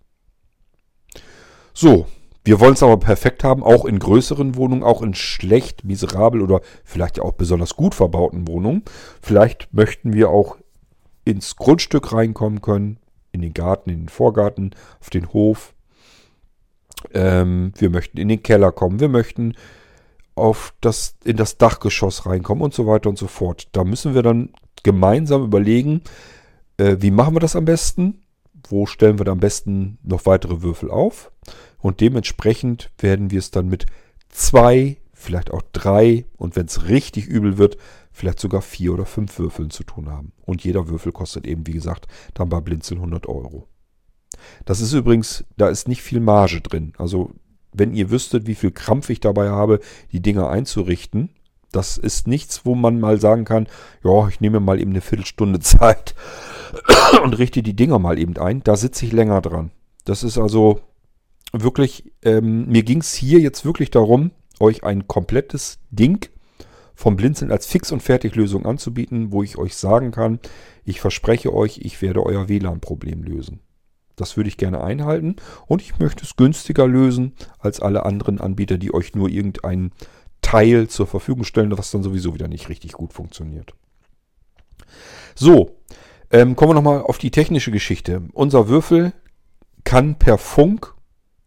So, 1.75 2.07
wir 2.45 2.61
wollen 2.61 2.73
es 2.75 2.83
aber 2.83 2.99
perfekt 2.99 3.45
haben, 3.45 3.63
auch 3.63 3.85
in 3.85 3.99
größeren 3.99 4.57
Wohnungen, 4.57 4.83
auch 4.83 5.03
in 5.03 5.15
schlecht, 5.15 5.85
miserabel 5.85 6.41
oder 6.41 6.61
vielleicht 6.85 7.21
auch 7.21 7.33
besonders 7.33 7.77
gut 7.77 7.95
verbauten 7.95 8.49
Wohnungen. 8.49 8.83
Vielleicht 9.21 9.73
möchten 9.73 10.15
wir 10.15 10.31
auch 10.31 10.57
ins 11.25 11.57
Grundstück 11.57 12.13
reinkommen 12.13 12.63
können, 12.63 12.99
in 13.33 13.43
den 13.43 13.55
Garten, 13.55 13.91
in 13.91 14.01
den 14.01 14.09
Vorgarten, 14.09 14.75
auf 15.01 15.11
den 15.11 15.33
Hof. 15.33 15.75
Ähm, 17.13 17.73
wir 17.77 17.91
möchten 17.91 18.19
in 18.19 18.29
den 18.29 18.43
Keller 18.43 18.73
kommen, 18.73 19.01
wir 19.01 19.09
möchten 19.09 19.55
auf 20.41 20.75
das, 20.81 21.17
in 21.25 21.37
das 21.37 21.59
Dachgeschoss 21.59 22.27
reinkommen 22.27 22.65
und 22.65 22.75
so 22.75 22.87
weiter 22.87 23.09
und 23.09 23.19
so 23.19 23.27
fort. 23.27 23.69
Da 23.73 23.85
müssen 23.85 24.15
wir 24.15 24.23
dann 24.23 24.51
gemeinsam 24.83 25.45
überlegen, 25.45 26.03
äh, 26.77 26.97
wie 27.01 27.11
machen 27.11 27.35
wir 27.35 27.41
das 27.41 27.57
am 27.57 27.65
besten? 27.65 28.23
Wo 28.69 28.87
stellen 28.87 29.19
wir 29.19 29.25
da 29.25 29.33
am 29.33 29.41
besten 29.41 29.99
noch 30.03 30.27
weitere 30.27 30.63
Würfel 30.63 30.91
auf? 30.91 31.33
Und 31.79 32.01
dementsprechend 32.01 32.91
werden 32.99 33.31
wir 33.31 33.39
es 33.39 33.51
dann 33.51 33.69
mit 33.69 33.87
zwei, 34.29 34.99
vielleicht 35.13 35.51
auch 35.51 35.63
drei 35.73 36.25
und 36.37 36.57
wenn 36.57 36.67
es 36.67 36.89
richtig 36.89 37.27
übel 37.27 37.59
wird, 37.59 37.77
vielleicht 38.13 38.41
sogar 38.41 38.63
vier 38.63 38.93
oder 38.93 39.07
fünf 39.07 39.39
Würfeln 39.39 39.71
zu 39.71 39.85
tun 39.85 40.11
haben. 40.11 40.33
Und 40.45 40.65
jeder 40.65 40.89
Würfel 40.89 41.13
kostet 41.13 41.47
eben, 41.47 41.67
wie 41.67 41.73
gesagt, 41.73 42.07
dann 42.35 42.49
bei 42.49 42.61
Blinzeln 42.61 42.99
100 42.99 43.27
Euro. 43.29 43.67
Das 44.65 44.81
ist 44.81 44.93
übrigens, 44.93 45.45
da 45.57 45.69
ist 45.69 45.89
nicht 45.89 46.03
viel 46.03 46.21
Marge 46.21 46.61
drin. 46.61 46.93
Also 46.99 47.33
wenn 47.73 47.95
ihr 47.95 48.11
wüsstet, 48.11 48.47
wie 48.47 48.55
viel 48.55 48.71
Krampf 48.71 49.11
ich 49.11 49.21
dabei 49.21 49.51
habe, 49.51 49.81
die 50.13 50.21
Dinger 50.21 50.49
einzurichten, 50.49 51.31
das 51.73 51.99
ist 51.99 52.27
nichts, 52.27 52.67
wo 52.67 52.75
man 52.75 52.99
mal 52.99 53.21
sagen 53.21 53.45
kann, 53.45 53.69
ja, 54.03 54.29
ich 54.29 54.41
nehme 54.41 54.61
mal 54.61 54.81
eben 54.81 54.91
eine 54.91 55.01
Viertelstunde 55.01 55.61
Zeit 55.61 56.15
und 57.23 57.39
richte 57.39 57.63
die 57.63 57.75
Dinger 57.75 57.99
mal 57.99 58.19
eben 58.19 58.37
ein. 58.37 58.63
Da 58.63 58.77
sitze 58.77 59.07
ich 59.07 59.13
länger 59.13 59.41
dran. 59.41 59.71
Das 60.05 60.25
ist 60.25 60.39
also 60.39 60.81
wirklich, 61.53 62.13
ähm, 62.23 62.67
mir 62.67 62.83
ging 62.83 63.01
es 63.01 63.15
hier 63.15 63.39
jetzt 63.39 63.65
wirklich 63.65 63.91
darum, 63.91 64.33
euch 64.59 64.85
ein 64.85 65.07
komplettes 65.07 65.79
Ding 65.91 66.29
vom 66.95 67.17
Blinzeln 67.17 67.51
als 67.51 67.67
Fix- 67.67 67.93
und 67.93 68.03
Fertiglösung 68.03 68.67
anzubieten, 68.67 69.33
wo 69.33 69.43
ich 69.43 69.57
euch 69.57 69.77
sagen 69.77 70.11
kann, 70.11 70.39
ich 70.85 71.01
verspreche 71.01 71.53
euch, 71.55 71.79
ich 71.79 72.03
werde 72.03 72.25
euer 72.27 72.49
WLAN-Problem 72.49 73.23
lösen. 73.23 73.61
Das 74.21 74.37
würde 74.37 74.49
ich 74.49 74.57
gerne 74.57 74.83
einhalten 74.83 75.37
und 75.67 75.83
ich 75.83 75.99
möchte 75.99 76.25
es 76.25 76.37
günstiger 76.37 76.87
lösen 76.87 77.33
als 77.59 77.81
alle 77.81 78.05
anderen 78.05 78.41
Anbieter, 78.41 78.79
die 78.79 78.93
euch 78.93 79.15
nur 79.15 79.29
irgendeinen 79.29 79.93
Teil 80.43 80.89
zur 80.89 81.07
Verfügung 81.07 81.45
stellen, 81.45 81.77
was 81.77 81.91
dann 81.91 82.03
sowieso 82.03 82.35
wieder 82.35 82.49
nicht 82.49 82.69
richtig 82.69 82.93
gut 82.93 83.13
funktioniert. 83.13 83.75
So, 85.35 85.77
ähm, 86.31 86.57
kommen 86.57 86.71
wir 86.71 86.75
nochmal 86.75 87.03
auf 87.03 87.19
die 87.19 87.31
technische 87.31 87.71
Geschichte. 87.71 88.23
Unser 88.33 88.69
Würfel 88.69 89.13
kann 89.85 90.19
per 90.19 90.39
Funk, 90.39 90.95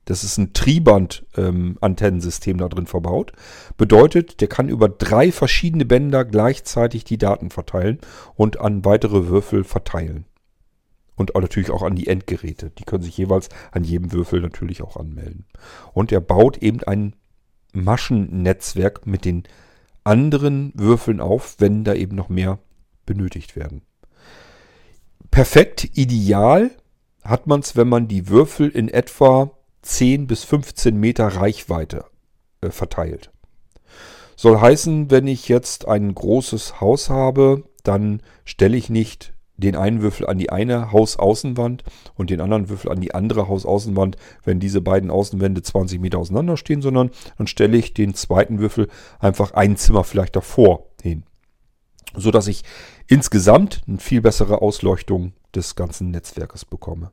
das 0.06 0.24
ist 0.24 0.38
ein 0.38 0.54
Triband-Antennensystem 0.54 2.56
ähm, 2.56 2.58
da 2.58 2.68
drin 2.68 2.88
verbaut, 2.88 3.32
bedeutet, 3.78 4.42
der 4.42 4.48
kann 4.48 4.68
über 4.68 4.90
drei 4.90 5.32
verschiedene 5.32 5.86
Bänder 5.86 6.26
gleichzeitig 6.26 7.04
die 7.04 7.18
Daten 7.18 7.50
verteilen 7.50 8.00
und 8.36 8.60
an 8.60 8.84
weitere 8.84 9.28
Würfel 9.28 9.64
verteilen. 9.64 10.26
Und 11.16 11.36
natürlich 11.36 11.70
auch 11.70 11.84
an 11.84 11.96
die 11.96 12.08
Endgeräte. 12.08 12.72
Die 12.72 12.84
können 12.84 13.04
sich 13.04 13.18
jeweils 13.18 13.50
an 13.72 13.84
jedem 13.84 14.12
Würfel 14.12 14.42
natürlich 14.42 14.82
auch 14.82 14.98
anmelden. 14.98 15.46
Und 15.94 16.12
er 16.12 16.22
baut 16.22 16.58
eben 16.58 16.82
ein 16.84 17.16
Maschennetzwerk 17.74 19.06
mit 19.06 19.26
den 19.26 19.44
anderen 20.04 20.74
Würfeln 20.76 21.20
auf, 21.20 21.56
wenn 21.60 21.84
da 21.84 21.94
eben 21.94 22.16
noch 22.16 22.30
mehr 22.30 22.60
benötigt 23.06 23.56
werden. 23.56 23.82
Perfekt, 25.32 25.90
ideal 25.98 26.72
hat 27.24 27.48
man 27.48 27.62
es, 27.62 27.76
wenn 27.76 27.88
man 27.88 28.08
die 28.08 28.28
Würfel 28.28 28.70
in 28.70 28.90
etwa 28.90 29.52
10 29.82 30.28
bis 30.28 30.44
15 30.44 30.98
Meter 31.00 31.28
Reichweite 31.28 32.06
äh, 32.62 32.70
verteilt. 32.70 33.32
Soll 34.36 34.60
heißen, 34.60 35.12
wenn 35.12 35.28
ich 35.28 35.48
jetzt 35.48 35.88
ein 35.88 36.14
großes 36.14 36.82
Haus 36.82 37.10
habe, 37.10 37.64
dann 37.84 38.22
stelle 38.46 38.78
ich 38.78 38.90
nicht 38.90 39.34
den 39.64 39.76
einen 39.76 40.02
Würfel 40.02 40.28
an 40.28 40.38
die 40.38 40.50
eine 40.50 40.92
Hausaußenwand 40.92 41.84
und 42.16 42.30
den 42.30 42.42
anderen 42.42 42.70
Würfel 42.70 42.92
an 42.92 43.02
die 43.02 43.16
andere 43.16 43.48
Hausaußenwand, 43.48 44.18
wenn 44.44 44.60
diese 44.60 44.82
beiden 44.82 45.10
Außenwände 45.10 45.62
20 45.62 46.00
Meter 46.00 46.20
auseinander 46.20 46.58
stehen, 46.58 46.82
sondern 46.82 47.10
dann 47.38 47.48
stelle 47.48 47.78
ich 47.78 47.94
den 47.94 48.14
zweiten 48.14 48.60
Würfel 48.60 48.88
einfach 49.20 49.54
ein 49.54 49.78
Zimmer 49.78 50.04
vielleicht 50.04 50.36
davor 50.36 50.88
hin. 51.02 51.24
So 52.16 52.30
dass 52.30 52.48
ich 52.48 52.64
insgesamt 53.08 53.82
eine 53.88 53.98
viel 53.98 54.22
bessere 54.22 54.62
Ausleuchtung 54.62 55.34
des 55.56 55.76
ganzen 55.76 56.12
Netzwerkes 56.12 56.66
bekomme. 56.66 57.12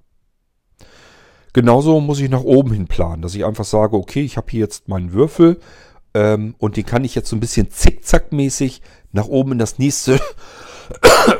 Genauso 1.52 2.00
muss 2.00 2.20
ich 2.20 2.30
nach 2.30 2.42
oben 2.42 2.72
hin 2.72 2.86
planen, 2.86 3.22
dass 3.22 3.34
ich 3.34 3.44
einfach 3.44 3.64
sage, 3.64 3.96
okay, 3.96 4.22
ich 4.22 4.36
habe 4.36 4.50
hier 4.50 4.60
jetzt 4.60 4.88
meinen 4.88 5.12
Würfel 5.12 5.58
ähm, 6.14 6.54
und 6.58 6.76
den 6.76 6.86
kann 6.86 7.04
ich 7.04 7.14
jetzt 7.14 7.28
so 7.28 7.36
ein 7.36 7.40
bisschen 7.40 7.70
zickzackmäßig 7.70 8.82
nach 9.12 9.26
oben 9.26 9.52
in 9.52 9.58
das 9.58 9.78
nächste 9.78 10.20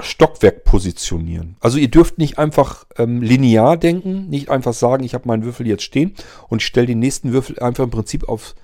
Stockwerk 0.03 0.65
positionieren. 0.65 1.57
Also 1.61 1.79
ihr 1.79 1.89
dürft 1.89 2.19
nicht 2.19 2.39
einfach 2.39 2.87
ähm, 2.97 3.23
linear 3.23 3.77
denken, 3.77 4.29
nicht 4.29 4.49
einfach 4.49 4.75
sagen, 4.75 5.05
ich 5.05 5.15
habe 5.15 5.29
meinen 5.29 5.45
Würfel 5.45 5.67
jetzt 5.67 5.83
stehen 5.83 6.15
und 6.49 6.63
stelle 6.63 6.87
den 6.87 6.99
nächsten 6.99 7.33
Würfel 7.33 7.59
einfach 7.59 7.85
im 7.85 7.91
Prinzip 7.91 8.29
auf, 8.29 8.55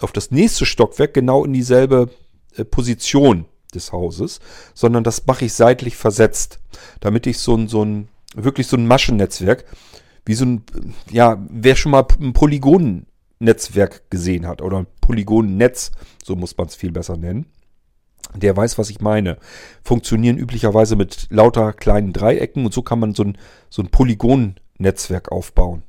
auf 0.00 0.12
das 0.12 0.30
nächste 0.30 0.66
Stockwerk 0.66 1.14
genau 1.14 1.44
in 1.44 1.52
dieselbe 1.52 2.10
äh, 2.56 2.64
Position 2.64 3.46
des 3.74 3.92
Hauses, 3.92 4.40
sondern 4.74 5.04
das 5.04 5.26
mache 5.26 5.46
ich 5.46 5.54
seitlich 5.54 5.96
versetzt, 5.96 6.58
damit 7.00 7.26
ich 7.26 7.38
so 7.38 7.56
ein, 7.56 7.68
so 7.68 7.84
ein 7.84 8.08
wirklich 8.34 8.66
so 8.66 8.76
ein 8.76 8.86
Maschennetzwerk, 8.86 9.64
wie 10.24 10.34
so 10.34 10.44
ein, 10.44 10.64
ja, 11.10 11.44
wer 11.48 11.76
schon 11.76 11.92
mal 11.92 12.06
ein 12.20 12.32
Polygonennetzwerk 12.32 14.10
gesehen 14.10 14.46
hat 14.46 14.62
oder 14.62 14.78
ein 14.78 14.86
Polygonnetz, 15.00 15.92
so 16.22 16.36
muss 16.36 16.56
man 16.56 16.68
es 16.68 16.76
viel 16.76 16.92
besser 16.92 17.16
nennen, 17.16 17.46
der 18.34 18.56
weiß, 18.56 18.78
was 18.78 18.90
ich 18.90 19.00
meine. 19.00 19.38
Funktionieren 19.84 20.38
üblicherweise 20.38 20.96
mit 20.96 21.26
lauter 21.30 21.72
kleinen 21.72 22.12
Dreiecken 22.12 22.64
und 22.64 22.72
so 22.72 22.82
kann 22.82 22.98
man 22.98 23.14
so 23.14 23.24
ein, 23.24 23.38
so 23.68 23.82
ein 23.82 23.90
Polygon-Netzwerk 23.90 25.30
aufbauen. 25.30 25.82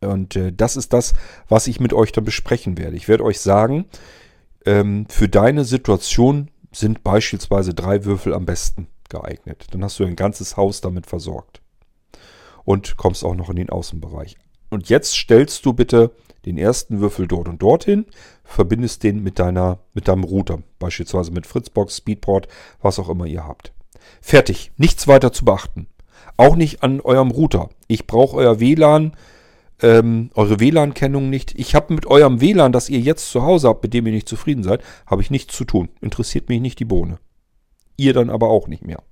Und 0.00 0.36
äh, 0.36 0.52
das 0.52 0.76
ist 0.76 0.92
das, 0.92 1.12
was 1.48 1.66
ich 1.66 1.78
mit 1.78 1.92
euch 1.92 2.12
dann 2.12 2.24
besprechen 2.24 2.78
werde. 2.78 2.96
Ich 2.96 3.08
werde 3.08 3.24
euch 3.24 3.40
sagen, 3.40 3.86
ähm, 4.64 5.06
für 5.08 5.28
deine 5.28 5.64
Situation 5.64 6.50
sind 6.72 7.02
beispielsweise 7.02 7.74
drei 7.74 8.04
Würfel 8.04 8.34
am 8.34 8.46
besten 8.46 8.88
geeignet. 9.08 9.66
Dann 9.72 9.84
hast 9.84 9.98
du 9.98 10.04
ein 10.04 10.16
ganzes 10.16 10.56
Haus 10.56 10.80
damit 10.80 11.06
versorgt. 11.06 11.60
Und 12.64 12.96
kommst 12.96 13.24
auch 13.24 13.34
noch 13.34 13.50
in 13.50 13.56
den 13.56 13.70
Außenbereich. 13.70 14.36
Und 14.70 14.88
jetzt 14.88 15.14
stellst 15.14 15.66
du 15.66 15.72
bitte 15.72 16.12
den 16.46 16.58
ersten 16.58 17.00
Würfel 17.00 17.26
dort 17.26 17.48
und 17.48 17.62
dorthin, 17.62 18.06
verbindest 18.44 19.02
den 19.02 19.22
mit, 19.22 19.38
deiner, 19.38 19.78
mit 19.94 20.08
deinem 20.08 20.24
Router, 20.24 20.62
beispielsweise 20.78 21.32
mit 21.32 21.46
Fritzbox, 21.46 21.98
Speedport, 21.98 22.48
was 22.80 22.98
auch 22.98 23.08
immer 23.08 23.26
ihr 23.26 23.46
habt. 23.46 23.72
Fertig, 24.20 24.72
nichts 24.76 25.06
weiter 25.08 25.32
zu 25.32 25.44
beachten. 25.44 25.86
Auch 26.36 26.56
nicht 26.56 26.82
an 26.82 27.00
eurem 27.00 27.30
Router. 27.30 27.68
Ich 27.86 28.06
brauche 28.06 28.36
euer 28.36 28.60
WLAN, 28.60 29.12
ähm, 29.82 30.30
eure 30.34 30.60
WLAN-Kennung 30.60 31.30
nicht. 31.30 31.58
Ich 31.58 31.74
habe 31.74 31.94
mit 31.94 32.06
eurem 32.06 32.40
WLAN, 32.40 32.72
das 32.72 32.88
ihr 32.88 33.00
jetzt 33.00 33.30
zu 33.30 33.42
Hause 33.42 33.68
habt, 33.68 33.82
mit 33.82 33.94
dem 33.94 34.06
ihr 34.06 34.12
nicht 34.12 34.28
zufrieden 34.28 34.62
seid, 34.62 34.82
habe 35.06 35.22
ich 35.22 35.30
nichts 35.30 35.56
zu 35.56 35.64
tun. 35.64 35.88
Interessiert 36.00 36.48
mich 36.48 36.60
nicht 36.60 36.78
die 36.78 36.84
Bohne. 36.84 37.18
Ihr 37.96 38.14
dann 38.14 38.30
aber 38.30 38.48
auch 38.48 38.68
nicht 38.68 38.84
mehr. 38.84 39.02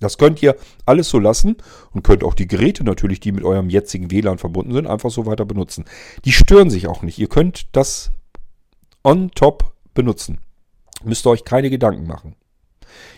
Das 0.00 0.18
könnt 0.18 0.42
ihr 0.42 0.56
alles 0.86 1.08
so 1.10 1.18
lassen 1.18 1.56
und 1.92 2.02
könnt 2.02 2.24
auch 2.24 2.34
die 2.34 2.48
Geräte 2.48 2.84
natürlich, 2.84 3.20
die 3.20 3.32
mit 3.32 3.44
eurem 3.44 3.68
jetzigen 3.70 4.10
WLAN 4.10 4.38
verbunden 4.38 4.72
sind, 4.72 4.86
einfach 4.86 5.10
so 5.10 5.26
weiter 5.26 5.44
benutzen. 5.44 5.84
Die 6.24 6.32
stören 6.32 6.70
sich 6.70 6.88
auch 6.88 7.02
nicht. 7.02 7.18
Ihr 7.18 7.28
könnt 7.28 7.68
das 7.72 8.10
on 9.04 9.30
top 9.32 9.72
benutzen. 9.94 10.38
Müsst 11.04 11.26
ihr 11.26 11.30
euch 11.30 11.44
keine 11.44 11.70
Gedanken 11.70 12.06
machen. 12.06 12.34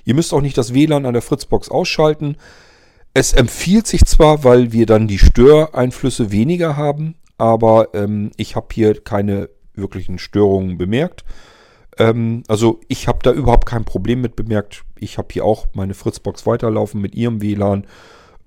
Ihr 0.05 0.15
müsst 0.15 0.35
auch 0.35 0.41
nicht 0.41 0.59
das 0.59 0.75
WLAN 0.75 1.07
an 1.07 1.15
der 1.15 1.23
Fritzbox 1.23 1.69
ausschalten. 1.69 2.37
Es 3.15 3.33
empfiehlt 3.33 3.87
sich 3.87 4.05
zwar, 4.05 4.45
weil 4.45 4.73
wir 4.73 4.87
dann 4.87 5.07
die 5.07 5.19
Störeinflüsse 5.19 6.33
weniger 6.33 6.77
haben, 6.77 7.15
aber 7.39 7.95
ähm, 7.95 8.31
ich 8.37 8.57
habe 8.57 8.69
hier 8.73 9.03
keine 9.03 9.51
wirklichen 9.75 10.19
Störungen 10.19 10.79
bemerkt. 10.79 11.25
Ähm, 11.99 12.43
also 12.49 12.81
ich 12.89 13.09
habe 13.09 13.19
da 13.23 13.33
überhaupt 13.33 13.67
kein 13.67 13.85
Problem 13.85 14.21
mit 14.21 14.37
bemerkt. 14.37 14.85
Ich 14.99 15.19
habe 15.19 15.29
hier 15.33 15.45
auch 15.45 15.67
meine 15.75 15.95
Fritzbox 15.95 16.47
weiterlaufen 16.47 17.01
mit 17.01 17.15
ihrem 17.15 17.43
WLAN. 17.43 17.87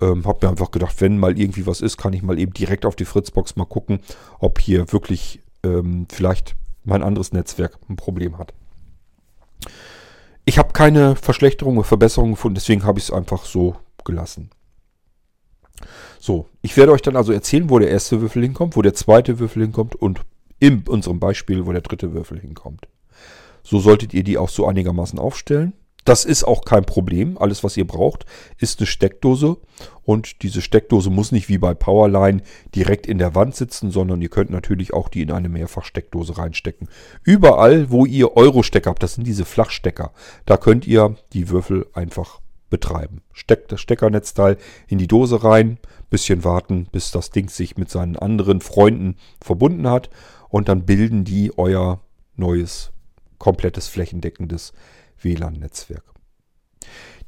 Ähm, 0.01 0.25
habe 0.25 0.45
mir 0.45 0.51
einfach 0.51 0.71
gedacht, 0.71 0.99
wenn 0.99 1.17
mal 1.17 1.39
irgendwie 1.39 1.65
was 1.67 1.81
ist, 1.81 1.97
kann 1.97 2.13
ich 2.13 2.21
mal 2.21 2.39
eben 2.39 2.53
direkt 2.53 2.85
auf 2.85 2.95
die 2.95 3.05
Fritzbox 3.05 3.55
mal 3.55 3.65
gucken, 3.65 3.99
ob 4.39 4.59
hier 4.59 4.91
wirklich 4.91 5.39
ähm, 5.63 6.07
vielleicht 6.11 6.55
mein 6.83 7.01
anderes 7.01 7.31
Netzwerk 7.31 7.77
ein 7.89 7.95
Problem 7.95 8.37
hat. 8.37 8.53
Ich 10.43 10.57
habe 10.57 10.73
keine 10.73 11.15
Verschlechterung 11.15 11.77
oder 11.77 11.87
Verbesserung 11.87 12.31
gefunden, 12.31 12.55
deswegen 12.55 12.83
habe 12.83 12.99
ich 12.99 13.05
es 13.05 13.11
einfach 13.11 13.45
so 13.45 13.75
gelassen. 14.03 14.51
So, 16.19 16.47
ich 16.61 16.77
werde 16.77 16.91
euch 16.91 17.01
dann 17.01 17.15
also 17.15 17.31
erzählen, 17.31 17.69
wo 17.69 17.79
der 17.79 17.89
erste 17.89 18.21
Würfel 18.21 18.43
hinkommt, 18.43 18.75
wo 18.75 18.81
der 18.81 18.93
zweite 18.93 19.39
Würfel 19.39 19.63
hinkommt 19.63 19.95
und 19.95 20.21
in 20.59 20.83
unserem 20.87 21.19
Beispiel, 21.19 21.65
wo 21.65 21.71
der 21.71 21.81
dritte 21.81 22.13
Würfel 22.13 22.39
hinkommt. 22.39 22.87
So 23.65 23.79
solltet 23.79 24.13
ihr 24.13 24.23
die 24.23 24.37
auch 24.37 24.49
so 24.49 24.65
einigermaßen 24.67 25.19
aufstellen. 25.19 25.73
Das 26.05 26.23
ist 26.23 26.43
auch 26.43 26.63
kein 26.63 26.85
Problem. 26.85 27.35
Alles, 27.39 27.63
was 27.63 27.75
ihr 27.77 27.87
braucht, 27.87 28.27
ist 28.59 28.79
eine 28.79 28.85
Steckdose. 28.85 29.57
Und 30.03 30.43
diese 30.43 30.61
Steckdose 30.61 31.09
muss 31.09 31.31
nicht 31.31 31.49
wie 31.49 31.57
bei 31.57 31.73
Powerline 31.73 32.43
direkt 32.75 33.07
in 33.07 33.17
der 33.17 33.33
Wand 33.33 33.55
sitzen, 33.55 33.89
sondern 33.89 34.21
ihr 34.21 34.29
könnt 34.29 34.51
natürlich 34.51 34.93
auch 34.93 35.09
die 35.09 35.23
in 35.23 35.31
eine 35.31 35.49
Mehrfachsteckdose 35.49 36.37
reinstecken. 36.37 36.89
Überall, 37.23 37.89
wo 37.89 38.05
ihr 38.05 38.37
Euro-Stecker 38.37 38.91
habt, 38.91 39.01
das 39.01 39.15
sind 39.15 39.25
diese 39.25 39.45
Flachstecker, 39.45 40.13
da 40.45 40.57
könnt 40.57 40.85
ihr 40.85 41.15
die 41.33 41.49
Würfel 41.49 41.87
einfach 41.93 42.39
betreiben. 42.69 43.23
Steckt 43.33 43.71
das 43.71 43.81
Steckernetzteil 43.81 44.57
in 44.87 44.99
die 44.99 45.07
Dose 45.07 45.43
rein, 45.43 45.79
bisschen 46.11 46.43
warten, 46.43 46.87
bis 46.91 47.09
das 47.09 47.31
Ding 47.31 47.49
sich 47.49 47.77
mit 47.77 47.89
seinen 47.89 48.15
anderen 48.15 48.61
Freunden 48.61 49.15
verbunden 49.41 49.89
hat 49.89 50.11
und 50.49 50.69
dann 50.69 50.85
bilden 50.85 51.23
die 51.23 51.57
euer 51.57 52.01
neues 52.35 52.91
komplettes 53.45 53.87
flächendeckendes 53.87 54.73
WLAN-Netzwerk. 55.21 56.03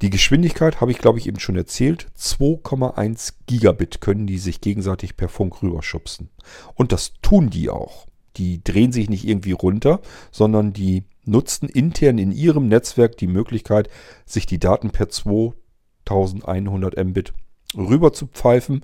Die 0.01 0.09
Geschwindigkeit 0.09 0.81
habe 0.81 0.89
ich, 0.89 0.97
glaube 0.97 1.19
ich, 1.19 1.27
eben 1.27 1.39
schon 1.39 1.55
erzählt. 1.55 2.07
2,1 2.17 3.35
Gigabit 3.45 4.01
können 4.01 4.25
die 4.25 4.39
sich 4.39 4.59
gegenseitig 4.59 5.15
per 5.15 5.29
Funk 5.29 5.61
rüberschubsen. 5.61 6.31
Und 6.73 6.91
das 6.91 7.13
tun 7.21 7.51
die 7.51 7.69
auch. 7.69 8.07
Die 8.35 8.63
drehen 8.63 8.91
sich 8.91 9.11
nicht 9.11 9.27
irgendwie 9.27 9.51
runter, 9.51 10.01
sondern 10.31 10.73
die 10.73 11.03
nutzen 11.23 11.69
intern 11.69 12.17
in 12.17 12.31
ihrem 12.31 12.67
Netzwerk 12.67 13.15
die 13.17 13.27
Möglichkeit, 13.27 13.87
sich 14.25 14.47
die 14.47 14.57
Daten 14.57 14.89
per 14.89 15.09
2100 15.09 16.97
Mbit 16.97 17.33
rüber 17.75 18.11
zu 18.11 18.25
pfeifen 18.25 18.83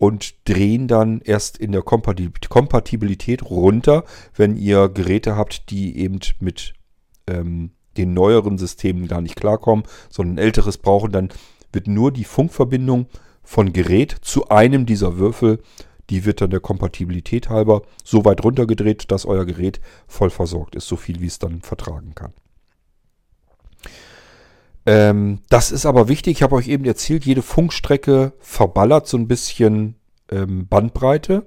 und 0.00 0.48
drehen 0.48 0.88
dann 0.88 1.20
erst 1.20 1.58
in 1.58 1.72
der 1.72 1.82
Kompatibilität 1.82 3.42
runter, 3.42 4.04
wenn 4.34 4.56
ihr 4.56 4.88
Geräte 4.88 5.36
habt, 5.36 5.70
die 5.70 5.98
eben 5.98 6.20
mit 6.40 6.72
ähm, 7.26 7.72
den 7.98 8.14
neueren 8.14 8.56
Systemen 8.56 9.08
gar 9.08 9.20
nicht 9.20 9.36
klarkommen, 9.36 9.84
sondern 10.08 10.38
älteres 10.38 10.78
brauchen, 10.78 11.12
dann 11.12 11.28
wird 11.70 11.86
nur 11.86 12.12
die 12.12 12.24
Funkverbindung 12.24 13.08
von 13.42 13.74
Gerät 13.74 14.16
zu 14.22 14.48
einem 14.48 14.86
dieser 14.86 15.18
Würfel, 15.18 15.60
die 16.08 16.24
wird 16.24 16.40
dann 16.40 16.48
der 16.48 16.60
Kompatibilität 16.60 17.50
halber 17.50 17.82
so 18.02 18.24
weit 18.24 18.42
runtergedreht, 18.42 19.10
dass 19.10 19.26
euer 19.26 19.44
Gerät 19.44 19.82
voll 20.06 20.30
versorgt 20.30 20.76
ist, 20.76 20.88
so 20.88 20.96
viel 20.96 21.20
wie 21.20 21.26
es 21.26 21.38
dann 21.38 21.60
vertragen 21.60 22.14
kann. 22.14 22.32
Ähm, 24.90 25.38
das 25.48 25.70
ist 25.70 25.86
aber 25.86 26.08
wichtig, 26.08 26.38
ich 26.38 26.42
habe 26.42 26.56
euch 26.56 26.66
eben 26.66 26.84
erzählt, 26.84 27.24
jede 27.24 27.42
Funkstrecke 27.42 28.32
verballert 28.40 29.06
so 29.06 29.16
ein 29.16 29.28
bisschen 29.28 29.94
ähm, 30.32 30.66
Bandbreite. 30.66 31.46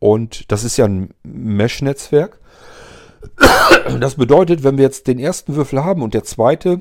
Und 0.00 0.50
das 0.50 0.64
ist 0.64 0.76
ja 0.76 0.86
ein 0.86 1.14
Mesh-Netzwerk. 1.22 2.40
Das 4.00 4.16
bedeutet, 4.16 4.64
wenn 4.64 4.76
wir 4.76 4.84
jetzt 4.84 5.06
den 5.06 5.20
ersten 5.20 5.54
Würfel 5.54 5.84
haben 5.84 6.02
und 6.02 6.14
der 6.14 6.24
zweite 6.24 6.80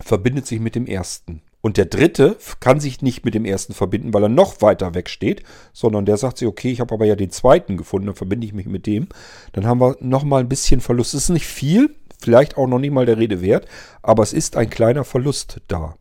verbindet 0.00 0.46
sich 0.46 0.60
mit 0.60 0.74
dem 0.74 0.86
ersten. 0.86 1.42
Und 1.60 1.76
der 1.76 1.84
dritte 1.84 2.36
kann 2.58 2.80
sich 2.80 3.02
nicht 3.02 3.24
mit 3.24 3.34
dem 3.34 3.44
ersten 3.44 3.74
verbinden, 3.74 4.14
weil 4.14 4.24
er 4.24 4.28
noch 4.30 4.62
weiter 4.62 4.94
weg 4.94 5.10
steht, 5.10 5.42
sondern 5.72 6.06
der 6.06 6.16
sagt 6.16 6.38
sich, 6.38 6.48
okay, 6.48 6.72
ich 6.72 6.80
habe 6.80 6.94
aber 6.94 7.04
ja 7.04 7.16
den 7.16 7.30
zweiten 7.30 7.76
gefunden, 7.76 8.06
dann 8.06 8.16
verbinde 8.16 8.46
ich 8.46 8.54
mich 8.54 8.66
mit 8.66 8.86
dem. 8.86 9.08
Dann 9.52 9.66
haben 9.66 9.80
wir 9.80 9.96
nochmal 10.00 10.40
ein 10.40 10.48
bisschen 10.48 10.80
Verlust. 10.80 11.14
Es 11.14 11.24
ist 11.24 11.28
nicht 11.28 11.46
viel, 11.46 11.94
vielleicht 12.22 12.56
auch 12.56 12.66
noch 12.66 12.78
nicht 12.78 12.92
mal 12.92 13.06
der 13.06 13.18
Rede 13.18 13.40
wert, 13.40 13.66
aber 14.02 14.22
es 14.22 14.32
ist 14.32 14.56
ein 14.56 14.70
kleiner 14.70 15.04
Verlust 15.04 15.60
da. 15.68 15.96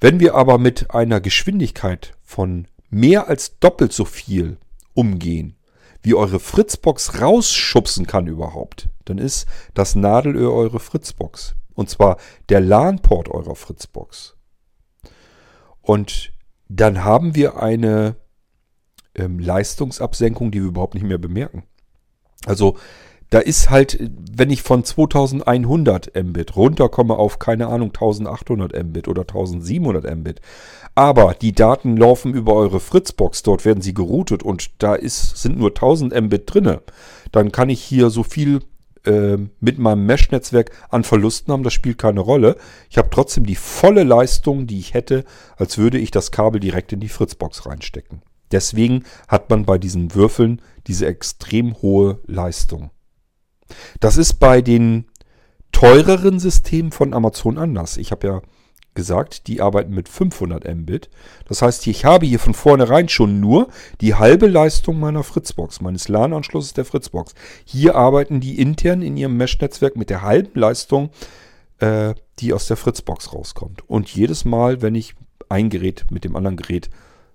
Wenn 0.00 0.20
wir 0.20 0.34
aber 0.34 0.58
mit 0.58 0.92
einer 0.94 1.20
Geschwindigkeit 1.20 2.14
von 2.22 2.66
mehr 2.90 3.28
als 3.28 3.58
doppelt 3.58 3.92
so 3.92 4.04
viel 4.04 4.58
umgehen, 4.94 5.56
wie 6.02 6.14
eure 6.14 6.40
Fritzbox 6.40 7.20
rausschubsen 7.20 8.06
kann 8.06 8.26
überhaupt, 8.26 8.88
dann 9.04 9.18
ist 9.18 9.46
das 9.74 9.94
Nadelöhr 9.94 10.52
eure 10.52 10.80
Fritzbox. 10.80 11.54
Und 11.74 11.88
zwar 11.88 12.18
der 12.48 12.60
LAN-Port 12.60 13.28
eurer 13.28 13.54
Fritzbox. 13.54 14.36
Und 15.80 16.32
dann 16.68 17.04
haben 17.04 17.34
wir 17.34 17.62
eine 17.62 18.16
ähm, 19.14 19.38
Leistungsabsenkung, 19.38 20.50
die 20.50 20.60
wir 20.60 20.68
überhaupt 20.68 20.94
nicht 20.94 21.06
mehr 21.06 21.18
bemerken. 21.18 21.64
Also 22.46 22.76
da 23.32 23.38
ist 23.38 23.70
halt, 23.70 23.98
wenn 24.36 24.50
ich 24.50 24.62
von 24.62 24.84
2100 24.84 26.14
Mbit 26.22 26.54
runterkomme 26.54 27.14
auf, 27.14 27.38
keine 27.38 27.68
Ahnung, 27.68 27.88
1800 27.88 28.84
Mbit 28.84 29.08
oder 29.08 29.22
1700 29.22 30.14
Mbit, 30.16 30.42
aber 30.94 31.34
die 31.40 31.52
Daten 31.52 31.96
laufen 31.96 32.34
über 32.34 32.52
eure 32.52 32.78
Fritzbox, 32.78 33.42
dort 33.42 33.64
werden 33.64 33.80
sie 33.80 33.94
geroutet 33.94 34.42
und 34.42 34.82
da 34.82 34.94
ist, 34.94 35.38
sind 35.38 35.58
nur 35.58 35.70
1000 35.70 36.14
Mbit 36.14 36.42
drinne, 36.52 36.82
dann 37.32 37.52
kann 37.52 37.70
ich 37.70 37.82
hier 37.82 38.10
so 38.10 38.22
viel 38.22 38.60
äh, 39.06 39.38
mit 39.60 39.78
meinem 39.78 40.04
Mesh-Netzwerk 40.04 40.70
an 40.90 41.02
Verlusten 41.02 41.54
haben, 41.54 41.62
das 41.62 41.72
spielt 41.72 41.96
keine 41.96 42.20
Rolle. 42.20 42.56
Ich 42.90 42.98
habe 42.98 43.08
trotzdem 43.10 43.46
die 43.46 43.56
volle 43.56 44.04
Leistung, 44.04 44.66
die 44.66 44.78
ich 44.78 44.92
hätte, 44.92 45.24
als 45.56 45.78
würde 45.78 45.96
ich 45.96 46.10
das 46.10 46.32
Kabel 46.32 46.60
direkt 46.60 46.92
in 46.92 47.00
die 47.00 47.08
Fritzbox 47.08 47.64
reinstecken. 47.64 48.20
Deswegen 48.50 49.04
hat 49.26 49.48
man 49.48 49.64
bei 49.64 49.78
diesen 49.78 50.14
Würfeln 50.14 50.60
diese 50.86 51.06
extrem 51.06 51.80
hohe 51.80 52.20
Leistung. 52.26 52.90
Das 54.00 54.16
ist 54.16 54.34
bei 54.34 54.62
den 54.62 55.06
teureren 55.72 56.38
Systemen 56.38 56.92
von 56.92 57.14
Amazon 57.14 57.58
anders. 57.58 57.96
Ich 57.96 58.12
habe 58.12 58.26
ja 58.26 58.42
gesagt, 58.94 59.46
die 59.46 59.60
arbeiten 59.60 59.94
mit 59.94 60.08
500 60.08 60.64
Mbit. 60.74 61.08
Das 61.46 61.62
heißt, 61.62 61.86
ich 61.86 62.04
habe 62.04 62.26
hier 62.26 62.38
von 62.38 62.54
vornherein 62.54 63.08
schon 63.08 63.40
nur 63.40 63.68
die 64.00 64.14
halbe 64.14 64.46
Leistung 64.46 65.00
meiner 65.00 65.22
Fritzbox, 65.22 65.80
meines 65.80 66.08
LAN-Anschlusses 66.08 66.74
der 66.74 66.84
Fritzbox. 66.84 67.34
Hier 67.64 67.94
arbeiten 67.94 68.40
die 68.40 68.60
intern 68.60 69.02
in 69.02 69.16
ihrem 69.16 69.36
Mesh-Netzwerk 69.36 69.96
mit 69.96 70.10
der 70.10 70.22
halben 70.22 70.58
Leistung, 70.58 71.10
äh, 71.78 72.14
die 72.38 72.52
aus 72.52 72.66
der 72.66 72.76
Fritzbox 72.76 73.32
rauskommt. 73.32 73.88
Und 73.88 74.10
jedes 74.10 74.44
Mal, 74.44 74.82
wenn 74.82 74.94
ich 74.94 75.14
ein 75.48 75.70
Gerät 75.70 76.06
mit 76.10 76.24
dem 76.24 76.36
anderen 76.36 76.56
Gerät, 76.56 76.90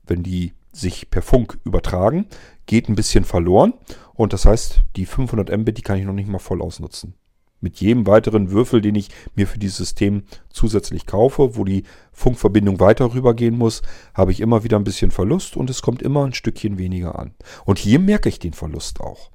wenn 0.05 0.23
die 0.23 0.53
sich 0.71 1.09
per 1.09 1.21
Funk 1.21 1.57
übertragen, 1.65 2.27
geht 2.67 2.87
ein 2.87 2.95
bisschen 2.95 3.25
verloren. 3.25 3.73
Und 4.17 4.33
das 4.33 4.45
heißt, 4.45 4.81
die 4.95 5.05
500 5.05 5.55
Mbit, 5.55 5.77
die 5.77 5.83
kann 5.83 5.99
ich 5.99 6.05
noch 6.05 6.11
nicht 6.11 6.27
mal 6.27 6.39
voll 6.39 6.61
ausnutzen. 6.61 7.13
Mit 7.61 7.79
jedem 7.79 8.05
weiteren 8.05 8.51
Würfel, 8.51 8.81
den 8.81 8.95
ich 8.95 9.09
mir 9.35 9.47
für 9.47 9.57
dieses 9.57 9.77
System 9.77 10.23
zusätzlich 10.49 11.05
kaufe, 11.05 11.55
wo 11.55 11.63
die 11.63 11.83
Funkverbindung 12.11 12.79
weiter 12.79 13.13
rübergehen 13.13 13.57
muss, 13.57 13.83
habe 14.13 14.31
ich 14.31 14.41
immer 14.41 14.63
wieder 14.63 14.77
ein 14.77 14.83
bisschen 14.83 15.11
Verlust 15.11 15.55
und 15.55 15.69
es 15.69 15.81
kommt 15.81 16.01
immer 16.01 16.25
ein 16.25 16.33
Stückchen 16.33 16.77
weniger 16.77 17.17
an. 17.17 17.33
Und 17.65 17.79
hier 17.79 17.99
merke 17.99 18.29
ich 18.29 18.39
den 18.39 18.53
Verlust 18.53 19.01
auch. 19.01 19.31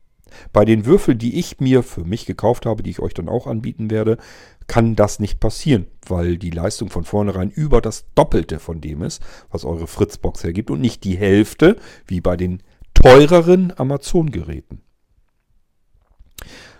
Bei 0.53 0.64
den 0.64 0.87
Würfeln, 0.87 1.18
die 1.18 1.39
ich 1.39 1.61
mir 1.61 1.83
für 1.83 2.05
mich 2.05 2.26
gekauft 2.26 2.66
habe, 2.66 2.83
die 2.83 2.91
ich 2.91 3.01
euch 3.01 3.14
dann 3.14 3.28
auch 3.28 3.47
anbieten 3.47 3.91
werde, 3.91 4.18
kann 4.66 4.97
das 4.97 5.18
nicht 5.18 5.41
passieren, 5.41 5.87
weil 6.07 6.39
die 6.39 6.51
Leistung 6.51 6.91
von 6.91 7.05
vornherein 7.05 7.51
über 7.51 7.80
das 7.80 8.07
Doppelte 8.14 8.59
von 8.59 8.80
dem 8.80 9.03
ist, 9.03 9.22
was 9.51 9.64
eure 9.64 9.87
Fritzbox 9.87 10.45
hergibt 10.45 10.70
und 10.70 10.80
nicht 10.80 11.05
die 11.05 11.16
Hälfte 11.16 11.76
wie 12.07 12.20
bei 12.20 12.37
den 12.37 12.62
teureren 13.03 13.72
Amazon-Geräten. 13.76 14.80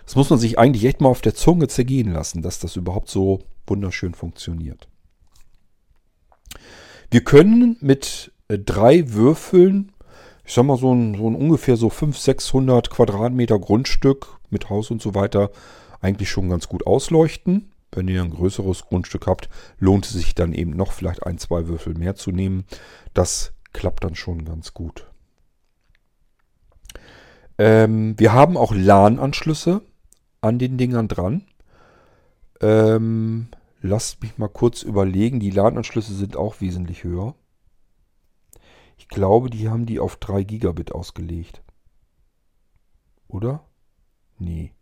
Das 0.05 0.15
muss 0.15 0.29
man 0.29 0.39
sich 0.39 0.57
eigentlich 0.57 0.85
echt 0.85 1.01
mal 1.01 1.09
auf 1.09 1.21
der 1.21 1.35
Zunge 1.35 1.67
zergehen 1.67 2.11
lassen, 2.11 2.41
dass 2.41 2.59
das 2.59 2.75
überhaupt 2.75 3.09
so 3.09 3.39
wunderschön 3.67 4.13
funktioniert. 4.13 4.87
Wir 7.11 7.23
können 7.23 7.77
mit 7.81 8.31
äh, 8.47 8.57
drei 8.57 9.11
Würfeln, 9.11 9.91
ich 10.45 10.53
sag 10.53 10.63
mal 10.65 10.77
so 10.77 10.93
ein, 10.93 11.15
so 11.15 11.29
ein 11.29 11.35
ungefähr 11.35 11.77
so 11.77 11.89
500, 11.89 12.21
600 12.21 12.89
Quadratmeter 12.89 13.59
Grundstück 13.59 14.39
mit 14.49 14.69
Haus 14.69 14.91
und 14.91 15.01
so 15.01 15.15
weiter, 15.15 15.51
eigentlich 16.01 16.29
schon 16.29 16.49
ganz 16.49 16.67
gut 16.67 16.87
ausleuchten. 16.87 17.71
Wenn 17.91 18.07
ihr 18.07 18.23
ein 18.23 18.31
größeres 18.31 18.85
Grundstück 18.85 19.27
habt, 19.27 19.49
lohnt 19.77 20.05
es 20.05 20.13
sich 20.13 20.33
dann 20.35 20.53
eben 20.53 20.71
noch 20.71 20.93
vielleicht 20.93 21.25
ein, 21.25 21.37
zwei 21.37 21.67
Würfel 21.67 21.93
mehr 21.95 22.15
zu 22.15 22.31
nehmen. 22.31 22.65
Das 23.13 23.53
klappt 23.71 24.03
dann 24.03 24.15
schon 24.15 24.45
ganz 24.45 24.73
gut. 24.73 25.12
Ähm, 27.63 28.19
wir 28.19 28.33
haben 28.33 28.57
auch 28.57 28.73
LAN-Anschlüsse 28.75 29.83
an 30.41 30.59
den 30.59 30.77
Dingern 30.77 31.07
dran. 31.07 31.45
Ähm, 32.59 33.47
lasst 33.79 34.21
mich 34.21 34.37
mal 34.37 34.49
kurz 34.49 34.81
überlegen. 34.81 35.39
Die 35.39 35.49
LAN-Anschlüsse 35.49 36.13
sind 36.13 36.35
auch 36.35 36.59
wesentlich 36.59 37.05
höher. 37.05 37.35
Ich 38.97 39.07
glaube, 39.07 39.49
die 39.49 39.69
haben 39.69 39.85
die 39.85 40.01
auf 40.01 40.17
3 40.17 40.43
Gigabit 40.43 40.91
ausgelegt. 40.91 41.63
Oder? 43.29 43.63
Nee. 44.39 44.73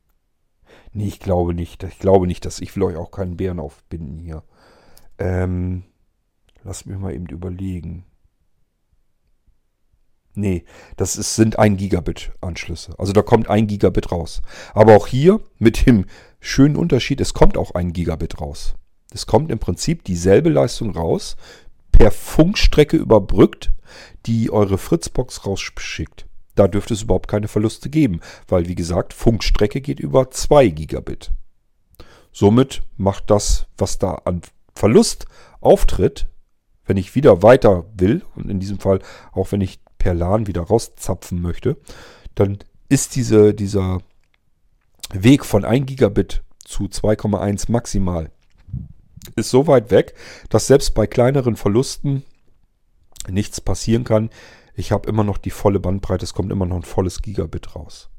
Nee, 0.92 1.08
ich 1.08 1.20
glaube 1.20 1.54
nicht. 1.54 1.84
Ich 1.84 2.00
glaube 2.00 2.26
nicht, 2.26 2.46
dass 2.46 2.62
ich 2.62 2.76
will 2.76 2.82
euch 2.82 2.96
auch 2.96 3.12
keinen 3.12 3.38
Bären 3.38 3.60
aufbinden 3.60 4.18
hier. 4.18 4.42
Ähm, 5.20 5.84
lasst 6.64 6.88
mich 6.88 6.98
mal 6.98 7.14
eben 7.14 7.28
überlegen. 7.28 8.06
Nee, 10.34 10.64
das 10.96 11.18
ist, 11.18 11.36
sind 11.36 11.60
1 11.60 11.78
Gigabit 11.78 12.32
Anschlüsse. 12.40 12.94
Also 12.98 13.12
da 13.12 13.22
kommt 13.22 13.50
1 13.50 13.68
Gigabit 13.68 14.12
raus. 14.12 14.42
Aber 14.74 14.96
auch 14.96 15.08
hier 15.08 15.42
mit 15.60 15.86
dem 15.86 16.06
schönen 16.40 16.78
Unterschied, 16.78 17.20
es 17.20 17.34
kommt 17.34 17.58
auch 17.58 17.72
1 17.72 17.94
Gigabit 17.94 18.40
raus. 18.40 18.76
Es 19.14 19.28
kommt 19.28 19.52
im 19.52 19.60
Prinzip 19.60 20.06
dieselbe 20.06 20.50
Leistung 20.50 20.92
raus, 20.92 21.36
per 21.92 22.12
Funkstrecke 22.12 22.96
überbrückt, 22.96 23.72
die 24.26 24.52
eure 24.52 24.78
Fritzbox 24.78 25.46
rausschickt. 25.46 26.26
Da 26.56 26.68
dürfte 26.68 26.94
es 26.94 27.04
überhaupt 27.04 27.28
keine 27.28 27.50
Verluste 27.50 27.90
geben, 27.90 28.22
weil 28.48 28.68
wie 28.68 28.76
gesagt, 28.76 29.14
Funkstrecke 29.14 29.82
geht 29.82 30.00
über 30.00 30.32
2 30.32 30.70
Gigabit. 30.70 31.32
Somit 32.32 32.84
macht 32.96 33.30
das, 33.30 33.68
was 33.78 34.00
da 34.00 34.14
an 34.26 34.42
Verlust 34.74 35.26
auftritt, 35.60 36.28
wenn 36.86 36.98
ich 36.98 37.16
wieder 37.16 37.44
weiter 37.44 37.86
will, 37.96 38.24
und 38.36 38.50
in 38.50 38.60
diesem 38.60 38.80
Fall 38.80 39.00
auch 39.34 39.52
wenn 39.52 39.62
ich 39.62 39.82
per 40.02 40.16
LAN 40.16 40.47
wieder 40.47 40.62
rauszapfen 40.62 41.39
möchte, 41.41 41.78
dann 42.34 42.58
ist 42.89 43.16
diese, 43.16 43.54
dieser 43.54 43.99
Weg 45.14 45.45
von 45.45 45.64
1 45.64 45.86
Gigabit 45.86 46.41
zu 46.66 46.86
2,1 46.86 47.72
maximal 47.72 48.32
ist 49.36 49.52
so 49.52 49.68
weit 49.68 49.91
weg, 49.91 50.16
dass 50.49 50.66
selbst 50.66 50.95
bei 50.95 51.06
kleineren 51.06 51.56
Verlusten 51.56 52.24
nichts 53.30 53.62
passieren 53.62 54.04
kann. 54.04 54.32
Ich 54.74 54.91
habe 54.91 55.08
immer 55.08 55.24
noch 55.24 55.38
die 55.38 55.52
volle 55.52 55.80
Bandbreite, 55.80 56.24
es 56.26 56.34
kommt 56.34 56.52
immer 56.52 56.66
noch 56.66 56.78
ein 56.78 56.84
volles 56.84 57.22
Gigabit 57.22 57.76
raus. 57.76 58.10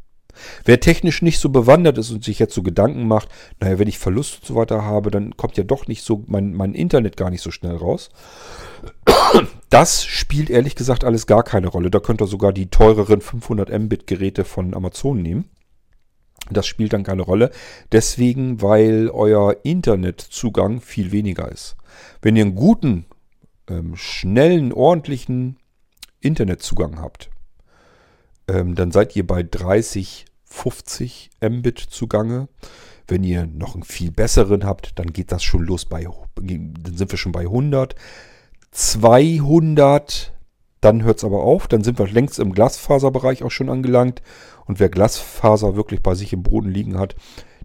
Wer 0.65 0.81
technisch 0.81 1.23
nicht 1.23 1.39
so 1.39 1.49
bewandert 1.49 1.99
ist 1.99 2.11
und 2.11 2.25
sich 2.25 2.39
jetzt 2.39 2.55
so 2.55 2.63
Gedanken 2.63 3.07
macht, 3.07 3.29
naja, 3.61 3.79
wenn 3.79 3.89
ich 3.89 3.99
Verlust 3.99 4.41
und 4.41 4.47
so 4.47 4.55
weiter 4.55 4.83
habe, 4.85 5.11
dann 5.11 5.37
kommt 5.37 5.57
ja 5.57 5.65
doch 5.65 5.87
nicht 5.87 6.03
so 6.05 6.25
mein, 6.27 6.55
mein 6.55 6.75
Internet 6.75 7.17
gar 7.17 7.31
nicht 7.31 7.43
so 7.43 7.51
schnell 7.51 7.77
raus. 7.77 8.11
Das 9.71 10.05
spielt 10.05 10.51
ehrlich 10.51 10.75
gesagt 10.75 11.05
alles 11.05 11.27
gar 11.27 11.43
keine 11.43 11.69
Rolle. 11.69 11.91
Da 11.91 12.01
könnt 12.01 12.21
ihr 12.21 12.27
sogar 12.27 12.53
die 12.53 12.67
teureren 12.67 13.21
500 13.21 13.71
Mbit 13.71 14.07
Geräte 14.07 14.45
von 14.45 14.75
Amazon 14.75 15.23
nehmen. 15.23 15.49
Das 16.51 16.67
spielt 16.67 16.93
dann 16.93 17.05
keine 17.05 17.23
Rolle. 17.23 17.51
Deswegen, 17.93 18.61
weil 18.61 19.09
euer 19.09 19.57
Internetzugang 19.63 20.81
viel 20.81 21.13
weniger 21.13 21.51
ist. 21.51 21.77
Wenn 22.21 22.37
ihr 22.37 22.45
einen 22.45 22.55
guten, 22.55 23.07
ähm, 23.69 23.97
schnellen, 23.97 24.73
ordentlichen 24.73 25.57
Internetzugang 26.21 27.01
habt, 27.01 27.31
ähm, 28.53 28.75
dann 28.75 28.91
seid 28.91 29.17
ihr 29.17 29.27
bei 29.27 29.43
30, 29.43 30.27
50 30.45 31.31
Mbit 31.41 31.79
zugange. 31.79 32.49
Wenn 33.09 33.25
ihr 33.25 33.47
noch 33.47 33.75
einen 33.75 33.83
viel 33.83 34.13
besseren 34.13 34.65
habt, 34.65 34.99
dann 34.99 35.13
geht 35.13 35.33
das 35.33 35.43
schon 35.43 35.63
los 35.63 35.87
bei, 35.87 36.07
dann 36.37 36.95
sind 36.95 37.11
wir 37.11 37.19
schon 37.19 37.33
bei 37.33 37.43
100. 37.43 37.95
200, 38.71 40.33
dann 40.81 41.03
hört 41.03 41.19
es 41.19 41.25
aber 41.25 41.43
auf. 41.43 41.67
Dann 41.67 41.83
sind 41.83 41.99
wir 41.99 42.07
längst 42.09 42.39
im 42.39 42.53
Glasfaserbereich 42.53 43.43
auch 43.43 43.51
schon 43.51 43.69
angelangt. 43.69 44.23
Und 44.67 44.81
wer 44.81 44.89
Glasfaser 44.89 45.77
wirklich 45.77 46.03
bei 46.03 46.15
sich 46.15 46.33
im 46.33 46.43
Boden 46.43 46.71
liegen 46.71 46.99
hat, 46.99 47.17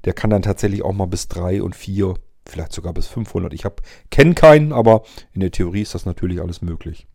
der 0.06 0.14
kann 0.14 0.30
dann 0.30 0.42
tatsächlich 0.42 0.84
auch 0.84 0.94
mal 0.94 1.06
bis 1.06 1.28
3 1.28 1.62
und 1.62 1.76
4, 1.76 2.16
vielleicht 2.46 2.74
sogar 2.74 2.94
bis 2.94 3.08
500. 3.08 3.54
Ich 3.54 3.64
kenne 4.10 4.34
keinen, 4.34 4.74
aber 4.74 5.04
in 5.34 5.42
der 5.42 5.52
Theorie 5.52 5.82
ist 5.82 5.96
das 5.96 6.06
natürlich 6.06 6.42
alles 6.42 6.62
möglich. 6.62 7.08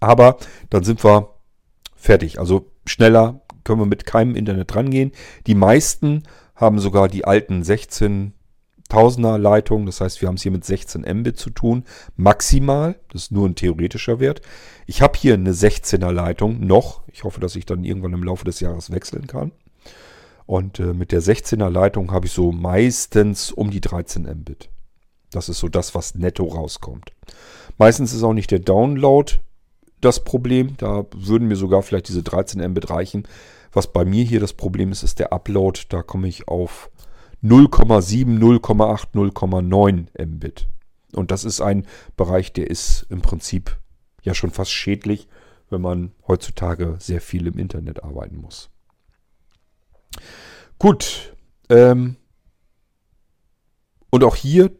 Aber 0.00 0.36
dann 0.70 0.84
sind 0.84 1.04
wir 1.04 1.35
fertig. 1.96 2.38
Also 2.38 2.70
schneller 2.86 3.40
können 3.64 3.80
wir 3.80 3.86
mit 3.86 4.06
keinem 4.06 4.36
Internet 4.36 4.74
rangehen. 4.76 5.12
Die 5.46 5.54
meisten 5.54 6.22
haben 6.54 6.78
sogar 6.78 7.08
die 7.08 7.24
alten 7.24 7.62
16 7.62 8.32
Tausender 8.88 9.36
Leitung. 9.36 9.86
Das 9.86 10.00
heißt, 10.00 10.20
wir 10.20 10.28
haben 10.28 10.36
es 10.36 10.42
hier 10.42 10.52
mit 10.52 10.64
16 10.64 11.02
Mbit 11.02 11.38
zu 11.38 11.50
tun. 11.50 11.84
Maximal. 12.16 12.96
Das 13.10 13.24
ist 13.24 13.32
nur 13.32 13.48
ein 13.48 13.56
theoretischer 13.56 14.20
Wert. 14.20 14.42
Ich 14.86 15.02
habe 15.02 15.18
hier 15.18 15.34
eine 15.34 15.52
16er 15.52 16.12
Leitung 16.12 16.60
noch. 16.60 17.02
Ich 17.12 17.24
hoffe, 17.24 17.40
dass 17.40 17.56
ich 17.56 17.66
dann 17.66 17.84
irgendwann 17.84 18.12
im 18.12 18.22
Laufe 18.22 18.44
des 18.44 18.60
Jahres 18.60 18.92
wechseln 18.92 19.26
kann. 19.26 19.52
Und 20.46 20.78
äh, 20.78 20.94
mit 20.94 21.10
der 21.10 21.20
16er 21.20 21.68
Leitung 21.68 22.12
habe 22.12 22.26
ich 22.26 22.32
so 22.32 22.52
meistens 22.52 23.50
um 23.50 23.70
die 23.70 23.80
13 23.80 24.22
Mbit. 24.22 24.70
Das 25.32 25.48
ist 25.48 25.58
so 25.58 25.68
das, 25.68 25.94
was 25.96 26.14
netto 26.14 26.44
rauskommt. 26.44 27.12
Meistens 27.78 28.12
ist 28.12 28.22
auch 28.22 28.32
nicht 28.32 28.52
der 28.52 28.60
Download 28.60 29.32
das 30.00 30.24
Problem. 30.24 30.76
Da 30.76 31.06
würden 31.14 31.48
mir 31.48 31.56
sogar 31.56 31.82
vielleicht 31.82 32.08
diese 32.08 32.22
13 32.22 32.66
Mbit 32.70 32.90
reichen. 32.90 33.26
Was 33.72 33.92
bei 33.92 34.04
mir 34.04 34.24
hier 34.24 34.40
das 34.40 34.52
Problem 34.52 34.92
ist, 34.92 35.02
ist 35.02 35.18
der 35.18 35.32
Upload. 35.32 35.80
Da 35.88 36.02
komme 36.02 36.28
ich 36.28 36.48
auf 36.48 36.90
0,7, 37.42 38.38
0,8, 38.38 39.12
0,9 39.14 40.26
Mbit. 40.26 40.68
Und 41.12 41.30
das 41.30 41.44
ist 41.44 41.60
ein 41.60 41.86
Bereich, 42.16 42.52
der 42.52 42.70
ist 42.70 43.06
im 43.10 43.22
Prinzip 43.22 43.78
ja 44.22 44.34
schon 44.34 44.50
fast 44.50 44.72
schädlich, 44.72 45.28
wenn 45.70 45.80
man 45.80 46.12
heutzutage 46.26 46.96
sehr 46.98 47.20
viel 47.20 47.46
im 47.46 47.58
Internet 47.58 48.02
arbeiten 48.02 48.36
muss. 48.36 48.70
Gut. 50.78 51.34
Ähm, 51.68 52.16
und 54.10 54.24
auch 54.24 54.36
hier 54.36 54.70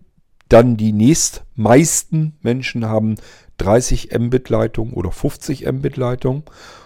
dann 0.49 0.77
die 0.77 0.93
nächstmeisten 0.93 2.39
Menschen 2.41 2.87
haben 2.87 3.17
30 3.59 4.17
Mbit 4.19 4.49
Leitung 4.49 4.93
oder 4.93 5.11
50 5.11 5.71
Mbit 5.71 5.97
Leitung. 5.97 6.45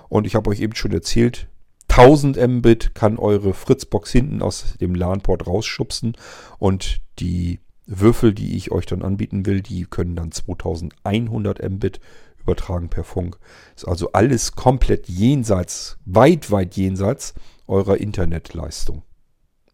Und 0.09 0.27
ich 0.27 0.35
habe 0.35 0.51
euch 0.51 0.61
eben 0.61 0.75
schon 0.75 0.93
erzählt, 0.93 1.49
1000 1.89 2.37
Mbit 2.37 2.95
kann 2.95 3.19
eure 3.19 3.53
Fritzbox 3.53 4.13
hinten 4.13 4.43
aus 4.43 4.75
dem 4.81 4.95
LAN-Port 4.95 5.47
rausschubsen 5.47 6.17
und 6.59 7.01
die 7.19 7.61
Würfel, 7.87 8.33
die 8.33 8.57
ich 8.57 8.71
euch 8.71 8.87
dann 8.87 9.03
anbieten 9.03 9.47
will, 9.47 9.61
die 9.61 9.85
können 9.85 10.15
dann 10.15 10.31
2100 10.31 11.69
Mbit 11.69 12.01
übertragen 12.39 12.89
per 12.89 13.03
Funk. 13.03 13.39
Ist 13.75 13.89
also 13.89 14.13
alles 14.13 14.53
komplett 14.53 15.09
jenseits, 15.09 15.99
weit, 16.05 16.53
weit 16.53 16.77
jenseits 16.77 17.35
eurer 17.67 17.99
Internetleistung. 17.99 19.03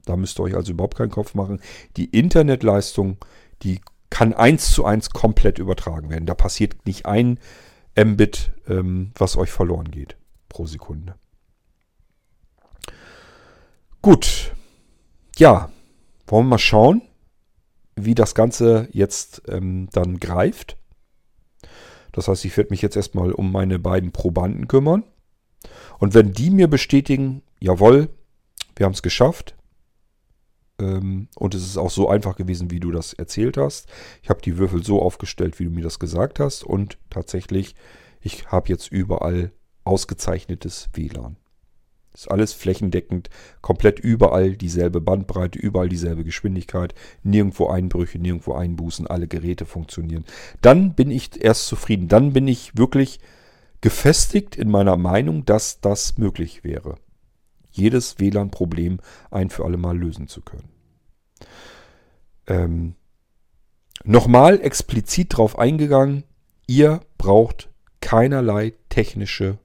Da 0.07 0.17
müsst 0.17 0.39
ihr 0.39 0.45
euch 0.45 0.55
also 0.55 0.73
überhaupt 0.73 0.97
keinen 0.97 1.11
Kopf 1.11 1.35
machen. 1.35 1.61
Die 1.97 2.07
Internetleistung, 2.07 3.19
die 3.63 3.81
kann 4.11 4.33
eins 4.33 4.73
zu 4.73 4.85
eins 4.85 5.11
komplett 5.11 5.59
übertragen 5.59 6.11
werden. 6.11 6.27
Da 6.27 6.35
passiert 6.35 6.87
nicht 6.87 7.07
ein 7.07 7.39
Mbit, 7.97 8.53
ähm, 8.69 9.13
was 9.17 9.37
euch 9.37 9.51
verloren 9.51 9.91
geht 9.91 10.17
pro 10.49 10.67
Sekunde. 10.67 11.17
Gut. 14.03 14.53
Ja, 15.37 15.71
wollen 16.27 16.47
wir 16.47 16.51
mal 16.51 16.59
schauen, 16.59 17.03
wie 17.97 18.15
das 18.15 18.35
Ganze 18.35 18.89
jetzt 18.93 19.43
ähm, 19.49 19.89
dann 19.93 20.21
greift. 20.21 20.77
Das 22.13 22.29
heißt, 22.29 22.45
ich 22.45 22.57
werde 22.57 22.71
mich 22.71 22.83
jetzt 22.83 22.97
erstmal 22.97 23.33
um 23.33 23.53
meine 23.53 23.79
beiden 23.79 24.13
Probanden 24.13 24.69
kümmern. 24.69 25.05
Und 25.99 26.15
wenn 26.15 26.33
die 26.33 26.51
mir 26.51 26.69
bestätigen, 26.69 27.43
jawohl, 27.61 28.09
wir 28.77 28.87
haben 28.87 28.93
es 28.93 29.03
geschafft. 29.03 29.56
Ähm, 30.81 31.29
und 31.37 31.55
es 31.55 31.65
ist 31.65 31.77
auch 31.77 31.91
so 31.91 32.09
einfach 32.09 32.37
gewesen, 32.37 32.71
wie 32.71 32.81
du 32.81 32.91
das 32.91 33.13
erzählt 33.13 33.57
hast. 33.57 33.89
Ich 34.23 34.29
habe 34.29 34.43
die 34.43 34.59
Würfel 34.59 34.85
so 34.85 35.03
aufgestellt, 35.03 35.59
wie 35.59 35.65
du 35.65 35.71
mir 35.71 35.83
das 35.83 35.99
gesagt 35.99 36.41
hast. 36.41 36.65
Und 36.65 36.99
tatsächlich, 37.11 37.75
ich 38.21 38.47
habe 38.49 38.69
jetzt 38.69 38.91
überall 38.91 39.53
ausgezeichnetes 39.85 40.89
WLAN. 40.93 41.37
Ist 42.13 42.31
alles 42.31 42.55
flächendeckend, 42.55 43.29
komplett 43.61 43.99
überall 43.99 44.57
dieselbe 44.57 45.03
Bandbreite, 45.03 45.59
überall 45.59 45.91
dieselbe 45.91 46.25
Geschwindigkeit, 46.25 46.95
nirgendwo 47.23 47.67
Einbrüche, 47.67 48.19
nirgendwo 48.19 48.55
Einbußen, 48.55 49.07
alle 49.07 49.29
Geräte 49.29 49.67
funktionieren. 49.67 50.25
Dann 50.63 50.95
bin 50.95 51.11
ich 51.11 51.45
erst 51.45 51.67
zufrieden. 51.67 52.09
Dann 52.09 52.33
bin 52.33 52.49
ich 52.49 52.77
wirklich 52.77 53.21
gefestigt 53.83 54.57
in 54.57 54.71
meiner 54.71 54.97
Meinung, 54.97 55.45
dass 55.45 55.83
das 55.83 56.17
möglich 56.17 56.65
wäre. 56.65 56.97
Jedes 57.77 58.19
WLAN-Problem 58.19 58.99
ein 59.31 59.51
für 59.51 59.65
alle 59.65 59.77
Mal 59.77 59.97
lösen 59.97 60.29
zu 60.29 60.41
können. 60.41 60.69
Ähm, 62.47 62.95
Nochmal 64.05 64.61
explizit 64.61 65.33
darauf 65.33 65.59
eingegangen, 65.59 66.25
ihr 66.67 67.01
braucht 67.19 67.71
keinerlei 68.01 68.75
technische 68.89 69.59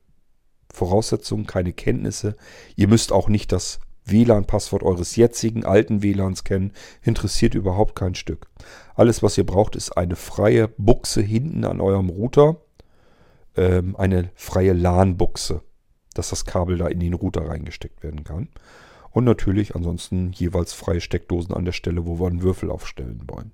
Voraussetzungen, 0.74 1.46
keine 1.46 1.74
Kenntnisse. 1.74 2.36
Ihr 2.76 2.88
müsst 2.88 3.12
auch 3.12 3.28
nicht 3.28 3.52
das 3.52 3.80
WLAN-Passwort 4.06 4.84
eures 4.84 5.16
jetzigen 5.16 5.66
alten 5.66 6.02
WLANs 6.02 6.44
kennen, 6.44 6.72
interessiert 7.04 7.54
überhaupt 7.54 7.96
kein 7.96 8.16
Stück. 8.16 8.48
Alles, 8.96 9.22
was 9.22 9.38
ihr 9.38 9.46
braucht, 9.46 9.76
ist 9.76 9.92
eine 9.96 10.16
freie 10.16 10.70
Buchse 10.70 11.22
hinten 11.22 11.66
an 11.66 11.82
eurem 11.82 12.10
Router, 12.10 12.58
ähm, 13.56 13.96
eine 13.96 14.32
freie 14.34 14.74
LAN-Buchse, 14.74 15.62
dass 16.14 16.30
das 16.30 16.46
Kabel 16.46 16.78
da 16.78 16.88
in 16.88 17.00
den 17.00 17.14
Router 17.14 17.48
reingesteckt 17.48 18.04
werden 18.04 18.24
kann. 18.24 18.50
Und 19.12 19.26
natürlich 19.26 19.76
ansonsten 19.76 20.32
jeweils 20.32 20.74
freie 20.74 21.02
Steckdosen 21.02 21.54
an 21.54 21.66
der 21.66 21.74
Stelle, 21.74 22.06
wo 22.06 22.20
wir 22.20 22.28
einen 22.28 22.44
Würfel 22.44 22.72
aufstellen 22.72 23.22
wollen. 23.28 23.52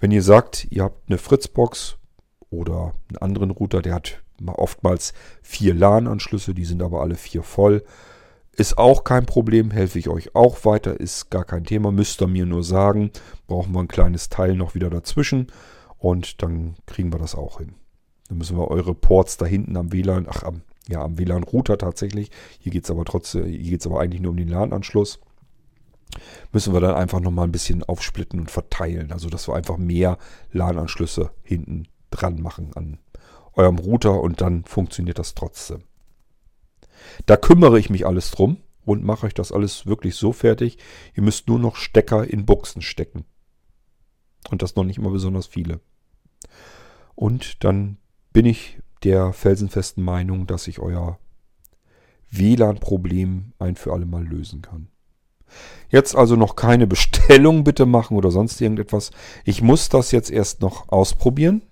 Wenn 0.00 0.10
ihr 0.10 0.22
sagt, 0.22 0.66
ihr 0.70 0.84
habt 0.84 1.08
eine 1.08 1.18
Fritzbox 1.18 1.96
oder 2.50 2.94
einen 3.08 3.18
anderen 3.18 3.50
Router, 3.50 3.82
der 3.82 3.94
hat 3.94 4.22
oftmals 4.46 5.12
vier 5.42 5.74
LAN-Anschlüsse, 5.74 6.54
die 6.54 6.64
sind 6.64 6.82
aber 6.82 7.00
alle 7.00 7.14
vier 7.14 7.42
voll. 7.42 7.84
Ist 8.52 8.78
auch 8.78 9.04
kein 9.04 9.26
Problem, 9.26 9.70
helfe 9.70 9.98
ich 9.98 10.08
euch 10.08 10.34
auch 10.34 10.64
weiter, 10.64 10.98
ist 10.98 11.30
gar 11.30 11.44
kein 11.44 11.64
Thema, 11.64 11.92
müsst 11.92 12.20
ihr 12.20 12.26
mir 12.26 12.46
nur 12.46 12.64
sagen. 12.64 13.10
Brauchen 13.46 13.72
wir 13.72 13.80
ein 13.80 13.88
kleines 13.88 14.28
Teil 14.28 14.56
noch 14.56 14.74
wieder 14.74 14.90
dazwischen 14.90 15.48
und 15.98 16.42
dann 16.42 16.74
kriegen 16.86 17.12
wir 17.12 17.18
das 17.18 17.34
auch 17.34 17.58
hin. 17.58 17.74
Dann 18.28 18.38
müssen 18.38 18.56
wir 18.56 18.68
eure 18.68 18.94
Ports 18.94 19.36
da 19.36 19.46
hinten 19.46 19.76
am 19.76 19.92
WLAN, 19.92 20.26
ach, 20.28 20.42
am, 20.42 20.62
ja, 20.88 21.02
am 21.02 21.18
WLAN-Router 21.18 21.78
tatsächlich. 21.78 22.30
Hier 22.58 22.72
geht 22.72 22.84
es 22.84 22.90
aber 22.90 23.04
trotzdem, 23.04 23.46
hier 23.46 23.70
geht 23.70 23.80
es 23.80 23.86
aber 23.86 24.00
eigentlich 24.00 24.20
nur 24.20 24.30
um 24.30 24.36
den 24.36 24.48
LAN-Anschluss. 24.48 25.20
Müssen 26.52 26.72
wir 26.72 26.80
dann 26.80 26.94
einfach 26.96 27.20
nochmal 27.20 27.46
ein 27.46 27.52
bisschen 27.52 27.84
aufsplitten 27.84 28.40
und 28.40 28.50
verteilen. 28.50 29.12
Also, 29.12 29.28
dass 29.28 29.48
wir 29.48 29.54
einfach 29.54 29.76
mehr 29.76 30.18
LAN-Anschlüsse 30.52 31.30
hinten 31.42 31.86
dran 32.10 32.40
machen 32.42 32.72
an 32.74 32.98
eurem 33.54 33.78
Router 33.78 34.20
und 34.20 34.40
dann 34.40 34.64
funktioniert 34.64 35.18
das 35.18 35.34
trotzdem. 35.34 35.84
Da 37.26 37.36
kümmere 37.36 37.78
ich 37.78 37.90
mich 37.90 38.06
alles 38.06 38.30
drum 38.30 38.58
und 38.84 39.04
mache 39.04 39.26
euch 39.26 39.34
das 39.34 39.52
alles 39.52 39.86
wirklich 39.86 40.16
so 40.16 40.32
fertig. 40.32 40.78
Ihr 41.14 41.22
müsst 41.22 41.48
nur 41.48 41.58
noch 41.58 41.76
Stecker 41.76 42.26
in 42.26 42.46
Buchsen 42.46 42.82
stecken. 42.82 43.24
Und 44.50 44.62
das 44.62 44.74
noch 44.74 44.84
nicht 44.84 44.98
mal 44.98 45.12
besonders 45.12 45.46
viele. 45.46 45.80
Und 47.14 47.62
dann 47.62 47.98
bin 48.32 48.46
ich 48.46 48.78
der 49.02 49.32
felsenfesten 49.32 50.04
Meinung, 50.04 50.46
dass 50.46 50.68
ich 50.68 50.78
euer 50.78 51.18
WLAN-Problem 52.30 53.52
ein 53.58 53.76
für 53.76 53.92
alle 53.92 54.06
Mal 54.06 54.24
lösen 54.24 54.62
kann. 54.62 54.88
Jetzt 55.88 56.14
also 56.14 56.36
noch 56.36 56.56
keine 56.56 56.86
Bestellung 56.86 57.64
bitte 57.64 57.86
machen 57.86 58.16
oder 58.16 58.30
sonst 58.30 58.60
irgendetwas. 58.60 59.10
Ich 59.44 59.62
muss 59.62 59.88
das 59.88 60.12
jetzt 60.12 60.30
erst 60.30 60.60
noch 60.60 60.88
ausprobieren. 60.88 61.62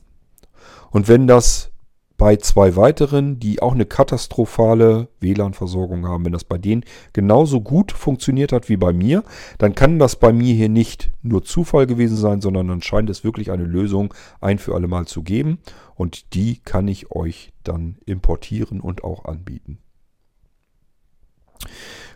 Und 0.91 1.09
wenn 1.09 1.27
das 1.27 1.71
bei 2.19 2.37
zwei 2.37 2.75
weiteren, 2.75 3.39
die 3.39 3.63
auch 3.63 3.73
eine 3.73 3.87
katastrophale 3.87 5.09
WLAN-Versorgung 5.21 6.07
haben, 6.07 6.25
wenn 6.25 6.33
das 6.33 6.43
bei 6.43 6.59
denen 6.59 6.85
genauso 7.13 7.61
gut 7.61 7.93
funktioniert 7.93 8.51
hat 8.51 8.69
wie 8.69 8.77
bei 8.77 8.93
mir, 8.93 9.23
dann 9.57 9.77
kann 9.77 10.01
das 10.01 10.17
bei 10.17 10.33
mir 10.33 10.53
hier 10.53 10.69
nicht 10.69 11.13
nur 11.23 11.45
Zufall 11.45 11.87
gewesen 11.87 12.17
sein, 12.17 12.41
sondern 12.41 12.67
dann 12.67 12.83
scheint 12.83 13.09
es 13.09 13.23
wirklich 13.23 13.53
eine 13.53 13.63
Lösung 13.63 14.13
ein 14.41 14.59
für 14.59 14.75
alle 14.75 14.89
Mal 14.89 15.07
zu 15.07 15.23
geben. 15.23 15.61
Und 15.95 16.35
die 16.35 16.59
kann 16.59 16.89
ich 16.89 17.13
euch 17.13 17.53
dann 17.63 17.99
importieren 18.05 18.81
und 18.81 19.05
auch 19.05 19.25
anbieten. 19.25 19.79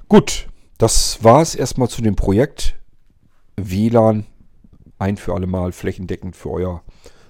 Gut, 0.08 0.48
das 0.78 1.22
war 1.22 1.40
es 1.40 1.54
erstmal 1.54 1.88
zu 1.88 2.02
dem 2.02 2.16
Projekt 2.16 2.74
WLAN 3.56 4.26
ein 4.98 5.16
für 5.16 5.32
alle 5.32 5.46
Mal 5.46 5.70
flächendeckend 5.70 6.34
für 6.34 6.50
euer 6.50 6.82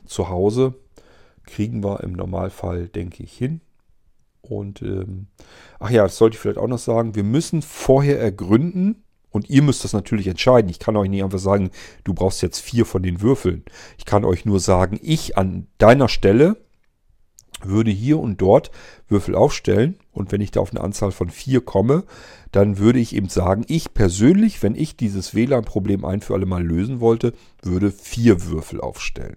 Zuhause 0.07 0.75
kriegen 1.53 1.84
wir 1.84 2.03
im 2.03 2.12
Normalfall, 2.12 2.88
denke 2.88 3.22
ich, 3.22 3.32
hin. 3.32 3.61
Und 4.40 4.82
ähm, 4.82 5.26
ach 5.78 5.90
ja, 5.90 6.03
das 6.03 6.16
sollte 6.16 6.34
ich 6.34 6.40
vielleicht 6.40 6.59
auch 6.59 6.66
noch 6.66 6.78
sagen. 6.78 7.14
Wir 7.14 7.24
müssen 7.24 7.62
vorher 7.62 8.20
ergründen 8.20 9.05
und 9.30 9.48
ihr 9.50 9.62
müsst 9.62 9.84
das 9.84 9.92
natürlich 9.92 10.26
entscheiden. 10.26 10.70
Ich 10.70 10.78
kann 10.78 10.96
euch 10.96 11.09
nicht 11.09 11.22
einfach 11.22 11.38
sagen, 11.38 11.70
du 12.05 12.14
brauchst 12.14 12.42
jetzt 12.42 12.61
vier 12.61 12.86
von 12.86 13.03
den 13.03 13.20
Würfeln. 13.20 13.64
Ich 13.98 14.05
kann 14.05 14.24
euch 14.24 14.44
nur 14.44 14.61
sagen, 14.61 14.98
ich 15.03 15.36
an 15.36 15.66
deiner 15.78 16.09
Stelle 16.09 16.57
würde 17.62 17.90
hier 17.90 18.18
und 18.18 18.40
dort 18.40 18.70
Würfel 19.09 19.34
aufstellen. 19.34 19.96
Und 20.11 20.32
wenn 20.32 20.40
ich 20.40 20.50
da 20.50 20.61
auf 20.61 20.70
eine 20.70 20.80
Anzahl 20.80 21.12
von 21.12 21.30
vier 21.30 21.61
komme, 21.61 22.05
dann 22.50 22.78
würde 22.78 22.98
ich 22.98 23.14
eben 23.14 23.28
sagen, 23.28 23.64
ich 23.68 23.94
persönlich, 23.94 24.62
wenn 24.62 24.74
ich 24.74 24.96
dieses 24.96 25.34
WLAN-Problem 25.34 26.05
ein 26.05 26.20
für 26.20 26.34
alle 26.34 26.46
Mal 26.46 26.64
lösen 26.64 27.00
wollte, 27.00 27.32
würde 27.62 27.92
vier 27.92 28.46
Würfel 28.46 28.80
aufstellen. 28.80 29.36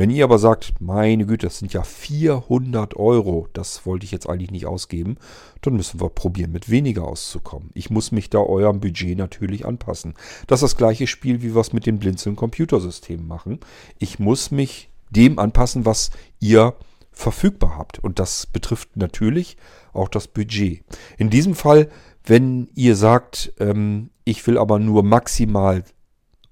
Wenn 0.00 0.08
ihr 0.08 0.24
aber 0.24 0.38
sagt, 0.38 0.72
meine 0.80 1.26
Güte, 1.26 1.46
das 1.46 1.58
sind 1.58 1.74
ja 1.74 1.82
400 1.82 2.96
Euro, 2.96 3.48
das 3.52 3.84
wollte 3.84 4.06
ich 4.06 4.12
jetzt 4.12 4.26
eigentlich 4.26 4.50
nicht 4.50 4.64
ausgeben, 4.64 5.18
dann 5.60 5.76
müssen 5.76 6.00
wir 6.00 6.08
probieren, 6.08 6.52
mit 6.52 6.70
weniger 6.70 7.04
auszukommen. 7.04 7.68
Ich 7.74 7.90
muss 7.90 8.10
mich 8.10 8.30
da 8.30 8.38
eurem 8.38 8.80
Budget 8.80 9.18
natürlich 9.18 9.66
anpassen. 9.66 10.14
Das 10.46 10.62
ist 10.62 10.72
das 10.72 10.78
gleiche 10.78 11.06
Spiel, 11.06 11.42
wie 11.42 11.54
wir 11.54 11.60
es 11.60 11.74
mit 11.74 11.84
den 11.84 11.98
blinzeln 11.98 12.34
Computersystemen 12.34 13.28
machen. 13.28 13.60
Ich 13.98 14.18
muss 14.18 14.50
mich 14.50 14.88
dem 15.10 15.38
anpassen, 15.38 15.84
was 15.84 16.12
ihr 16.38 16.72
verfügbar 17.12 17.76
habt. 17.76 17.98
Und 17.98 18.18
das 18.18 18.46
betrifft 18.46 18.96
natürlich 18.96 19.58
auch 19.92 20.08
das 20.08 20.28
Budget. 20.28 20.82
In 21.18 21.28
diesem 21.28 21.54
Fall, 21.54 21.90
wenn 22.24 22.70
ihr 22.74 22.96
sagt, 22.96 23.52
ähm, 23.60 24.08
ich 24.24 24.46
will 24.46 24.56
aber 24.56 24.78
nur 24.78 25.02
maximal 25.02 25.84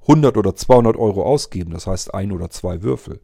100 0.08 0.38
oder 0.38 0.56
200 0.56 0.96
Euro 0.96 1.22
ausgeben, 1.22 1.70
das 1.70 1.86
heißt 1.86 2.14
ein 2.14 2.32
oder 2.32 2.48
zwei 2.48 2.82
Würfel, 2.82 3.20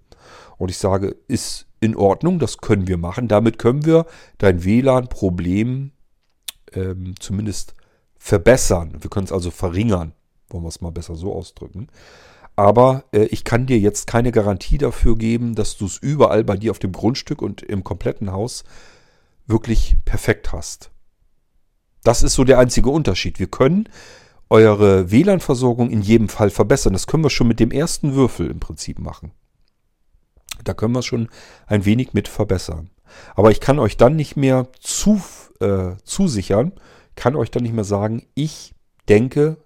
und 0.65 0.71
ich 0.71 0.79
sage, 0.79 1.15
ist 1.29 1.67
in 1.81 1.95
Ordnung, 1.95 2.39
das 2.39 2.57
können 2.57 2.89
wir 2.89 2.97
machen. 2.97 3.29
Damit 3.29 3.59
können 3.59 3.85
wir 3.85 4.07
dein 4.39 4.65
WLAN-Problem 4.65 5.93
ähm, 6.73 7.15
zumindest 7.21 7.75
verbessern. 8.17 8.97
Wir 8.99 9.11
können 9.11 9.27
es 9.27 9.33
also 9.33 9.51
verringern, 9.51 10.15
wollen 10.49 10.65
wir 10.65 10.69
es 10.69 10.81
mal 10.81 10.91
besser 10.91 11.17
so 11.17 11.35
ausdrücken. 11.35 11.89
Aber 12.57 13.05
äh, 13.13 13.25
ich 13.25 13.45
kann 13.45 13.67
dir 13.67 13.79
jetzt 13.79 14.07
keine 14.07 14.33
Garantie 14.33 14.79
dafür 14.79 15.19
geben, 15.19 15.55
dass 15.55 15.77
du 15.77 15.85
es 15.85 15.99
überall 15.99 16.45
bei 16.45 16.57
dir 16.57 16.71
auf 16.71 16.79
dem 16.79 16.93
Grundstück 16.93 17.43
und 17.43 17.61
im 17.61 17.85
kompletten 17.85 18.33
Haus 18.33 18.65
wirklich 19.47 19.99
perfekt 20.07 20.51
hast. 20.53 20.93
Das 22.05 22.23
ist 22.23 22.33
so 22.33 22.45
der 22.45 22.59
einzige 22.59 22.89
Unterschied. 22.89 23.39
Wir 23.39 23.49
können 23.49 23.87
eure 24.49 25.11
WLAN-Versorgung 25.11 25.91
in 25.91 26.01
jedem 26.01 26.31
Fall 26.31 26.49
verbessern. 26.49 26.95
Das 26.95 27.07
können 27.07 27.23
wir 27.23 27.29
schon 27.29 27.49
mit 27.49 27.61
dem 27.61 27.71
ersten 27.71 28.15
Würfel 28.15 28.51
im 28.51 28.61
Prinzip 28.61 28.99
machen. 28.99 29.33
Da 30.65 30.75
können 30.75 30.95
wir 30.95 31.01
es 31.01 31.07
schon 31.07 31.29
ein 31.67 31.85
wenig 31.85 32.13
mit 32.13 32.29
verbessern. 32.29 32.91
Aber 33.35 33.51
ich 33.51 33.61
kann 33.61 33.79
euch 33.79 33.97
dann 33.97 34.17
nicht 34.17 34.37
mehr 34.37 34.69
zu, 34.81 35.23
äh, 35.61 35.93
zusichern, 36.05 36.73
kann 37.17 37.37
euch 37.37 37.51
dann 37.51 37.63
nicht 37.63 37.75
mehr 37.75 37.85
sagen, 37.85 38.27
ich 38.35 38.75
denke, 39.09 39.59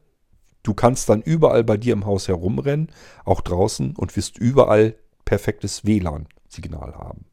du 0.63 0.75
kannst 0.75 1.09
dann 1.09 1.23
überall 1.23 1.65
bei 1.65 1.77
dir 1.77 1.93
im 1.93 2.05
Haus 2.07 2.29
herumrennen, 2.29 2.91
auch 3.25 3.41
draußen 3.41 3.97
und 3.97 4.17
wirst 4.17 4.39
überall 4.39 4.97
perfektes 5.25 5.85
WLAN-Signal 5.85 6.95
haben. 6.95 7.25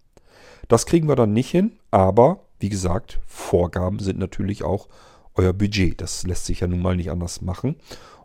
Das 0.68 0.86
kriegen 0.86 1.08
wir 1.08 1.16
dann 1.16 1.34
nicht 1.34 1.50
hin, 1.50 1.74
aber 1.92 2.42
wie 2.60 2.70
gesagt, 2.70 3.20
Vorgaben 3.26 4.00
sind 4.00 4.18
natürlich 4.20 4.64
auch 4.64 4.88
euer 5.36 5.54
Budget. 5.54 6.00
Das 6.02 6.24
lässt 6.24 6.46
sich 6.46 6.62
ja 6.62 6.68
nun 6.68 6.82
mal 6.82 6.96
nicht 6.96 7.12
anders 7.12 7.42
machen 7.42 7.76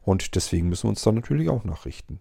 und 0.03 0.35
deswegen 0.37 0.69
müssen 0.69 0.85
wir 0.85 0.91
uns 0.91 1.03
dann 1.03 1.17
natürlich 1.17 1.49
auch 1.49 1.65
nachrichten. 1.65 2.21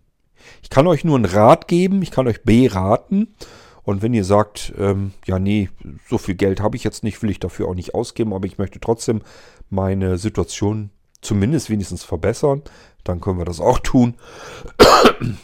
Ich 0.62 0.70
kann 0.70 0.88
euch 0.88 1.04
nur 1.04 1.16
einen 1.16 1.26
Rat 1.26 1.68
geben, 1.68 2.02
ich 2.02 2.12
kann 2.12 2.28
euch 2.28 2.44
beraten. 2.44 3.36
Und 3.84 4.02
wenn 4.02 4.14
ihr 4.14 4.24
sagt, 4.24 4.74
ähm, 4.78 5.14
ja, 5.26 5.40
nee, 5.40 5.70
so 6.08 6.18
viel 6.18 6.36
Geld 6.36 6.62
habe 6.62 6.76
ich 6.76 6.84
jetzt 6.84 7.04
nicht, 7.04 7.22
will 7.24 7.30
ich 7.30 7.40
dafür 7.40 7.68
auch 7.68 7.76
nicht 7.76 7.96
ausgeben, 7.96 8.34
aber 8.34 8.46
ich 8.46 8.58
möchte 8.58 8.80
trotzdem 8.80 9.22
meine 9.70 10.18
Situation 10.18 10.92
zumindest 11.22 11.70
wenigstens 11.70 12.04
verbessern, 12.04 12.62
dann 13.04 13.22
können 13.22 13.40
wir 13.40 13.46
das 13.46 13.60
auch 13.60 13.80
tun. 13.80 14.16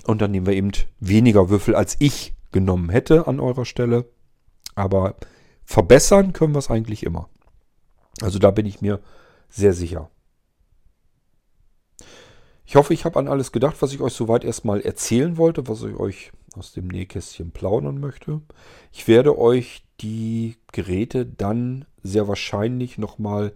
Und 0.05 0.21
dann 0.21 0.31
nehmen 0.31 0.45
wir 0.45 0.53
eben 0.53 0.71
weniger 0.99 1.49
Würfel, 1.49 1.75
als 1.75 1.95
ich 1.99 2.33
genommen 2.51 2.89
hätte 2.89 3.27
an 3.27 3.39
eurer 3.39 3.65
Stelle. 3.65 4.05
Aber 4.75 5.15
verbessern 5.63 6.33
können 6.33 6.53
wir 6.53 6.59
es 6.59 6.69
eigentlich 6.69 7.03
immer. 7.03 7.29
Also 8.21 8.39
da 8.39 8.51
bin 8.51 8.65
ich 8.65 8.81
mir 8.81 9.01
sehr 9.49 9.73
sicher. 9.73 10.09
Ich 12.65 12.75
hoffe, 12.75 12.93
ich 12.93 13.05
habe 13.05 13.19
an 13.19 13.27
alles 13.27 13.51
gedacht, 13.51 13.81
was 13.81 13.93
ich 13.93 14.01
euch 14.01 14.13
soweit 14.13 14.43
erstmal 14.43 14.81
erzählen 14.81 15.37
wollte, 15.37 15.67
was 15.67 15.83
ich 15.83 15.95
euch 15.95 16.31
aus 16.55 16.73
dem 16.73 16.87
Nähkästchen 16.87 17.51
plaudern 17.51 17.99
möchte. 17.99 18.41
Ich 18.91 19.07
werde 19.07 19.37
euch 19.37 19.83
die 20.01 20.57
Geräte 20.71 21.25
dann 21.25 21.85
sehr 22.01 22.27
wahrscheinlich 22.27 22.97
nochmal 22.97 23.53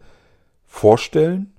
vorstellen 0.66 1.54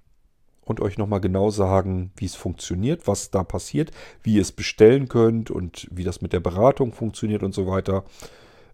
und 0.65 0.81
euch 0.81 0.99
nochmal 0.99 1.21
genau 1.21 1.51
sagen, 1.51 2.13
wie 2.17 2.27
es 2.27 2.37
funktioniert, 2.37 3.09
was 3.09 3.31
da 3.31 3.43
passiert, 3.43 3.91
wie 4.23 4.35
ihr 4.35 4.43
es 4.43 4.53
bestellen 4.53 5.09
könnt 5.09 5.51
und 5.51 5.89
wie 5.91 6.05
das 6.05 6.21
mit 6.21 6.33
der 6.33 6.41
Beratung 6.41 6.93
funktioniert 6.93 7.43
und 7.43 7.55
so 7.55 7.67
weiter. 7.67 8.05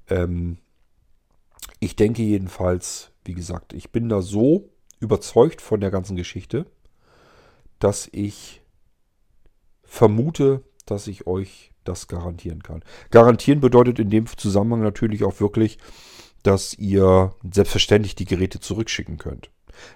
Ähm 0.09 0.59
ich 1.81 1.97
denke 1.97 2.23
jedenfalls, 2.23 3.11
wie 3.25 3.35
gesagt, 3.35 3.73
ich 3.73 3.91
bin 3.91 4.09
da 4.09 4.23
so 4.23 4.69
überzeugt 5.01 5.61
von 5.61 5.81
der 5.81 5.91
ganzen 5.91 6.17
Geschichte, 6.17 6.67
dass 7.79 8.09
ich 8.13 8.63
vermute, 9.87 10.63
dass 10.85 11.07
ich 11.07 11.27
euch 11.27 11.73
das 11.85 12.09
garantieren 12.09 12.63
kann. 12.63 12.83
Garantieren 13.11 13.61
bedeutet 13.61 13.99
in 13.99 14.11
dem 14.11 14.27
Zusammenhang 14.27 14.83
natürlich 14.83 15.25
auch 15.25 15.41
wirklich, 15.41 15.79
dass 16.43 16.75
ihr 16.75 17.35
selbstverständlich 17.51 18.15
die 18.15 18.25
Geräte 18.25 18.61
zurückschicken 18.61 19.19
könnt. 19.19 19.51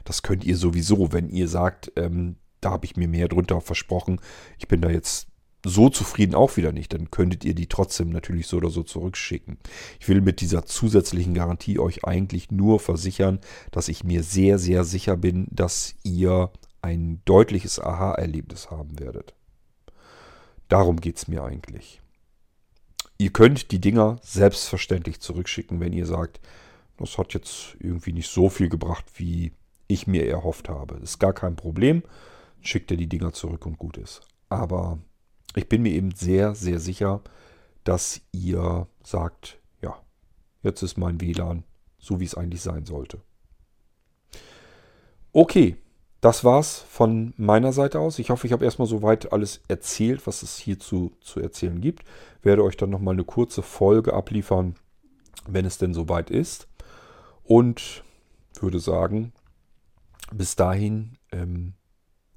Das 0.05 0.22
könnt 0.22 0.45
ihr 0.45 0.57
sowieso, 0.57 1.12
wenn 1.12 1.28
ihr 1.28 1.49
sagt, 1.49 1.93
ähm, 1.97 2.36
da 2.61 2.70
habe 2.70 2.84
ich 2.84 2.97
mir 2.97 3.09
mehr 3.09 3.28
drunter 3.28 3.61
versprochen. 3.61 4.20
Ich 4.59 4.68
bin 4.68 4.80
da 4.80 4.91
jetzt 4.91 5.28
so 5.64 5.88
zufrieden 5.88 6.34
auch 6.34 6.57
wieder 6.57 6.72
nicht. 6.72 6.93
Dann 6.93 7.11
könntet 7.11 7.45
ihr 7.45 7.55
die 7.55 7.66
trotzdem 7.66 8.11
natürlich 8.11 8.47
so 8.47 8.57
oder 8.57 8.70
so 8.70 8.82
zurückschicken. 8.82 9.59
Ich 9.99 10.09
will 10.09 10.20
mit 10.20 10.41
dieser 10.41 10.64
zusätzlichen 10.64 11.34
Garantie 11.34 11.78
euch 11.78 12.05
eigentlich 12.05 12.51
nur 12.51 12.80
versichern, 12.80 13.41
dass 13.70 13.88
ich 13.88 14.05
mir 14.05 14.22
sehr, 14.22 14.59
sehr 14.59 14.84
sicher 14.84 15.16
bin, 15.16 15.47
dass 15.51 15.95
ihr 16.03 16.51
ein 16.82 17.20
deutliches 17.26 17.78
Aha-Erlebnis 17.78 18.70
haben 18.70 18.99
werdet. 18.99 19.34
Darum 20.70 21.00
geht 21.00 21.16
es 21.16 21.28
mir 21.28 21.42
eigentlich. 21.42 22.00
Ihr 23.18 23.32
könnt 23.32 23.72
die 23.72 23.80
Dinger 23.80 24.18
selbstverständlich 24.22 25.20
zurückschicken, 25.20 25.80
wenn 25.80 25.92
ihr 25.92 26.06
sagt, 26.06 26.40
das 26.96 27.18
hat 27.18 27.34
jetzt 27.34 27.76
irgendwie 27.80 28.12
nicht 28.12 28.30
so 28.30 28.48
viel 28.48 28.68
gebracht, 28.68 29.04
wie 29.16 29.52
ich 29.88 30.06
mir 30.06 30.26
erhofft 30.28 30.68
habe. 30.68 30.94
Ist 30.98 31.18
gar 31.18 31.32
kein 31.32 31.56
Problem. 31.56 32.04
Schickt 32.60 32.90
ihr 32.92 32.96
die 32.96 33.08
Dinger 33.08 33.32
zurück 33.32 33.66
und 33.66 33.78
gut 33.78 33.96
ist. 33.96 34.20
Aber 34.48 34.98
ich 35.56 35.68
bin 35.68 35.82
mir 35.82 35.92
eben 35.92 36.14
sehr, 36.14 36.54
sehr 36.54 36.78
sicher, 36.78 37.20
dass 37.82 38.20
ihr 38.30 38.86
sagt, 39.02 39.58
ja, 39.82 40.00
jetzt 40.62 40.82
ist 40.82 40.96
mein 40.96 41.20
WLAN 41.20 41.64
so, 41.98 42.20
wie 42.20 42.24
es 42.24 42.36
eigentlich 42.36 42.62
sein 42.62 42.86
sollte. 42.86 43.20
Okay, 45.32 45.76
das 46.20 46.44
war's 46.44 46.84
von 46.88 47.32
meiner 47.36 47.72
Seite 47.72 47.98
aus. 47.98 48.18
Ich 48.18 48.30
hoffe, 48.30 48.46
ich 48.46 48.52
habe 48.52 48.64
erstmal 48.64 48.88
soweit 48.88 49.32
alles 49.32 49.62
erzählt, 49.68 50.26
was 50.26 50.42
es 50.42 50.58
hierzu 50.58 51.12
zu 51.20 51.40
erzählen 51.40 51.80
gibt. 51.80 52.04
Werde 52.42 52.62
euch 52.62 52.76
dann 52.76 52.90
nochmal 52.90 53.14
eine 53.14 53.24
kurze 53.24 53.62
Folge 53.62 54.12
abliefern, 54.12 54.74
wenn 55.48 55.64
es 55.64 55.78
denn 55.78 55.94
soweit 55.94 56.30
ist. 56.30 56.68
Und 57.44 58.04
würde 58.60 58.80
sagen, 58.80 59.32
bis 60.32 60.56
dahin 60.56 61.16
ähm, 61.32 61.72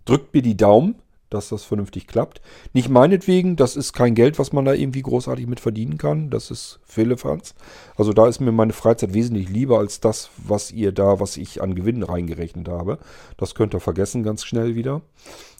drückt 0.06 0.34
mir 0.34 0.42
die 0.42 0.58
Daumen, 0.58 0.96
dass 1.34 1.50
das 1.50 1.64
vernünftig 1.64 2.08
klappt. 2.08 2.42
Nicht 2.74 2.90
meinetwegen, 2.90 3.56
das 3.56 3.76
ist 3.76 3.94
kein 3.94 4.16
Geld, 4.16 4.40
was 4.40 4.54
man 4.54 4.66
da 4.66 4.74
irgendwie 4.74 5.02
großartig 5.02 5.48
mit 5.48 5.60
verdienen 5.60 5.98
kann. 5.98 6.30
Das 6.30 6.52
ist 6.52 6.80
Philippans. 6.86 7.56
Also 7.96 8.14
da 8.14 8.28
ist 8.28 8.40
mir 8.40 8.52
meine 8.52 8.74
Freizeit 8.74 9.14
wesentlich 9.14 9.50
lieber 9.50 9.80
als 9.80 10.00
das, 10.00 10.30
was 10.38 10.72
ihr 10.72 10.92
da, 10.92 11.20
was 11.20 11.38
ich 11.38 11.62
an 11.62 11.76
Gewinnen 11.76 12.04
reingerechnet 12.04 12.70
habe. 12.70 13.00
Das 13.38 13.56
könnt 13.56 13.74
ihr 13.74 13.80
vergessen 13.80 14.24
ganz 14.24 14.44
schnell 14.44 14.76
wieder. 14.76 15.02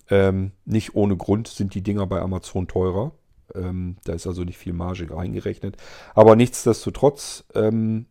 Ähm, 0.10 0.52
nicht 0.66 0.96
ohne 0.96 1.18
Grund 1.18 1.48
sind 1.48 1.74
die 1.74 1.82
Dinger 1.82 2.06
bei 2.08 2.22
Amazon 2.22 2.68
teurer. 2.68 3.14
Ähm, 3.56 3.98
da 4.04 4.14
ist 4.14 4.28
also 4.28 4.44
nicht 4.44 4.58
viel 4.58 4.74
Marge 4.74 5.10
reingerechnet. 5.10 5.78
Aber 6.14 6.36
nichtsdestotrotz 6.36 7.46
ähm, 7.56 8.06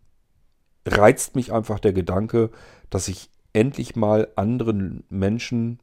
reizt 0.87 1.37
mich 1.37 1.53
einfach 1.53 1.79
der 1.79 1.93
Gedanke, 1.93 2.51
dass 2.91 3.09
ich 3.09 3.31
endlich 3.53 3.97
mal 3.97 4.29
anderen 4.37 5.05
Menschen 5.09 5.79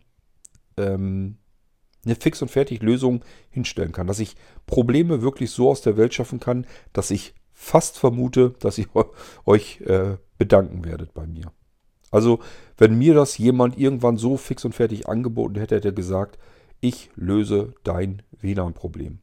ähm, 0.78 1.38
eine 2.06 2.16
Fix- 2.16 2.42
und 2.42 2.50
Fertig-Lösung 2.50 3.24
hinstellen 3.50 3.92
kann. 3.92 4.08
Dass 4.08 4.20
ich 4.20 4.36
Probleme 4.68 5.22
wirklich 5.22 5.52
so 5.52 5.70
aus 5.70 5.82
der 5.82 5.98
Welt 5.98 6.14
schaffen 6.14 6.40
kann, 6.40 6.66
dass 6.94 7.12
ich 7.12 7.34
fast 7.54 7.98
vermute, 7.98 8.56
dass 8.60 8.78
ihr 8.78 8.88
euch 9.46 9.82
äh, 9.82 10.18
bedanken 10.38 10.86
werdet 10.86 11.14
bei 11.14 11.28
mir. 11.28 11.52
Also, 12.12 12.40
wenn 12.78 12.98
mir 12.98 13.14
das 13.14 13.38
jemand 13.38 13.78
irgendwann 13.78 14.18
so 14.18 14.38
fix 14.38 14.66
und 14.66 14.74
fertig 14.74 15.08
angeboten 15.08 15.56
hätte, 15.56 15.76
hätte 15.76 15.90
er 15.90 15.94
gesagt, 15.94 16.40
ich 16.80 17.12
löse 17.16 17.74
dein 17.84 18.24
WLAN-Problem. 18.42 19.20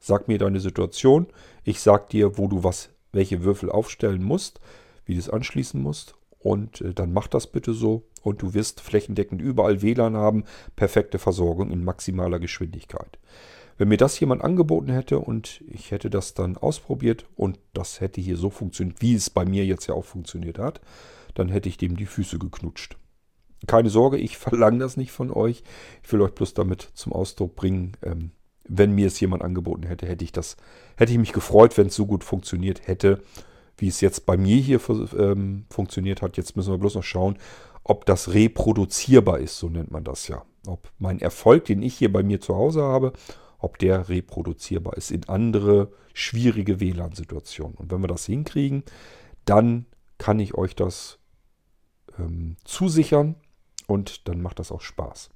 Sag 0.00 0.26
mir 0.26 0.38
deine 0.38 0.60
Situation, 0.60 1.26
ich 1.62 1.80
sag 1.80 2.08
dir, 2.08 2.36
wo 2.38 2.48
du 2.48 2.64
was, 2.64 2.90
welche 3.12 3.44
Würfel 3.44 3.70
aufstellen 3.70 4.22
musst, 4.22 4.60
wie 5.04 5.14
du 5.14 5.20
es 5.20 5.30
anschließen 5.30 5.80
musst 5.80 6.14
und 6.44 6.82
äh, 6.82 6.92
dann 6.92 7.12
mach 7.12 7.26
das 7.26 7.46
bitte 7.46 7.72
so 7.72 8.04
und 8.22 8.42
du 8.42 8.52
wirst 8.52 8.82
flächendeckend 8.82 9.40
überall 9.40 9.80
WLAN 9.80 10.14
haben, 10.14 10.44
perfekte 10.76 11.18
Versorgung 11.18 11.70
in 11.70 11.82
maximaler 11.82 12.38
Geschwindigkeit. 12.38 13.18
Wenn 13.78 13.88
mir 13.88 13.96
das 13.96 14.20
jemand 14.20 14.44
angeboten 14.44 14.90
hätte 14.92 15.18
und 15.18 15.64
ich 15.66 15.90
hätte 15.90 16.10
das 16.10 16.34
dann 16.34 16.58
ausprobiert 16.58 17.24
und 17.34 17.58
das 17.72 18.00
hätte 18.00 18.20
hier 18.20 18.36
so 18.36 18.50
funktioniert, 18.50 19.00
wie 19.00 19.14
es 19.14 19.30
bei 19.30 19.46
mir 19.46 19.64
jetzt 19.64 19.86
ja 19.86 19.94
auch 19.94 20.04
funktioniert 20.04 20.58
hat, 20.58 20.82
dann 21.32 21.48
hätte 21.48 21.68
ich 21.68 21.78
dem 21.78 21.96
die 21.96 22.06
Füße 22.06 22.38
geknutscht. 22.38 22.96
Keine 23.66 23.88
Sorge, 23.88 24.18
ich 24.18 24.36
verlange 24.36 24.78
das 24.78 24.98
nicht 24.98 25.12
von 25.12 25.30
euch. 25.30 25.64
Ich 26.02 26.12
will 26.12 26.20
euch 26.20 26.32
bloß 26.32 26.52
damit 26.52 26.90
zum 26.92 27.14
Ausdruck 27.14 27.56
bringen, 27.56 27.96
ähm, 28.02 28.32
wenn 28.66 28.94
mir 28.94 29.06
es 29.06 29.18
jemand 29.18 29.42
angeboten 29.42 29.84
hätte, 29.84 30.06
hätte 30.06 30.24
ich 30.24 30.32
das, 30.32 30.56
hätte 30.96 31.12
ich 31.12 31.18
mich 31.18 31.32
gefreut, 31.32 31.76
wenn 31.76 31.88
es 31.88 31.94
so 31.94 32.06
gut 32.06 32.22
funktioniert 32.22 32.86
hätte 32.86 33.22
wie 33.76 33.88
es 33.88 34.00
jetzt 34.00 34.26
bei 34.26 34.36
mir 34.36 34.56
hier 34.56 34.80
ähm, 35.18 35.66
funktioniert 35.70 36.22
hat. 36.22 36.36
Jetzt 36.36 36.56
müssen 36.56 36.72
wir 36.72 36.78
bloß 36.78 36.94
noch 36.94 37.02
schauen, 37.02 37.38
ob 37.82 38.06
das 38.06 38.32
reproduzierbar 38.32 39.38
ist, 39.38 39.58
so 39.58 39.68
nennt 39.68 39.90
man 39.90 40.04
das 40.04 40.28
ja. 40.28 40.44
Ob 40.66 40.90
mein 40.98 41.20
Erfolg, 41.20 41.66
den 41.66 41.82
ich 41.82 41.94
hier 41.94 42.12
bei 42.12 42.22
mir 42.22 42.40
zu 42.40 42.56
Hause 42.56 42.82
habe, 42.82 43.12
ob 43.58 43.78
der 43.78 44.08
reproduzierbar 44.08 44.96
ist 44.96 45.10
in 45.10 45.28
andere 45.28 45.92
schwierige 46.14 46.80
WLAN-Situationen. 46.80 47.74
Und 47.74 47.90
wenn 47.90 48.00
wir 48.00 48.08
das 48.08 48.26
hinkriegen, 48.26 48.84
dann 49.44 49.86
kann 50.18 50.38
ich 50.40 50.54
euch 50.54 50.74
das 50.74 51.18
ähm, 52.18 52.56
zusichern 52.64 53.34
und 53.86 54.28
dann 54.28 54.40
macht 54.40 54.58
das 54.58 54.72
auch 54.72 54.80
Spaß. 54.80 55.30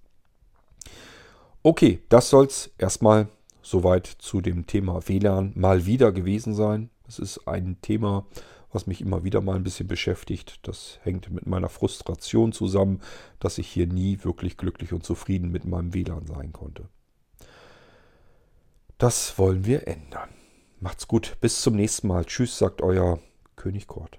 Okay, 1.62 2.02
das 2.08 2.30
soll 2.30 2.46
es 2.46 2.70
erstmal 2.78 3.28
soweit 3.62 4.06
zu 4.06 4.40
dem 4.40 4.66
Thema 4.66 5.06
WLAN 5.08 5.52
mal 5.54 5.84
wieder 5.84 6.12
gewesen 6.12 6.54
sein. 6.54 6.90
Das 7.08 7.18
ist 7.18 7.48
ein 7.48 7.80
Thema, 7.80 8.26
was 8.70 8.86
mich 8.86 9.00
immer 9.00 9.24
wieder 9.24 9.40
mal 9.40 9.56
ein 9.56 9.64
bisschen 9.64 9.88
beschäftigt. 9.88 10.60
Das 10.68 10.98
hängt 11.02 11.30
mit 11.30 11.46
meiner 11.46 11.70
Frustration 11.70 12.52
zusammen, 12.52 13.00
dass 13.40 13.56
ich 13.56 13.66
hier 13.66 13.86
nie 13.86 14.22
wirklich 14.24 14.58
glücklich 14.58 14.92
und 14.92 15.04
zufrieden 15.04 15.50
mit 15.50 15.64
meinem 15.64 15.94
WLAN 15.94 16.26
sein 16.26 16.52
konnte. 16.52 16.88
Das 18.98 19.38
wollen 19.38 19.64
wir 19.64 19.88
ändern. 19.88 20.28
Macht's 20.80 21.08
gut, 21.08 21.38
bis 21.40 21.62
zum 21.62 21.76
nächsten 21.76 22.08
Mal. 22.08 22.26
Tschüss, 22.26 22.58
sagt 22.58 22.82
euer 22.82 23.18
König 23.56 23.86
Kort. 23.86 24.18